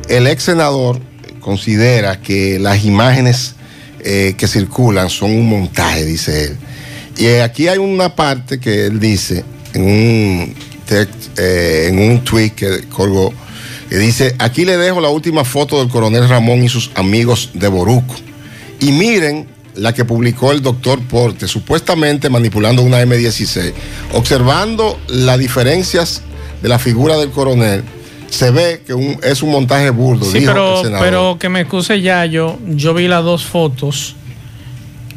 el 0.08 0.26
ex 0.26 0.42
senador 0.42 0.98
considera 1.42 2.20
que 2.20 2.58
las 2.58 2.84
imágenes 2.84 3.54
eh, 4.04 4.34
que 4.38 4.48
circulan 4.48 5.10
son 5.10 5.32
un 5.32 5.48
montaje, 5.48 6.04
dice 6.06 6.44
él. 6.44 6.56
Y 7.18 7.26
eh, 7.26 7.42
aquí 7.42 7.68
hay 7.68 7.78
una 7.78 8.16
parte 8.16 8.58
que 8.58 8.86
él 8.86 8.98
dice 8.98 9.44
en 9.74 9.82
un, 9.82 10.54
eh, 11.36 11.86
en 11.88 11.98
un 11.98 12.24
tweet 12.24 12.50
que 12.50 12.88
colgó, 12.88 13.34
que 13.90 13.98
dice, 13.98 14.34
aquí 14.38 14.64
le 14.64 14.78
dejo 14.78 15.00
la 15.00 15.10
última 15.10 15.44
foto 15.44 15.78
del 15.78 15.88
coronel 15.88 16.28
Ramón 16.28 16.64
y 16.64 16.68
sus 16.68 16.90
amigos 16.94 17.50
de 17.52 17.68
Boruco. 17.68 18.14
Y 18.80 18.92
miren 18.92 19.46
la 19.74 19.92
que 19.92 20.04
publicó 20.04 20.52
el 20.52 20.62
doctor 20.62 21.00
Porte, 21.02 21.48
supuestamente 21.48 22.30
manipulando 22.30 22.82
una 22.82 23.02
M16. 23.02 23.72
Observando 24.14 24.98
las 25.08 25.38
diferencias 25.38 26.22
de 26.62 26.68
la 26.68 26.78
figura 26.78 27.16
del 27.16 27.30
coronel, 27.30 27.82
se 28.32 28.50
ve 28.50 28.80
que 28.86 28.94
un- 28.94 29.18
es 29.22 29.42
un 29.42 29.50
montaje 29.50 29.90
burdo, 29.90 30.24
Sí, 30.24 30.38
dijo 30.40 30.52
pero, 30.52 30.82
pero 31.00 31.36
que 31.38 31.48
me 31.50 31.60
excuse 31.60 32.00
Yayo, 32.00 32.58
yo 32.66 32.94
vi 32.94 33.06
las 33.08 33.22
dos 33.22 33.44
fotos. 33.44 34.16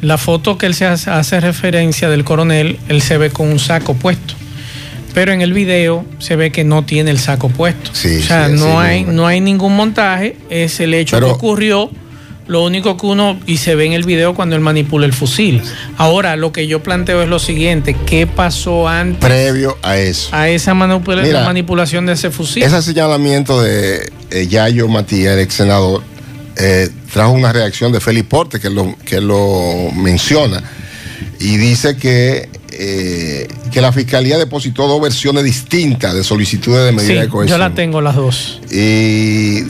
La 0.02 0.18
foto 0.18 0.58
que 0.58 0.66
él 0.66 0.74
se 0.74 0.84
hace, 0.84 1.10
hace 1.10 1.40
referencia 1.40 2.10
del 2.10 2.22
coronel, 2.24 2.78
él 2.88 3.00
se 3.00 3.16
ve 3.16 3.30
con 3.30 3.48
un 3.48 3.58
saco 3.58 3.94
puesto. 3.94 4.34
Pero 5.14 5.32
en 5.32 5.40
el 5.40 5.54
video 5.54 6.04
se 6.18 6.36
ve 6.36 6.52
que 6.52 6.62
no 6.64 6.84
tiene 6.84 7.10
el 7.10 7.18
saco 7.18 7.48
puesto. 7.48 7.90
Sí, 7.94 8.18
o 8.18 8.22
sea, 8.22 8.48
sí, 8.48 8.52
no, 8.56 8.58
sí, 8.66 8.76
hay, 8.76 9.04
no. 9.04 9.12
no 9.12 9.26
hay 9.26 9.40
ningún 9.40 9.74
montaje, 9.74 10.36
es 10.50 10.78
el 10.80 10.92
hecho 10.92 11.16
Pero- 11.16 11.28
que 11.28 11.32
ocurrió. 11.32 11.90
Lo 12.48 12.62
único 12.64 12.96
que 12.96 13.06
uno, 13.06 13.40
y 13.46 13.56
se 13.56 13.74
ve 13.74 13.86
en 13.86 13.92
el 13.92 14.04
video 14.04 14.34
cuando 14.34 14.54
él 14.54 14.60
manipula 14.62 15.04
el 15.04 15.12
fusil. 15.12 15.60
Ahora, 15.96 16.36
lo 16.36 16.52
que 16.52 16.68
yo 16.68 16.80
planteo 16.82 17.20
es 17.22 17.28
lo 17.28 17.40
siguiente, 17.40 17.96
¿qué 18.06 18.26
pasó 18.28 18.86
antes 18.88 19.18
Previo 19.18 19.76
a 19.82 19.96
eso. 19.98 20.28
a 20.30 20.48
esa 20.48 20.72
manipula- 20.72 21.22
Mira, 21.22 21.44
manipulación 21.44 22.06
de 22.06 22.12
ese 22.12 22.30
fusil? 22.30 22.62
Ese 22.62 22.80
señalamiento 22.82 23.60
de 23.60 24.12
eh, 24.30 24.46
Yayo 24.46 24.86
Matías, 24.86 25.34
el 25.34 25.40
ex 25.40 25.54
senador, 25.54 26.02
eh, 26.56 26.88
trajo 27.12 27.32
una 27.32 27.52
reacción 27.52 27.90
de 27.90 28.00
Félix 28.00 28.28
Porte, 28.28 28.60
que 28.60 28.70
lo, 28.70 28.94
que 29.04 29.20
lo 29.20 29.90
menciona, 29.94 30.62
y 31.40 31.56
dice 31.56 31.96
que, 31.96 32.48
eh, 32.70 33.48
que 33.72 33.80
la 33.80 33.90
fiscalía 33.92 34.38
depositó 34.38 34.86
dos 34.86 35.00
versiones 35.02 35.42
distintas 35.42 36.14
de 36.14 36.22
solicitudes 36.22 36.84
de 36.84 36.92
medida 36.92 37.12
Sí, 37.14 37.18
de 37.22 37.28
cohesión. 37.28 37.58
yo 37.58 37.64
la 37.68 37.74
tengo 37.74 38.00
las 38.00 38.14
dos. 38.14 38.60
Y 38.70 39.62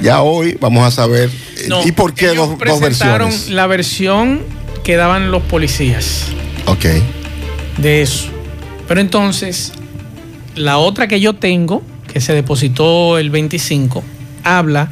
ya 0.00 0.22
hoy 0.22 0.56
vamos 0.60 0.84
a 0.86 0.90
saber. 0.90 1.30
eh, 1.58 1.66
No, 1.68 1.86
¿Y 1.86 1.92
por 1.92 2.14
qué 2.14 2.26
ellos 2.32 2.48
dos, 2.48 2.48
dos 2.50 2.58
presentaron 2.58 3.28
versiones? 3.30 3.50
la 3.54 3.66
versión 3.66 4.40
que 4.82 4.96
daban 4.96 5.30
los 5.30 5.42
policías 5.44 6.26
Ok. 6.66 6.86
de 7.78 8.02
eso. 8.02 8.26
Pero 8.86 9.00
entonces, 9.00 9.72
la 10.56 10.76
otra 10.78 11.08
que 11.08 11.20
yo 11.20 11.34
tengo, 11.34 11.82
que 12.12 12.20
se 12.20 12.32
depositó 12.34 13.18
el 13.18 13.30
25, 13.30 14.02
habla 14.44 14.90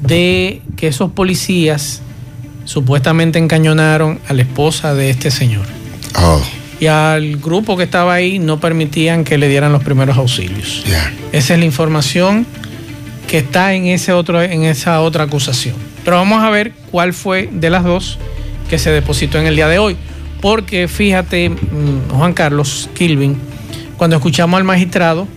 de 0.00 0.62
que 0.76 0.88
esos 0.88 1.12
policías 1.12 2.00
supuestamente 2.64 3.38
encañonaron 3.38 4.20
a 4.28 4.32
la 4.34 4.42
esposa 4.42 4.94
de 4.94 5.10
este 5.10 5.30
señor. 5.30 5.66
Oh, 6.16 6.40
Y 6.80 6.86
al 6.86 7.36
grupo 7.36 7.76
que 7.76 7.84
estaba 7.84 8.14
ahí 8.14 8.38
no 8.38 8.58
permitían 8.60 9.24
que 9.24 9.38
le 9.38 9.48
dieran 9.48 9.70
los 9.72 9.82
primeros 9.84 10.16
auxilios. 10.16 10.82
ya. 10.86 11.12
Esa 11.32 11.54
es 11.54 11.60
la 11.60 11.66
información 11.66 12.46
que 13.30 13.38
está 13.38 13.74
en, 13.74 13.86
ese 13.86 14.12
otro, 14.12 14.42
en 14.42 14.64
esa 14.64 15.00
otra 15.00 15.22
acusación. 15.22 15.76
Pero 16.04 16.16
vamos 16.16 16.42
a 16.42 16.50
ver 16.50 16.72
cuál 16.90 17.14
fue 17.14 17.48
de 17.52 17.70
las 17.70 17.84
dos 17.84 18.18
que 18.68 18.76
se 18.76 18.90
depositó 18.90 19.38
en 19.38 19.46
el 19.46 19.54
día 19.54 19.68
de 19.68 19.78
hoy. 19.78 19.96
Porque 20.40 20.88
fíjate, 20.88 21.48
mm, 21.48 22.10
Juan 22.10 22.32
Carlos 22.32 22.90
Kilvin, 22.92 23.38
cuando 23.96 24.16
escuchamos 24.16 24.58
al 24.58 24.64
magistrado, 24.64 25.28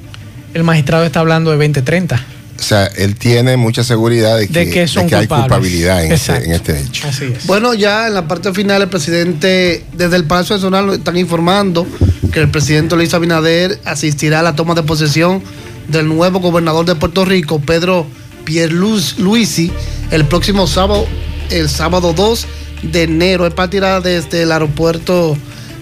el 0.56 0.64
magistrado 0.64 1.06
está 1.06 1.20
hablando 1.20 1.52
de 1.52 1.58
2030. 1.58 2.26
O 2.60 2.64
sea, 2.64 2.88
él 2.88 3.16
tiene 3.16 3.58
mucha 3.58 3.84
seguridad 3.84 4.40
de 4.40 4.48
que, 4.48 4.66
De 4.66 4.70
que 4.72 4.88
son 4.88 5.04
de 5.04 5.10
que 5.10 5.16
hay 5.16 5.28
culpabilidad 5.28 6.04
en 6.04 6.14
este, 6.14 6.46
en 6.46 6.52
este 6.52 6.80
hecho. 6.80 7.08
Así 7.08 7.26
es. 7.26 7.46
Bueno, 7.46 7.76
ya 7.76 8.08
en 8.08 8.16
la 8.16 8.28
parte 8.28 8.52
final 8.54 8.82
el 8.82 8.90
presidente, 8.90 9.84
desde 9.94 10.16
el 10.16 10.26
Palacio 10.26 10.56
Nacional 10.56 10.88
nos 10.88 10.98
están 10.98 11.18
informando 11.18 11.86
que 12.32 12.40
el 12.40 12.50
presidente 12.50 12.96
Luis 12.96 13.14
Abinader 13.14 13.80
asistirá 13.86 14.40
a 14.40 14.44
la 14.44 14.56
toma 14.56 14.74
de 14.74 14.82
posesión 14.82 15.44
del 15.88 16.08
nuevo 16.08 16.40
gobernador 16.40 16.86
de 16.86 16.96
Puerto 16.96 17.26
Rico, 17.26 17.60
Pedro 17.60 18.06
Pierluisi, 18.46 19.72
el 20.12 20.26
próximo 20.26 20.68
sábado, 20.68 21.06
el 21.50 21.70
sábado 21.70 22.14
2 22.14 22.48
de 22.84 23.04
enero. 23.04 23.46
Él 23.46 23.54
partirá 23.54 24.02
desde 24.02 24.44
el 24.44 24.52
aeropuerto 24.52 25.38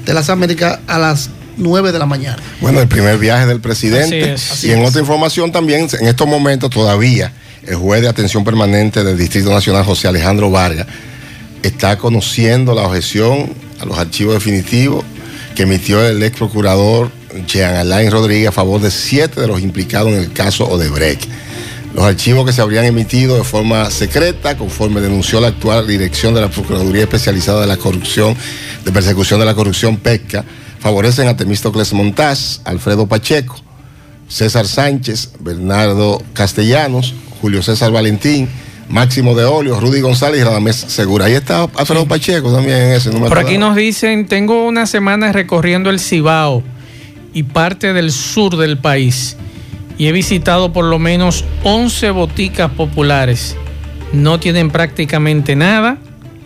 de 0.05 0.13
las 0.13 0.29
Américas 0.29 0.79
a 0.87 0.97
las 0.99 1.29
9 1.57 1.91
de 1.91 1.99
la 1.99 2.05
mañana. 2.05 2.41
Bueno, 2.59 2.79
el 2.79 2.87
primer 2.87 3.17
viaje 3.17 3.45
del 3.45 3.59
presidente. 3.59 4.23
Así 4.23 4.31
es. 4.31 4.51
Así 4.51 4.67
y 4.67 4.71
en 4.71 4.79
es. 4.79 4.89
otra 4.89 5.01
información 5.01 5.51
también, 5.51 5.87
en 5.99 6.07
estos 6.07 6.27
momentos 6.27 6.69
todavía, 6.69 7.31
el 7.65 7.75
juez 7.75 8.01
de 8.01 8.07
atención 8.07 8.43
permanente 8.43 9.03
del 9.03 9.17
Distrito 9.17 9.51
Nacional, 9.51 9.85
José 9.85 10.07
Alejandro 10.07 10.49
Vargas, 10.49 10.87
está 11.63 11.97
conociendo 11.97 12.73
la 12.73 12.83
objeción 12.83 13.53
a 13.79 13.85
los 13.85 13.97
archivos 13.97 14.33
definitivos 14.33 15.03
que 15.55 15.63
emitió 15.63 16.05
el 16.05 16.21
ex 16.23 16.37
procurador 16.37 17.11
Jean 17.47 17.75
Alain 17.75 18.11
Rodríguez 18.11 18.49
a 18.49 18.51
favor 18.51 18.81
de 18.81 18.91
siete 18.91 19.41
de 19.41 19.47
los 19.47 19.61
implicados 19.61 20.09
en 20.09 20.15
el 20.15 20.33
caso 20.33 20.67
Odebrecht. 20.67 21.29
Los 21.93 22.05
archivos 22.05 22.45
que 22.45 22.53
se 22.53 22.61
habrían 22.61 22.85
emitido 22.85 23.35
de 23.35 23.43
forma 23.43 23.89
secreta, 23.91 24.57
conforme 24.57 25.01
denunció 25.01 25.41
la 25.41 25.47
actual 25.47 25.85
dirección 25.85 26.33
de 26.33 26.41
la 26.41 26.49
Procuraduría 26.49 27.03
Especializada 27.03 27.61
de 27.61 27.67
la 27.67 27.75
Corrupción, 27.75 28.35
de 28.85 28.91
Persecución 28.91 29.41
de 29.41 29.45
la 29.45 29.53
Corrupción 29.53 29.97
PESCA, 29.97 30.45
favorecen 30.79 31.27
a 31.27 31.35
Temístocles 31.35 31.91
Montaz, 31.91 32.61
Alfredo 32.63 33.07
Pacheco, 33.07 33.57
César 34.29 34.67
Sánchez, 34.67 35.33
Bernardo 35.39 36.23
Castellanos, 36.33 37.13
Julio 37.41 37.61
César 37.61 37.91
Valentín, 37.91 38.47
Máximo 38.87 39.35
de 39.35 39.43
Olio, 39.43 39.79
Rudy 39.79 39.99
González 39.99 40.39
y 40.39 40.43
Radamés 40.43 40.77
Segura. 40.77 41.25
Ahí 41.25 41.33
está 41.33 41.67
Alfredo 41.75 42.05
Pacheco 42.05 42.53
también 42.53 42.77
en 42.77 42.91
ese 42.93 43.09
número. 43.09 43.27
Por 43.27 43.39
aquí 43.39 43.57
nos 43.57 43.75
dicen, 43.75 44.27
tengo 44.27 44.65
una 44.65 44.85
semana 44.85 45.33
recorriendo 45.33 45.89
el 45.89 45.99
Cibao 45.99 46.63
y 47.33 47.43
parte 47.43 47.93
del 47.93 48.11
sur 48.11 48.57
del 48.57 48.77
país 48.77 49.37
y 49.97 50.07
he 50.07 50.11
visitado 50.11 50.73
por 50.73 50.85
lo 50.85 50.97
menos 50.97 51.45
11 51.63 52.09
boticas 52.09 52.71
populares. 52.71 53.55
No 54.13 54.39
tienen 54.39 54.71
prácticamente 54.71 55.55
nada, 55.55 55.97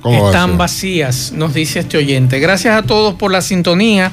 ¿Cómo 0.02 0.24
va 0.24 0.28
a 0.28 0.32
están 0.32 0.58
vacías, 0.58 1.32
nos 1.32 1.54
dice 1.54 1.80
este 1.80 1.98
oyente. 1.98 2.40
Gracias 2.40 2.76
a 2.76 2.84
todos 2.84 3.16
por 3.16 3.32
la 3.32 3.42
sintonía. 3.42 4.12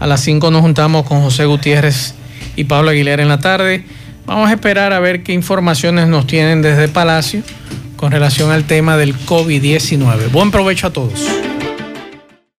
A 0.00 0.06
las 0.08 0.22
5 0.22 0.50
nos 0.50 0.62
juntamos 0.62 1.06
con 1.06 1.22
José 1.22 1.44
Gutiérrez 1.44 2.14
y 2.56 2.64
Pablo 2.64 2.90
Aguilera 2.90 3.22
en 3.22 3.28
la 3.28 3.38
tarde. 3.38 3.84
Vamos 4.26 4.50
a 4.50 4.54
esperar 4.54 4.92
a 4.92 4.98
ver 4.98 5.22
qué 5.22 5.34
informaciones 5.34 6.08
nos 6.08 6.26
tienen 6.26 6.60
desde 6.60 6.88
Palacio 6.88 7.42
con 7.96 8.10
relación 8.10 8.50
al 8.50 8.64
tema 8.64 8.96
del 8.96 9.16
COVID-19. 9.16 10.32
Buen 10.32 10.50
provecho 10.50 10.88
a 10.88 10.92
todos. 10.92 11.28